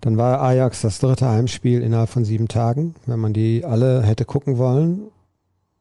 Dann 0.00 0.16
war 0.16 0.40
Ajax 0.40 0.82
das 0.82 0.98
dritte 0.98 1.28
Heimspiel 1.28 1.82
innerhalb 1.82 2.08
von 2.08 2.24
sieben 2.24 2.48
Tagen. 2.48 2.94
Wenn 3.06 3.18
man 3.18 3.32
die 3.32 3.64
alle 3.64 4.02
hätte 4.02 4.24
gucken 4.24 4.58
wollen, 4.58 5.08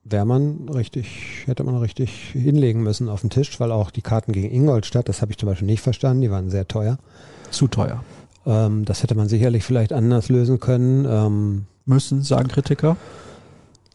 wäre 0.03 0.25
man 0.25 0.69
richtig, 0.69 1.43
hätte 1.45 1.63
man 1.63 1.77
richtig 1.77 2.31
hinlegen 2.31 2.81
müssen 2.81 3.09
auf 3.09 3.21
den 3.21 3.29
Tisch, 3.29 3.59
weil 3.59 3.71
auch 3.71 3.91
die 3.91 4.01
Karten 4.01 4.31
gegen 4.31 4.51
Ingolstadt, 4.51 5.07
das 5.09 5.21
habe 5.21 5.31
ich 5.31 5.37
zum 5.37 5.49
Beispiel 5.49 5.67
nicht 5.67 5.81
verstanden, 5.81 6.21
die 6.21 6.31
waren 6.31 6.49
sehr 6.49 6.67
teuer. 6.67 6.97
Zu 7.51 7.67
teuer. 7.67 8.03
Ähm, 8.45 8.85
das 8.85 9.03
hätte 9.03 9.15
man 9.15 9.27
sicherlich 9.27 9.63
vielleicht 9.63 9.93
anders 9.93 10.29
lösen 10.29 10.59
können. 10.59 11.05
Ähm, 11.05 11.65
Müssen, 11.85 12.21
sagen 12.21 12.49
Kritiker. 12.49 12.97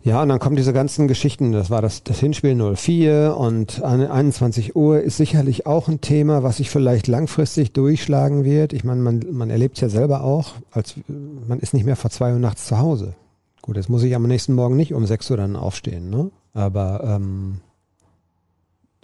Ja, 0.04 0.20
und 0.20 0.28
dann 0.28 0.40
kommen 0.40 0.56
diese 0.56 0.72
ganzen 0.72 1.06
Geschichten. 1.06 1.52
Das 1.52 1.70
war 1.70 1.80
das, 1.80 2.02
das 2.02 2.18
Hinspiel 2.18 2.56
04 2.56 3.36
und 3.36 3.82
21 3.82 4.74
Uhr 4.74 5.00
ist 5.00 5.16
sicherlich 5.16 5.66
auch 5.66 5.86
ein 5.86 6.00
Thema, 6.00 6.42
was 6.42 6.56
sich 6.56 6.70
vielleicht 6.70 7.06
langfristig 7.06 7.72
durchschlagen 7.72 8.44
wird. 8.44 8.72
Ich 8.72 8.82
meine, 8.82 9.00
man, 9.00 9.24
man 9.30 9.50
erlebt 9.50 9.76
es 9.76 9.80
ja 9.80 9.88
selber 9.88 10.24
auch, 10.24 10.54
als 10.72 10.96
man 11.06 11.60
ist 11.60 11.72
nicht 11.72 11.84
mehr 11.84 11.94
vor 11.94 12.10
zwei 12.10 12.32
Uhr 12.32 12.40
nachts 12.40 12.66
zu 12.66 12.78
Hause. 12.78 13.14
Gut, 13.60 13.76
jetzt 13.76 13.88
muss 13.88 14.02
ich 14.02 14.16
am 14.16 14.24
nächsten 14.24 14.54
Morgen 14.54 14.74
nicht 14.76 14.92
um 14.92 15.06
6 15.06 15.30
Uhr 15.30 15.36
dann 15.36 15.54
aufstehen, 15.54 16.10
ne? 16.10 16.32
Aber 16.52 17.04
ähm, 17.04 17.60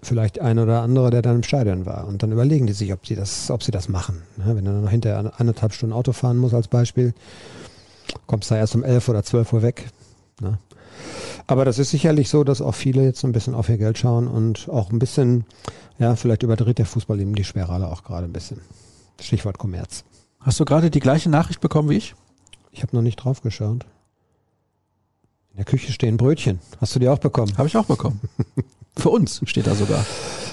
vielleicht 0.02 0.40
ein 0.40 0.58
oder 0.58 0.82
andere, 0.82 1.10
der 1.10 1.22
dann 1.22 1.36
im 1.36 1.42
Stadion 1.44 1.86
war. 1.86 2.08
Und 2.08 2.24
dann 2.24 2.32
überlegen 2.32 2.66
die 2.66 2.72
sich, 2.72 2.92
ob 2.92 3.06
sie 3.06 3.14
das, 3.14 3.52
ob 3.52 3.62
sie 3.62 3.70
das 3.70 3.88
machen. 3.88 4.22
Ne? 4.36 4.56
Wenn 4.56 4.64
du 4.64 4.72
dann 4.72 4.82
noch 4.82 4.90
hinterher 4.90 5.32
anderthalb 5.38 5.72
Stunden 5.72 5.92
Auto 5.92 6.12
fahren 6.12 6.38
musst 6.38 6.54
als 6.54 6.68
Beispiel, 6.68 7.14
kommst 8.26 8.50
du 8.50 8.54
da 8.54 8.60
erst 8.60 8.74
um 8.74 8.84
11 8.84 9.08
oder 9.08 9.22
12 9.22 9.52
Uhr 9.52 9.62
weg. 9.62 9.88
Ne? 10.40 10.58
Aber 11.46 11.64
das 11.64 11.78
ist 11.78 11.90
sicherlich 11.90 12.28
so, 12.28 12.44
dass 12.44 12.60
auch 12.60 12.74
viele 12.74 13.02
jetzt 13.02 13.24
ein 13.24 13.32
bisschen 13.32 13.54
auf 13.54 13.68
ihr 13.68 13.78
Geld 13.78 13.98
schauen 13.98 14.28
und 14.28 14.68
auch 14.68 14.90
ein 14.90 14.98
bisschen, 14.98 15.44
ja, 15.98 16.16
vielleicht 16.16 16.42
überdreht 16.42 16.78
der 16.78 16.86
Fußball 16.86 17.20
eben 17.20 17.34
die 17.34 17.44
Spirale 17.44 17.88
auch 17.88 18.04
gerade 18.04 18.24
ein 18.24 18.32
bisschen. 18.32 18.60
Stichwort 19.20 19.58
Kommerz. 19.58 20.04
Hast 20.40 20.60
du 20.60 20.64
gerade 20.64 20.90
die 20.90 21.00
gleiche 21.00 21.30
Nachricht 21.30 21.60
bekommen 21.60 21.88
wie 21.88 21.96
ich? 21.96 22.14
Ich 22.70 22.82
habe 22.82 22.94
noch 22.94 23.02
nicht 23.02 23.16
drauf 23.16 23.42
geschaut. 23.42 23.86
In 25.50 25.56
der 25.56 25.64
Küche 25.64 25.92
stehen 25.92 26.16
Brötchen. 26.16 26.60
Hast 26.80 26.94
du 26.94 26.98
die 27.00 27.08
auch 27.08 27.18
bekommen? 27.18 27.56
Habe 27.58 27.66
ich 27.68 27.76
auch 27.76 27.86
bekommen. 27.86 28.20
für 28.96 29.10
uns 29.10 29.40
steht 29.44 29.66
da 29.66 29.74
sogar. 29.74 30.04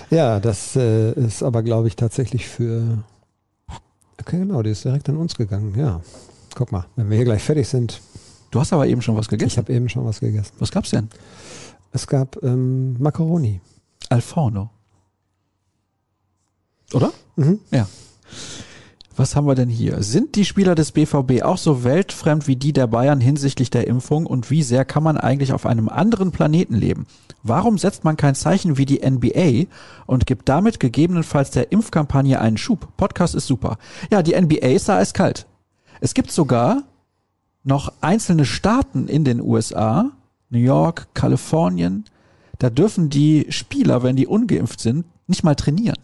Ja, 0.09 0.39
das 0.39 0.75
äh, 0.75 1.11
ist 1.13 1.43
aber, 1.43 1.63
glaube 1.63 1.87
ich, 1.87 1.95
tatsächlich 1.95 2.47
für. 2.47 3.03
Okay, 4.19 4.39
genau, 4.39 4.63
die 4.63 4.71
ist 4.71 4.85
direkt 4.85 5.09
an 5.09 5.17
uns 5.17 5.35
gegangen, 5.35 5.75
ja. 5.77 6.01
Guck 6.55 6.71
mal, 6.71 6.85
wenn 6.95 7.09
wir 7.09 7.17
hier 7.17 7.25
gleich 7.25 7.43
fertig 7.43 7.67
sind. 7.67 8.01
Du 8.55 8.61
hast 8.61 8.71
aber 8.71 8.87
eben 8.87 9.01
schon 9.01 9.17
was 9.17 9.27
gegessen. 9.27 9.49
Ich 9.49 9.57
habe 9.57 9.73
eben 9.73 9.89
schon 9.89 10.05
was 10.05 10.21
gegessen. 10.21 10.53
was 10.59 10.71
gab's 10.71 10.89
denn? 10.91 11.09
Es 11.91 12.07
gab 12.07 12.41
ähm, 12.41 12.95
Macaroni. 13.01 13.59
Alforno. 14.07 14.69
Oder? 16.93 17.11
Mhm. 17.35 17.59
Ja. 17.71 17.85
Was 19.17 19.35
haben 19.35 19.45
wir 19.45 19.55
denn 19.55 19.67
hier? 19.67 20.01
Sind 20.03 20.37
die 20.37 20.45
Spieler 20.45 20.73
des 20.73 20.93
BVB 20.93 21.41
auch 21.43 21.57
so 21.57 21.83
weltfremd 21.83 22.47
wie 22.47 22.55
die 22.55 22.71
der 22.71 22.87
Bayern 22.87 23.19
hinsichtlich 23.19 23.71
der 23.71 23.87
Impfung 23.87 24.25
und 24.25 24.49
wie 24.49 24.63
sehr 24.63 24.85
kann 24.85 25.03
man 25.03 25.17
eigentlich 25.17 25.51
auf 25.51 25.65
einem 25.65 25.89
anderen 25.89 26.31
Planeten 26.31 26.75
leben? 26.75 27.07
Warum 27.43 27.77
setzt 27.77 28.05
man 28.05 28.15
kein 28.15 28.35
Zeichen 28.35 28.77
wie 28.77 28.85
die 28.85 29.05
NBA 29.05 29.69
und 30.05 30.25
gibt 30.25 30.47
damit 30.47 30.79
gegebenenfalls 30.79 31.51
der 31.51 31.73
Impfkampagne 31.73 32.39
einen 32.39 32.57
Schub? 32.57 32.87
Podcast 32.95 33.35
ist 33.35 33.47
super. 33.47 33.77
Ja, 34.11 34.23
die 34.23 34.39
NBA 34.39 34.67
ist 34.67 34.87
da 34.87 34.99
eiskalt. 34.99 35.45
Es 35.99 36.13
gibt 36.13 36.31
sogar 36.31 36.83
noch 37.65 37.91
einzelne 37.99 38.45
Staaten 38.45 39.07
in 39.07 39.25
den 39.25 39.41
USA, 39.41 40.11
New 40.49 40.59
York, 40.59 41.07
Kalifornien, 41.13 42.05
da 42.59 42.69
dürfen 42.69 43.09
die 43.09 43.47
Spieler, 43.49 44.03
wenn 44.03 44.15
die 44.15 44.27
ungeimpft 44.27 44.79
sind, 44.79 45.05
nicht 45.27 45.43
mal 45.43 45.55
trainieren. 45.55 45.97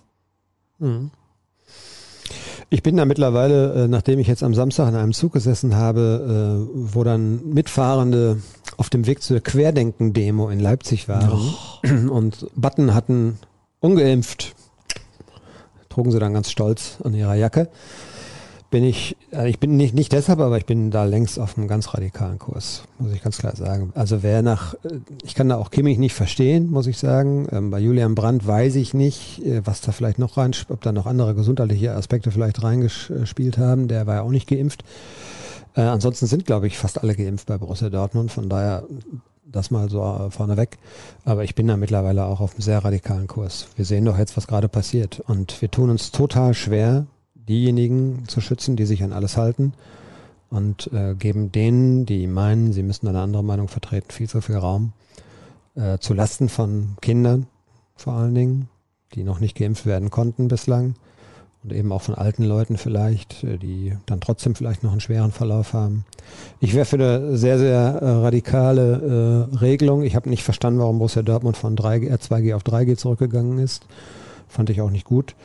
Ich 2.69 2.83
bin 2.83 2.97
da 2.97 3.05
mittlerweile, 3.05 3.83
äh, 3.83 3.87
nachdem 3.87 4.19
ich 4.19 4.27
jetzt 4.27 4.43
am 4.43 4.53
Samstag 4.53 4.89
in 4.89 4.95
einem 4.95 5.13
Zug 5.13 5.33
gesessen 5.33 5.75
habe, 5.75 6.67
äh, 6.67 6.93
wo 6.93 7.03
dann 7.03 7.53
Mitfahrende 7.53 8.41
auf 8.77 8.89
dem 8.89 9.05
Weg 9.05 9.21
zur 9.21 9.39
Querdenken-Demo 9.41 10.49
in 10.49 10.59
Leipzig 10.59 11.07
waren 11.07 12.09
und 12.09 12.47
Button 12.55 12.93
hatten 12.93 13.37
ungeimpft, 13.81 14.55
trugen 15.89 16.11
sie 16.11 16.19
dann 16.19 16.33
ganz 16.33 16.49
stolz 16.49 16.97
an 17.03 17.13
ihrer 17.13 17.35
Jacke, 17.35 17.69
bin 18.71 18.83
ich, 18.83 19.15
äh, 19.31 19.49
ich 19.49 19.59
bin 19.59 19.77
nicht, 19.77 19.93
nicht 19.93 20.11
deshalb, 20.13 20.39
aber 20.39 20.57
ich 20.57 20.65
bin 20.65 20.89
da 20.89 21.03
längst 21.03 21.37
auf 21.37 21.57
einem 21.57 21.67
ganz 21.67 21.93
radikalen 21.93 22.39
Kurs, 22.39 22.83
muss 22.97 23.11
ich 23.11 23.21
ganz 23.21 23.37
klar 23.37 23.55
sagen. 23.55 23.91
Also 23.93 24.23
wer 24.23 24.41
nach, 24.41 24.73
äh, 24.85 24.99
ich 25.23 25.35
kann 25.35 25.49
da 25.49 25.57
auch 25.57 25.69
Kimmich 25.69 25.99
nicht 25.99 26.15
verstehen, 26.15 26.71
muss 26.71 26.87
ich 26.87 26.97
sagen. 26.97 27.47
Ähm, 27.51 27.69
bei 27.69 27.79
Julian 27.79 28.15
Brandt 28.15 28.47
weiß 28.47 28.75
ich 28.75 28.93
nicht, 28.93 29.45
äh, 29.45 29.61
was 29.65 29.81
da 29.81 29.91
vielleicht 29.91 30.17
noch 30.17 30.37
rein, 30.37 30.55
ob 30.69 30.81
da 30.81 30.91
noch 30.91 31.05
andere 31.05 31.35
gesundheitliche 31.35 31.93
Aspekte 31.93 32.31
vielleicht 32.31 32.63
reingespielt 32.63 33.57
haben. 33.57 33.87
Der 33.87 34.07
war 34.07 34.15
ja 34.15 34.21
auch 34.23 34.31
nicht 34.31 34.49
geimpft. 34.49 34.83
Ansonsten 35.73 36.25
sind, 36.25 36.45
glaube 36.45 36.67
ich, 36.67 36.77
fast 36.77 37.01
alle 37.01 37.15
geimpft 37.15 37.47
bei 37.47 37.57
Borussia 37.57 37.89
Dortmund. 37.89 38.29
Von 38.29 38.49
daher 38.49 38.83
das 39.45 39.71
mal 39.71 39.89
so 39.89 40.27
vorneweg. 40.29 40.77
Aber 41.23 41.45
ich 41.45 41.55
bin 41.55 41.67
da 41.67 41.77
mittlerweile 41.77 42.25
auch 42.25 42.41
auf 42.41 42.53
einem 42.53 42.61
sehr 42.61 42.83
radikalen 42.83 43.27
Kurs. 43.27 43.67
Wir 43.77 43.85
sehen 43.85 44.03
doch 44.03 44.17
jetzt, 44.17 44.35
was 44.35 44.47
gerade 44.47 44.67
passiert. 44.67 45.21
Und 45.27 45.61
wir 45.61 45.71
tun 45.71 45.89
uns 45.89 46.11
total 46.11 46.53
schwer, 46.53 47.05
diejenigen 47.51 48.23
zu 48.27 48.41
schützen, 48.41 48.75
die 48.75 48.85
sich 48.85 49.03
an 49.03 49.13
alles 49.13 49.37
halten. 49.37 49.73
Und 50.49 50.91
äh, 50.91 51.15
geben 51.15 51.51
denen, 51.51 52.05
die 52.05 52.27
meinen, 52.27 52.73
sie 52.73 52.83
müssen 52.83 53.07
eine 53.07 53.21
andere 53.21 53.43
Meinung 53.43 53.67
vertreten, 53.67 54.11
viel 54.11 54.27
zu 54.27 54.41
viel 54.41 54.57
Raum. 54.57 54.93
Äh, 55.75 55.99
zu 55.99 56.13
Lasten 56.13 56.49
von 56.49 56.97
Kindern 57.01 57.47
vor 57.95 58.13
allen 58.13 58.35
Dingen, 58.35 58.67
die 59.13 59.23
noch 59.23 59.39
nicht 59.39 59.57
geimpft 59.57 59.85
werden 59.85 60.09
konnten 60.09 60.47
bislang. 60.47 60.95
Und 61.63 61.71
eben 61.73 61.91
auch 61.91 62.01
von 62.01 62.15
alten 62.15 62.43
Leuten 62.43 62.77
vielleicht, 62.77 63.43
äh, 63.43 63.57
die 63.57 63.95
dann 64.07 64.19
trotzdem 64.19 64.55
vielleicht 64.55 64.83
noch 64.83 64.91
einen 64.91 64.99
schweren 64.99 65.31
Verlauf 65.31 65.73
haben. 65.73 66.05
Ich 66.59 66.73
wäre 66.73 66.85
für 66.85 66.95
eine 66.95 67.37
sehr, 67.37 67.59
sehr 67.59 67.77
äh, 68.01 68.09
radikale 68.09 69.49
äh, 69.53 69.55
Regelung. 69.57 70.01
Ich 70.01 70.15
habe 70.15 70.29
nicht 70.29 70.43
verstanden, 70.43 70.79
warum 70.79 70.97
Borussia 70.97 71.21
Dortmund 71.21 71.55
von 71.55 71.77
3G, 71.77 72.09
äh, 72.09 72.15
2G 72.15 72.55
auf 72.55 72.63
3G 72.63 72.97
zurückgegangen 72.97 73.59
ist. 73.59 73.85
Fand 74.47 74.69
ich 74.69 74.81
auch 74.81 74.89
nicht 74.89 75.05
gut. 75.05 75.35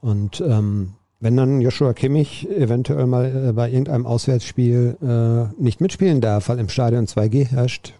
Und 0.00 0.40
ähm, 0.40 0.94
wenn 1.20 1.36
dann 1.36 1.60
Joshua 1.60 1.92
Kimmich 1.94 2.48
eventuell 2.48 3.06
mal 3.06 3.48
äh, 3.48 3.52
bei 3.52 3.68
irgendeinem 3.70 4.06
Auswärtsspiel 4.06 4.96
äh, 5.02 5.62
nicht 5.62 5.80
mitspielen 5.80 6.20
darf, 6.20 6.48
weil 6.48 6.58
im 6.58 6.68
Stadion 6.68 7.06
2G 7.06 7.46
herrscht, 7.48 7.94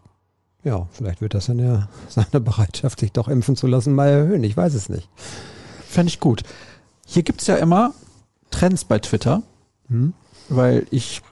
ja, 0.64 0.86
vielleicht 0.92 1.20
wird 1.20 1.34
das 1.34 1.46
dann 1.46 1.58
ja 1.58 1.88
seine 2.08 2.40
Bereitschaft, 2.40 3.00
sich 3.00 3.12
doch 3.12 3.28
impfen 3.28 3.56
zu 3.56 3.66
lassen, 3.66 3.94
mal 3.94 4.08
erhöhen. 4.08 4.44
Ich 4.44 4.56
weiß 4.56 4.74
es 4.74 4.88
nicht. 4.88 5.08
Fände 5.86 6.10
ich 6.10 6.20
gut. 6.20 6.42
Hier 7.06 7.22
gibt's 7.22 7.46
ja 7.46 7.56
immer 7.56 7.92
Trends 8.50 8.84
bei 8.84 8.98
Twitter, 8.98 9.42
Hm? 9.88 10.12
weil 10.50 10.86
ich 10.90 11.22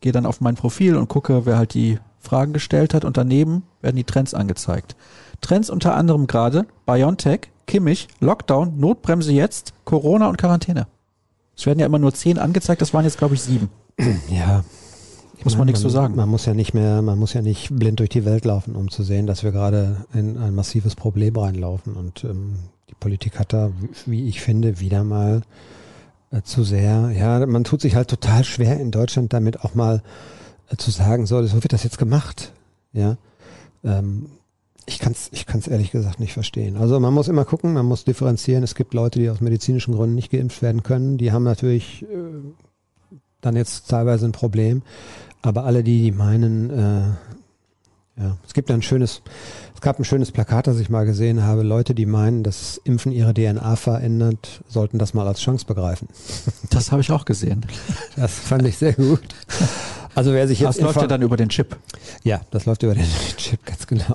gehe 0.00 0.12
dann 0.12 0.26
auf 0.26 0.40
mein 0.42 0.54
Profil 0.54 0.96
und 0.96 1.08
gucke, 1.08 1.46
wer 1.46 1.56
halt 1.56 1.72
die 1.74 1.98
Fragen 2.20 2.52
gestellt 2.52 2.94
hat 2.94 3.04
und 3.04 3.16
daneben 3.16 3.62
werden 3.80 3.96
die 3.96 4.04
Trends 4.04 4.34
angezeigt. 4.34 4.96
Trends 5.40 5.70
unter 5.70 5.94
anderem 5.94 6.26
gerade 6.26 6.66
BioNTech, 6.86 7.48
Kimmich, 7.66 8.08
Lockdown, 8.20 8.78
Notbremse 8.78 9.32
jetzt, 9.32 9.72
Corona 9.84 10.28
und 10.28 10.36
Quarantäne. 10.36 10.86
Es 11.56 11.66
werden 11.66 11.78
ja 11.78 11.86
immer 11.86 11.98
nur 11.98 12.12
zehn 12.14 12.38
angezeigt, 12.38 12.82
das 12.82 12.94
waren 12.94 13.04
jetzt 13.04 13.18
glaube 13.18 13.34
ich 13.34 13.42
sieben. 13.42 13.70
Ja. 14.28 14.64
Ich 15.36 15.44
Muss 15.44 15.58
man 15.58 15.66
nichts 15.66 15.82
zu 15.82 15.88
sagen. 15.88 16.14
Man 16.14 16.28
muss 16.28 16.46
ja 16.46 16.54
nicht 16.54 16.74
mehr, 16.74 17.02
man 17.02 17.18
muss 17.18 17.34
ja 17.34 17.42
nicht 17.42 17.76
blind 17.76 18.00
durch 18.00 18.08
die 18.08 18.24
Welt 18.24 18.44
laufen, 18.44 18.76
um 18.76 18.90
zu 18.90 19.02
sehen, 19.02 19.26
dass 19.26 19.42
wir 19.42 19.52
gerade 19.52 20.06
in 20.14 20.38
ein 20.38 20.54
massives 20.54 20.94
Problem 20.94 21.36
reinlaufen. 21.36 21.94
Und 21.94 22.24
ähm, 22.24 22.54
die 22.88 22.94
Politik 22.94 23.38
hat 23.38 23.52
da, 23.52 23.70
wie 24.06 24.28
ich 24.28 24.40
finde, 24.40 24.80
wieder 24.80 25.04
mal 25.04 25.42
äh, 26.30 26.42
zu 26.42 26.64
sehr, 26.64 27.10
ja, 27.10 27.44
man 27.46 27.64
tut 27.64 27.80
sich 27.80 27.94
halt 27.94 28.08
total 28.08 28.44
schwer 28.44 28.80
in 28.80 28.90
Deutschland 28.90 29.32
damit 29.32 29.60
auch 29.60 29.74
mal 29.74 30.02
äh, 30.70 30.76
zu 30.76 30.90
sagen, 30.90 31.26
so, 31.26 31.44
so 31.46 31.62
wird 31.62 31.72
das 31.72 31.84
jetzt 31.84 31.98
gemacht. 31.98 32.52
Ja. 32.92 33.16
Ähm, 33.82 34.26
ich 34.86 34.98
kann 34.98 35.12
es 35.12 35.30
ich 35.32 35.46
kann's 35.46 35.66
ehrlich 35.66 35.90
gesagt 35.90 36.20
nicht 36.20 36.32
verstehen. 36.32 36.76
Also 36.76 37.00
man 37.00 37.14
muss 37.14 37.28
immer 37.28 37.44
gucken, 37.44 37.72
man 37.72 37.86
muss 37.86 38.04
differenzieren. 38.04 38.62
Es 38.62 38.74
gibt 38.74 38.94
Leute, 38.94 39.18
die 39.18 39.30
aus 39.30 39.40
medizinischen 39.40 39.94
Gründen 39.94 40.14
nicht 40.14 40.30
geimpft 40.30 40.62
werden 40.62 40.82
können. 40.82 41.18
Die 41.18 41.32
haben 41.32 41.44
natürlich 41.44 42.02
äh, 42.02 42.06
dann 43.40 43.56
jetzt 43.56 43.88
teilweise 43.88 44.26
ein 44.26 44.32
Problem. 44.32 44.82
Aber 45.42 45.64
alle 45.64 45.84
die, 45.84 46.02
die 46.02 46.12
meinen, 46.12 46.70
äh, 46.70 48.20
ja, 48.20 48.36
es 48.46 48.54
gibt 48.54 48.70
ein 48.70 48.82
schönes, 48.82 49.22
es 49.74 49.80
gab 49.80 49.98
ein 49.98 50.04
schönes 50.04 50.32
Plakat, 50.32 50.66
das 50.66 50.78
ich 50.78 50.88
mal 50.88 51.04
gesehen 51.04 51.42
habe. 51.42 51.62
Leute, 51.62 51.94
die 51.94 52.06
meinen, 52.06 52.42
dass 52.42 52.80
Impfen 52.84 53.12
ihre 53.12 53.34
DNA 53.34 53.76
verändert, 53.76 54.62
sollten 54.68 54.98
das 54.98 55.12
mal 55.12 55.26
als 55.26 55.40
Chance 55.40 55.66
begreifen. 55.66 56.08
Das 56.70 56.92
habe 56.92 57.02
ich 57.02 57.12
auch 57.12 57.24
gesehen. 57.24 57.66
Das 58.16 58.32
fand 58.32 58.66
ich 58.66 58.78
sehr 58.78 58.94
gut. 58.94 59.20
Also 60.14 60.32
wer 60.32 60.46
sich 60.48 60.60
jetzt 60.60 60.76
Das 60.76 60.82
läuft 60.82 61.00
ja 61.00 61.06
dann 61.06 61.22
über 61.22 61.36
den 61.36 61.48
Chip. 61.48 61.76
ja, 62.22 62.40
das 62.50 62.66
läuft 62.66 62.82
über 62.82 62.94
den 62.94 63.06
Chip, 63.36 63.64
ganz 63.64 63.86
genau. 63.86 64.14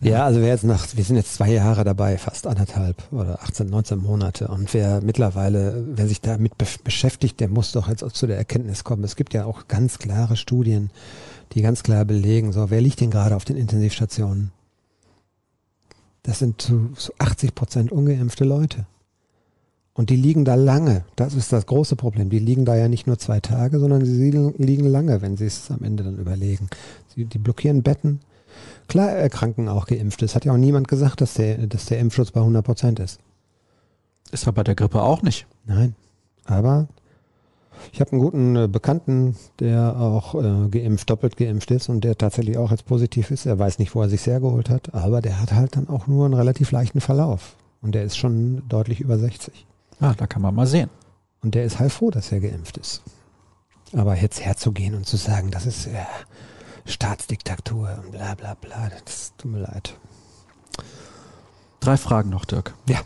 Ja, 0.00 0.24
also 0.24 0.40
wer 0.40 0.48
jetzt 0.48 0.64
nach, 0.64 0.86
wir 0.94 1.04
sind 1.04 1.16
jetzt 1.16 1.34
zwei 1.34 1.50
Jahre 1.50 1.82
dabei, 1.84 2.18
fast 2.18 2.46
anderthalb 2.46 3.02
oder 3.12 3.42
18, 3.42 3.68
19 3.68 3.98
Monate. 3.98 4.48
Und 4.48 4.72
wer 4.74 5.00
mittlerweile, 5.00 5.84
wer 5.88 6.06
sich 6.06 6.20
damit 6.20 6.56
be 6.58 6.66
beschäftigt, 6.84 7.40
der 7.40 7.48
muss 7.48 7.72
doch 7.72 7.88
jetzt 7.88 8.04
auch 8.04 8.12
zu 8.12 8.26
der 8.26 8.36
Erkenntnis 8.36 8.84
kommen. 8.84 9.04
Es 9.04 9.16
gibt 9.16 9.34
ja 9.34 9.46
auch 9.46 9.68
ganz 9.68 9.98
klare 9.98 10.36
Studien, 10.36 10.90
die 11.52 11.62
ganz 11.62 11.82
klar 11.82 12.04
belegen, 12.04 12.52
so, 12.52 12.70
wer 12.70 12.80
liegt 12.80 13.00
denn 13.00 13.10
gerade 13.10 13.36
auf 13.36 13.44
den 13.44 13.56
Intensivstationen? 13.56 14.52
Das 16.22 16.40
sind 16.40 16.60
zu, 16.60 16.90
zu 16.96 17.12
80 17.18 17.54
Prozent 17.54 17.92
ungeimpfte 17.92 18.44
Leute. 18.44 18.86
Und 19.96 20.10
die 20.10 20.16
liegen 20.16 20.44
da 20.44 20.56
lange. 20.56 21.04
Das 21.16 21.34
ist 21.34 21.54
das 21.54 21.64
große 21.64 21.96
Problem. 21.96 22.28
Die 22.28 22.38
liegen 22.38 22.66
da 22.66 22.76
ja 22.76 22.86
nicht 22.86 23.06
nur 23.06 23.18
zwei 23.18 23.40
Tage, 23.40 23.78
sondern 23.78 24.04
sie 24.04 24.30
liegen, 24.30 24.84
lange, 24.90 25.22
wenn 25.22 25.38
sie 25.38 25.46
es 25.46 25.70
am 25.70 25.82
Ende 25.82 26.04
dann 26.04 26.18
überlegen. 26.18 26.68
Sie, 27.14 27.24
die 27.24 27.38
blockieren 27.38 27.82
Betten. 27.82 28.20
Klar 28.88 29.08
erkranken 29.10 29.70
auch 29.70 29.86
Geimpfte. 29.86 30.26
Es 30.26 30.34
hat 30.34 30.44
ja 30.44 30.52
auch 30.52 30.58
niemand 30.58 30.86
gesagt, 30.86 31.22
dass 31.22 31.34
der, 31.34 31.66
dass 31.66 31.86
der 31.86 31.98
Impfschutz 31.98 32.30
bei 32.30 32.40
100 32.40 32.62
Prozent 32.62 33.00
ist. 33.00 33.20
Ist 34.32 34.44
ja 34.44 34.52
bei 34.52 34.64
der 34.64 34.74
Grippe 34.74 35.00
auch 35.00 35.22
nicht. 35.22 35.46
Nein. 35.64 35.94
Aber 36.44 36.88
ich 37.92 38.00
habe 38.00 38.12
einen 38.12 38.20
guten 38.20 38.56
äh, 38.56 38.68
Bekannten, 38.68 39.34
der 39.60 39.96
auch 39.98 40.34
äh, 40.34 40.68
geimpft, 40.68 41.08
doppelt 41.08 41.38
geimpft 41.38 41.70
ist 41.70 41.88
und 41.88 42.04
der 42.04 42.18
tatsächlich 42.18 42.58
auch 42.58 42.70
jetzt 42.70 42.84
positiv 42.84 43.30
ist. 43.30 43.46
Er 43.46 43.58
weiß 43.58 43.78
nicht, 43.78 43.94
wo 43.94 44.02
er 44.02 44.10
sich 44.10 44.26
hergeholt 44.26 44.68
hat, 44.68 44.94
aber 44.94 45.22
der 45.22 45.40
hat 45.40 45.52
halt 45.52 45.76
dann 45.76 45.88
auch 45.88 46.06
nur 46.06 46.26
einen 46.26 46.34
relativ 46.34 46.70
leichten 46.70 47.00
Verlauf. 47.00 47.56
Und 47.80 47.94
der 47.94 48.04
ist 48.04 48.18
schon 48.18 48.62
deutlich 48.68 49.00
über 49.00 49.18
60. 49.18 49.66
Ah, 50.00 50.14
da 50.16 50.26
kann 50.26 50.42
man 50.42 50.54
mal 50.54 50.66
sehen. 50.66 50.90
Und 51.42 51.54
der 51.54 51.64
ist 51.64 51.78
heilfroh, 51.78 52.10
dass 52.10 52.32
er 52.32 52.40
geimpft 52.40 52.76
ist. 52.76 53.02
Aber 53.92 54.16
jetzt 54.16 54.40
herzugehen 54.40 54.94
und 54.94 55.06
zu 55.06 55.16
sagen, 55.16 55.50
das 55.50 55.64
ist 55.64 55.86
äh, 55.86 56.04
Staatsdiktatur 56.84 58.00
und 58.02 58.12
bla 58.12 58.34
bla 58.34 58.54
bla, 58.54 58.90
das 59.04 59.32
tut 59.38 59.52
mir 59.52 59.60
leid. 59.60 59.96
Drei 61.80 61.96
Fragen 61.96 62.30
noch, 62.30 62.44
Dirk. 62.44 62.74
Ja. 62.88 63.00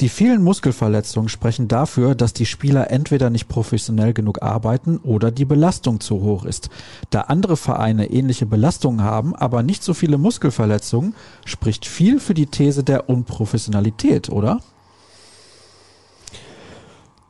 Die 0.00 0.08
vielen 0.08 0.42
Muskelverletzungen 0.42 1.28
sprechen 1.28 1.68
dafür, 1.68 2.16
dass 2.16 2.32
die 2.32 2.46
Spieler 2.46 2.90
entweder 2.90 3.30
nicht 3.30 3.46
professionell 3.46 4.12
genug 4.12 4.42
arbeiten 4.42 4.98
oder 4.98 5.30
die 5.30 5.44
Belastung 5.44 6.00
zu 6.00 6.20
hoch 6.20 6.44
ist. 6.44 6.68
Da 7.10 7.22
andere 7.22 7.56
Vereine 7.56 8.10
ähnliche 8.10 8.44
Belastungen 8.44 9.02
haben, 9.02 9.36
aber 9.36 9.62
nicht 9.62 9.84
so 9.84 9.94
viele 9.94 10.18
Muskelverletzungen, 10.18 11.14
spricht 11.44 11.86
viel 11.86 12.18
für 12.18 12.34
die 12.34 12.46
These 12.46 12.82
der 12.82 13.08
Unprofessionalität, 13.08 14.30
oder? 14.30 14.60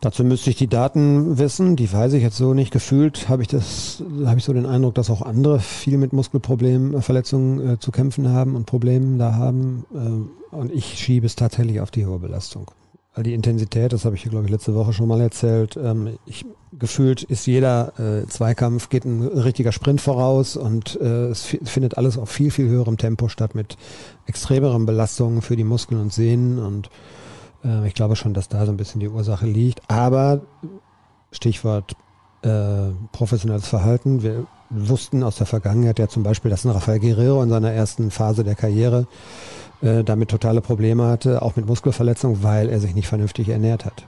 Dazu 0.05 0.23
müsste 0.23 0.51
ich 0.51 0.57
die 0.57 0.67
Daten 0.67 1.39
wissen, 1.39 1.77
die 1.77 1.91
weiß 1.91 2.13
ich 2.13 2.23
jetzt 2.23 2.37
so 2.37 2.53
nicht 2.53 2.71
gefühlt, 2.71 3.31
habe 3.31 3.41
ich 3.41 3.49
das, 3.49 4.05
habe 4.27 4.39
ich 4.39 4.45
so 4.45 4.53
den 4.53 4.67
Eindruck, 4.67 4.95
dass 4.97 5.09
auch 5.09 5.23
andere 5.23 5.61
viel 5.61 5.97
mit 5.97 6.13
Muskelproblemen, 6.13 7.01
Verletzungen 7.01 7.75
äh, 7.75 7.79
zu 7.79 7.91
kämpfen 7.91 8.29
haben 8.29 8.55
und 8.55 8.67
Problemen 8.67 9.19
da 9.19 9.33
haben. 9.35 9.87
Äh, 9.95 10.55
und 10.55 10.71
ich 10.71 10.99
schiebe 10.99 11.25
es 11.25 11.37
tatsächlich 11.37 11.81
auf 11.81 11.91
die 11.91 12.05
hohe 12.05 12.19
Belastung. 12.19 12.71
Weil 13.15 13.25
die 13.25 13.33
Intensität, 13.33 13.95
das 13.95 14.05
habe 14.05 14.15
ich 14.15 14.23
hier, 14.23 14.31
glaube 14.31 14.45
ich, 14.45 14.51
letzte 14.51 14.75
Woche 14.75 14.93
schon 14.93 15.09
mal 15.09 15.23
erzählt, 15.23 15.79
ähm, 15.83 16.19
ich, 16.27 16.45
gefühlt 16.79 17.23
ist 17.23 17.47
jeder 17.47 17.99
äh, 17.99 18.27
Zweikampf, 18.27 18.91
geht 18.91 19.07
ein 19.07 19.23
richtiger 19.23 19.73
Sprint 19.73 20.03
voraus 20.03 20.59
und 20.59 21.01
äh, 21.01 21.29
es 21.29 21.47
findet 21.65 21.97
alles 21.97 22.19
auf 22.19 22.29
viel, 22.29 22.51
viel 22.51 22.69
höherem 22.69 22.99
Tempo 22.99 23.29
statt 23.29 23.55
mit 23.55 23.79
extremeren 24.27 24.85
Belastungen 24.85 25.41
für 25.41 25.57
die 25.57 25.65
Muskeln 25.65 25.99
und 25.99 26.13
Sehnen 26.13 26.59
und 26.59 26.91
äh, 27.65 27.87
ich 27.87 27.95
glaube 27.95 28.17
schon, 28.17 28.35
dass 28.35 28.49
da 28.49 28.65
so 28.67 28.73
ein 28.73 28.77
bisschen 28.77 29.01
die 29.01 29.09
Ursache 29.09 29.47
liegt. 29.47 29.83
Aber 29.89 30.43
Stichwort 31.33 31.97
äh, 32.43 32.93
professionelles 33.13 33.67
Verhalten. 33.67 34.23
Wir 34.23 34.47
wussten 34.71 35.23
aus 35.23 35.37
der 35.37 35.47
Vergangenheit 35.47 35.99
ja 35.99 36.09
zum 36.09 36.23
Beispiel, 36.23 36.51
dass 36.51 36.65
ein 36.65 36.71
Rafael 36.71 37.01
Guerrero 37.01 37.43
in 37.43 37.49
seiner 37.49 37.73
ersten 37.73 38.11
Phase 38.11 38.45
der 38.45 38.55
Karriere 38.55 39.07
äh, 39.83 40.05
damit 40.05 40.31
totale 40.31 40.61
Probleme 40.61 41.07
hatte, 41.07 41.43
auch 41.43 41.57
mit 41.57 41.67
Muskelverletzungen, 41.67 42.43
weil 42.43 42.69
er 42.69 42.81
sich 42.81 42.95
nicht 42.95 43.09
vernünftig 43.09 43.49
ernährt 43.49 43.85
hat. 43.85 44.07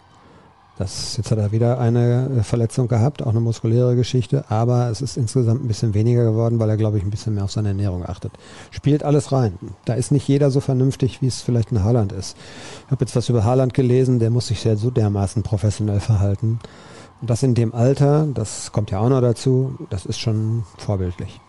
Das, 0.78 1.16
jetzt 1.16 1.30
hat 1.30 1.38
er 1.38 1.52
wieder 1.52 1.78
eine 1.78 2.28
äh, 2.38 2.42
Verletzung 2.42 2.86
gehabt, 2.86 3.22
auch 3.22 3.30
eine 3.30 3.40
muskuläre 3.40 3.96
Geschichte, 3.96 4.44
aber 4.50 4.90
es 4.90 5.00
ist 5.00 5.16
insgesamt 5.16 5.64
ein 5.64 5.68
bisschen 5.68 5.94
weniger 5.94 6.24
geworden, 6.24 6.58
weil 6.58 6.68
er, 6.68 6.76
glaube 6.76 6.98
ich, 6.98 7.04
ein 7.04 7.10
bisschen 7.10 7.34
mehr 7.34 7.44
auf 7.44 7.52
seine 7.52 7.68
Ernährung 7.68 8.04
achtet. 8.04 8.32
Spielt 8.70 9.02
alles 9.02 9.32
rein. 9.32 9.54
Da 9.86 9.94
ist 9.94 10.12
nicht 10.12 10.28
jeder 10.28 10.50
so 10.50 10.60
vernünftig, 10.60 11.22
wie 11.22 11.28
es 11.28 11.40
vielleicht 11.40 11.72
ein 11.72 11.82
Haaland 11.82 12.12
ist. 12.12 12.36
Ich 12.84 12.90
habe 12.90 13.04
jetzt 13.04 13.16
was 13.16 13.30
über 13.30 13.44
Haaland 13.44 13.72
gelesen, 13.72 14.18
der 14.18 14.28
muss 14.28 14.48
sich 14.48 14.60
sehr 14.60 14.76
so 14.76 14.90
dermaßen 14.90 15.42
professionell 15.42 16.00
verhalten. 16.00 16.58
Und 17.22 17.30
das 17.30 17.42
in 17.42 17.54
dem 17.54 17.74
Alter, 17.74 18.26
das 18.34 18.70
kommt 18.72 18.90
ja 18.90 18.98
auch 18.98 19.08
noch 19.08 19.22
dazu, 19.22 19.78
das 19.88 20.04
ist 20.04 20.18
schon 20.18 20.64
vorbildlich. 20.76 21.40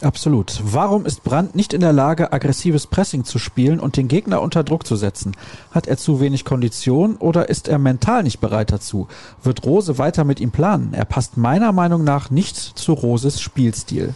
Absolut. 0.00 0.60
Warum 0.62 1.06
ist 1.06 1.24
Brandt 1.24 1.56
nicht 1.56 1.72
in 1.72 1.80
der 1.80 1.92
Lage, 1.92 2.32
aggressives 2.32 2.86
Pressing 2.86 3.24
zu 3.24 3.38
spielen 3.38 3.80
und 3.80 3.96
den 3.96 4.06
Gegner 4.06 4.40
unter 4.40 4.62
Druck 4.62 4.86
zu 4.86 4.94
setzen? 4.94 5.32
Hat 5.72 5.88
er 5.88 5.96
zu 5.96 6.20
wenig 6.20 6.44
Kondition 6.44 7.16
oder 7.16 7.48
ist 7.48 7.66
er 7.66 7.78
mental 7.78 8.22
nicht 8.22 8.40
bereit 8.40 8.70
dazu? 8.70 9.08
Wird 9.42 9.64
Rose 9.66 9.98
weiter 9.98 10.22
mit 10.22 10.38
ihm 10.38 10.52
planen? 10.52 10.94
Er 10.94 11.04
passt 11.04 11.36
meiner 11.36 11.72
Meinung 11.72 12.04
nach 12.04 12.30
nicht 12.30 12.56
zu 12.56 12.92
Roses 12.92 13.40
Spielstil. 13.40 14.14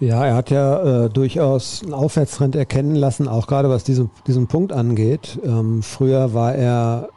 Ja, 0.00 0.24
er 0.24 0.34
hat 0.34 0.50
ja 0.50 1.04
äh, 1.04 1.10
durchaus 1.10 1.82
einen 1.82 1.94
Aufwärtstrend 1.94 2.54
erkennen 2.54 2.94
lassen, 2.94 3.28
auch 3.28 3.46
gerade 3.46 3.68
was 3.68 3.82
diesen, 3.84 4.10
diesen 4.26 4.46
Punkt 4.46 4.72
angeht. 4.72 5.38
Ähm, 5.44 5.82
früher 5.82 6.34
war 6.34 6.54
er 6.54 7.08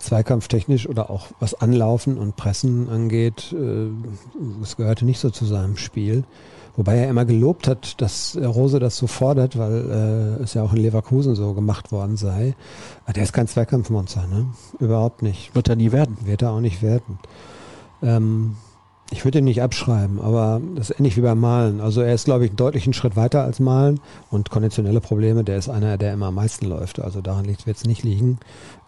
zweikampftechnisch 0.00 0.88
oder 0.88 1.10
auch 1.10 1.28
was 1.38 1.54
Anlaufen 1.54 2.18
und 2.18 2.36
Pressen 2.36 2.88
angeht, 2.88 3.52
äh, 3.52 3.88
das 4.60 4.76
gehörte 4.76 5.04
nicht 5.04 5.20
so 5.20 5.30
zu 5.30 5.44
seinem 5.44 5.76
Spiel. 5.76 6.24
Wobei 6.76 6.96
er 6.96 7.10
immer 7.10 7.24
gelobt 7.24 7.68
hat, 7.68 8.00
dass 8.00 8.38
Rose 8.40 8.78
das 8.78 8.96
so 8.96 9.06
fordert, 9.06 9.58
weil 9.58 10.38
äh, 10.38 10.42
es 10.42 10.54
ja 10.54 10.62
auch 10.62 10.72
in 10.72 10.78
Leverkusen 10.78 11.34
so 11.34 11.52
gemacht 11.52 11.92
worden 11.92 12.16
sei. 12.16 12.54
Aber 13.04 13.12
der 13.12 13.24
ist 13.24 13.32
kein 13.32 13.48
Zweikampfmonster, 13.48 14.26
ne? 14.26 14.46
Überhaupt 14.78 15.22
nicht. 15.22 15.54
Wird 15.54 15.68
er 15.68 15.76
nie 15.76 15.92
werden. 15.92 16.16
Wird 16.24 16.42
er 16.42 16.52
auch 16.52 16.60
nicht 16.60 16.80
werden. 16.80 17.18
Ähm, 18.02 18.56
ich 19.10 19.24
würde 19.24 19.38
ihn 19.38 19.44
nicht 19.44 19.60
abschreiben, 19.60 20.20
aber 20.20 20.60
das 20.76 20.90
ist 20.90 20.98
ähnlich 20.98 21.16
wie 21.16 21.22
beim 21.22 21.40
Malen. 21.40 21.80
Also 21.80 22.00
er 22.00 22.14
ist, 22.14 22.26
glaube 22.26 22.44
ich, 22.44 22.50
einen 22.50 22.56
deutlichen 22.56 22.92
Schritt 22.92 23.16
weiter 23.16 23.42
als 23.42 23.58
Malen 23.58 24.00
und 24.30 24.50
konditionelle 24.50 25.00
Probleme, 25.00 25.42
der 25.42 25.58
ist 25.58 25.68
einer, 25.68 25.98
der 25.98 26.12
immer 26.12 26.26
am 26.26 26.36
meisten 26.36 26.66
läuft. 26.66 27.00
Also 27.00 27.20
daran 27.20 27.46
wird 27.46 27.76
es 27.76 27.84
nicht 27.84 28.04
liegen. 28.04 28.38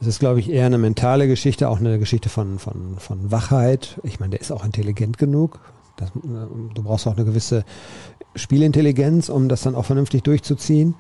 Es 0.01 0.07
ist, 0.07 0.21
glaube 0.21 0.39
ich, 0.39 0.49
eher 0.49 0.67
eine 0.67 0.79
mentale 0.79 1.27
Geschichte, 1.27 1.69
auch 1.69 1.81
eine 1.81 1.99
Geschichte 1.99 2.29
von, 2.29 2.61
von, 2.61 2.97
von 2.99 3.33
Wachheit. 3.33 4.01
Ich 4.05 4.21
meine, 4.21 4.31
der 4.31 4.41
ist 4.41 4.53
auch 4.53 4.65
intelligent 4.65 5.19
genug. 5.19 5.59
Das, 5.97 6.11
äh, 6.11 6.21
du 6.75 6.83
brauchst 6.83 7.07
auch 7.09 7.17
eine 7.17 7.25
gewisse 7.25 7.65
Spielintelligenz, 8.37 9.29
um 9.29 9.49
das 9.49 9.63
dann 9.63 9.75
auch 9.75 9.85
vernünftig 9.85 10.23
durchzuziehen. 10.23 10.95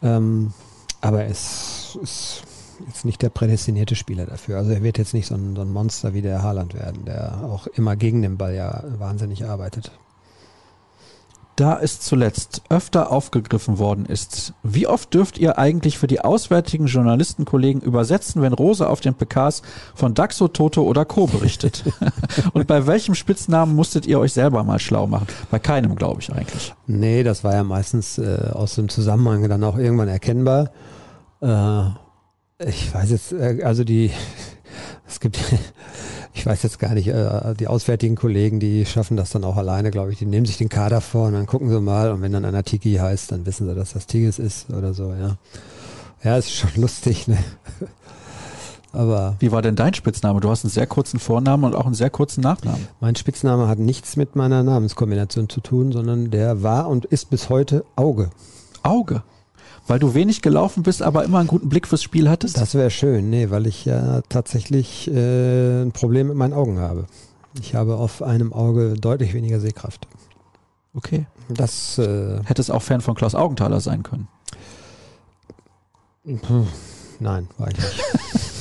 Ähm, 0.00 0.52
aber 1.00 1.24
es 1.24 1.98
ist 2.02 2.42
jetzt 2.86 3.04
nicht 3.04 3.22
der 3.22 3.30
prädestinierte 3.30 3.96
Spieler 3.96 4.26
dafür. 4.26 4.58
Also 4.58 4.72
er 4.72 4.82
wird 4.82 4.98
jetzt 4.98 5.14
nicht 5.14 5.26
so 5.26 5.34
ein, 5.34 5.54
so 5.56 5.62
ein 5.62 5.72
Monster 5.72 6.14
wie 6.14 6.22
der 6.22 6.42
Haaland 6.42 6.74
werden, 6.74 7.04
der 7.04 7.42
auch 7.44 7.66
immer 7.68 7.96
gegen 7.96 8.22
den 8.22 8.36
Ball 8.36 8.54
ja 8.54 8.84
wahnsinnig 8.98 9.44
arbeitet. 9.46 9.92
Da 11.56 11.78
es 11.80 12.00
zuletzt 12.00 12.62
öfter 12.68 13.12
aufgegriffen 13.12 13.78
worden 13.78 14.06
ist, 14.06 14.54
wie 14.64 14.88
oft 14.88 15.14
dürft 15.14 15.38
ihr 15.38 15.56
eigentlich 15.56 15.98
für 15.98 16.08
die 16.08 16.20
auswärtigen 16.20 16.86
Journalistenkollegen 16.86 17.80
übersetzen, 17.80 18.42
wenn 18.42 18.52
Rose 18.52 18.88
auf 18.88 19.00
den 19.00 19.14
PKs 19.14 19.62
von 19.94 20.14
Daxo, 20.14 20.48
Toto 20.48 20.82
oder 20.82 21.04
Co. 21.04 21.28
berichtet? 21.28 21.84
Und 22.54 22.66
bei 22.66 22.88
welchem 22.88 23.14
Spitznamen 23.14 23.76
musstet 23.76 24.04
ihr 24.04 24.18
euch 24.18 24.32
selber 24.32 24.64
mal 24.64 24.80
schlau 24.80 25.06
machen? 25.06 25.28
Bei 25.52 25.60
keinem, 25.60 25.94
glaube 25.94 26.22
ich 26.22 26.32
eigentlich. 26.32 26.74
Nee, 26.88 27.22
das 27.22 27.44
war 27.44 27.54
ja 27.54 27.62
meistens 27.62 28.18
äh, 28.18 28.50
aus 28.52 28.74
dem 28.74 28.88
Zusammenhang 28.88 29.48
dann 29.48 29.62
auch 29.62 29.78
irgendwann 29.78 30.08
erkennbar. 30.08 30.72
Äh, 31.40 31.84
ich 32.66 32.94
weiß 32.94 33.10
jetzt, 33.10 33.32
äh, 33.32 33.62
also 33.64 33.84
die, 33.84 34.10
es 35.08 35.20
gibt, 35.20 35.38
ich 36.34 36.44
weiß 36.46 36.62
jetzt 36.62 36.78
gar 36.78 36.94
nicht, 36.94 37.08
äh, 37.08 37.54
die 37.54 37.68
auswärtigen 37.68 38.16
Kollegen, 38.16 38.60
die 38.60 38.86
schaffen 38.86 39.16
das 39.16 39.30
dann 39.30 39.44
auch 39.44 39.56
alleine, 39.56 39.90
glaube 39.90 40.12
ich. 40.12 40.18
Die 40.18 40.26
nehmen 40.26 40.46
sich 40.46 40.58
den 40.58 40.68
Kader 40.68 41.00
vor 41.00 41.28
und 41.28 41.34
dann 41.34 41.46
gucken 41.46 41.70
sie 41.70 41.80
mal 41.80 42.10
und 42.10 42.22
wenn 42.22 42.32
dann 42.32 42.44
einer 42.44 42.64
Tiki 42.64 42.94
heißt, 42.94 43.32
dann 43.32 43.46
wissen 43.46 43.68
sie, 43.68 43.74
dass 43.74 43.92
das 43.92 44.06
Tigis 44.06 44.38
ist 44.38 44.70
oder 44.70 44.94
so, 44.94 45.12
ja. 45.12 45.36
Ja, 46.22 46.38
ist 46.38 46.52
schon 46.52 46.70
lustig, 46.76 47.28
ne? 47.28 47.38
Aber 48.92 49.34
Wie 49.40 49.50
war 49.50 49.60
denn 49.60 49.74
dein 49.74 49.92
Spitzname? 49.92 50.40
Du 50.40 50.48
hast 50.50 50.64
einen 50.64 50.70
sehr 50.70 50.86
kurzen 50.86 51.18
Vornamen 51.18 51.64
und 51.64 51.74
auch 51.74 51.84
einen 51.84 51.96
sehr 51.96 52.10
kurzen 52.10 52.42
Nachnamen. 52.42 52.86
Mein 53.00 53.16
Spitzname 53.16 53.66
hat 53.66 53.80
nichts 53.80 54.16
mit 54.16 54.36
meiner 54.36 54.62
Namenskombination 54.62 55.48
zu 55.48 55.60
tun, 55.60 55.90
sondern 55.90 56.30
der 56.30 56.62
war 56.62 56.88
und 56.88 57.04
ist 57.04 57.28
bis 57.28 57.48
heute 57.48 57.84
Auge. 57.96 58.30
Auge? 58.84 59.24
Weil 59.86 59.98
du 59.98 60.14
wenig 60.14 60.40
gelaufen 60.40 60.82
bist, 60.82 61.02
aber 61.02 61.24
immer 61.24 61.38
einen 61.38 61.48
guten 61.48 61.68
Blick 61.68 61.86
fürs 61.86 62.02
Spiel 62.02 62.30
hattest? 62.30 62.56
Das 62.56 62.74
wäre 62.74 62.90
schön, 62.90 63.28
nee, 63.28 63.50
weil 63.50 63.66
ich 63.66 63.84
ja 63.84 64.22
tatsächlich 64.28 65.10
äh, 65.10 65.82
ein 65.82 65.92
Problem 65.92 66.28
mit 66.28 66.36
meinen 66.36 66.54
Augen 66.54 66.78
habe. 66.78 67.06
Ich 67.60 67.74
habe 67.74 67.96
auf 67.96 68.22
einem 68.22 68.52
Auge 68.52 68.94
deutlich 68.94 69.34
weniger 69.34 69.60
Sehkraft. 69.60 70.08
Okay. 70.94 71.26
Das 71.48 71.98
äh, 71.98 72.40
hättest 72.44 72.70
auch 72.70 72.82
Fan 72.82 73.00
von 73.00 73.14
Klaus 73.14 73.34
Augenthaler 73.34 73.80
sein 73.80 74.02
können. 74.02 74.28
Nein, 77.20 77.48
war 77.58 77.68
ich 77.68 77.76
nicht. 77.76 78.04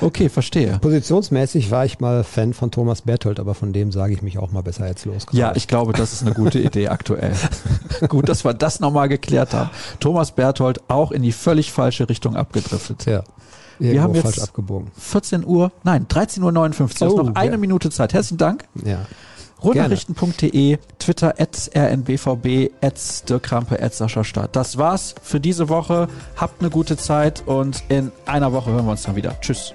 Okay, 0.00 0.28
verstehe. 0.28 0.78
Positionsmäßig 0.80 1.70
war 1.70 1.84
ich 1.84 2.00
mal 2.00 2.24
Fan 2.24 2.54
von 2.54 2.70
Thomas 2.70 3.02
Berthold, 3.02 3.40
aber 3.40 3.54
von 3.54 3.72
dem 3.72 3.92
sage 3.92 4.12
ich 4.12 4.22
mich 4.22 4.38
auch 4.38 4.52
mal 4.52 4.62
besser 4.62 4.86
jetzt 4.86 5.04
los. 5.04 5.26
Ja, 5.32 5.52
ich 5.54 5.68
glaube, 5.68 5.92
das 5.92 6.12
ist 6.12 6.22
eine 6.22 6.34
gute 6.34 6.58
Idee 6.58 6.88
aktuell. 6.88 7.32
Gut, 8.08 8.28
dass 8.28 8.44
wir 8.44 8.54
das 8.54 8.80
nochmal 8.80 9.08
geklärt 9.08 9.52
haben. 9.52 9.70
Thomas 9.98 10.32
Berthold 10.32 10.80
auch 10.88 11.12
in 11.12 11.22
die 11.22 11.32
völlig 11.32 11.72
falsche 11.72 12.08
Richtung 12.08 12.36
abgedriftet. 12.36 13.06
Ja. 13.06 13.24
Wir 13.78 14.02
haben 14.02 14.14
jetzt 14.14 14.42
abgebogen. 14.42 14.90
14 14.98 15.44
Uhr, 15.44 15.72
nein, 15.84 16.06
13.59 16.06 17.02
Uhr. 17.02 17.14
Oh, 17.14 17.22
noch 17.22 17.34
eine 17.34 17.52
ja. 17.52 17.56
Minute 17.56 17.90
Zeit. 17.90 18.12
Herzlichen 18.12 18.38
Dank. 18.38 18.64
Ja. 18.84 19.06
Rundnachrichten.de, 19.62 20.78
Twitter 20.98 21.34
at 21.38 21.70
rnbvb, 21.74 22.70
at 22.80 23.28
Dirk 23.28 23.42
Krampe, 23.42 23.80
at 23.82 23.94
Sascha 23.94 24.24
Stadt. 24.24 24.56
Das 24.56 24.78
war's 24.78 25.14
für 25.22 25.40
diese 25.40 25.68
Woche. 25.68 26.08
Habt 26.36 26.60
eine 26.60 26.70
gute 26.70 26.96
Zeit 26.96 27.42
und 27.46 27.82
in 27.88 28.12
einer 28.26 28.52
Woche 28.52 28.72
hören 28.72 28.86
wir 28.86 28.92
uns 28.92 29.02
dann 29.02 29.16
wieder. 29.16 29.38
Tschüss. 29.40 29.74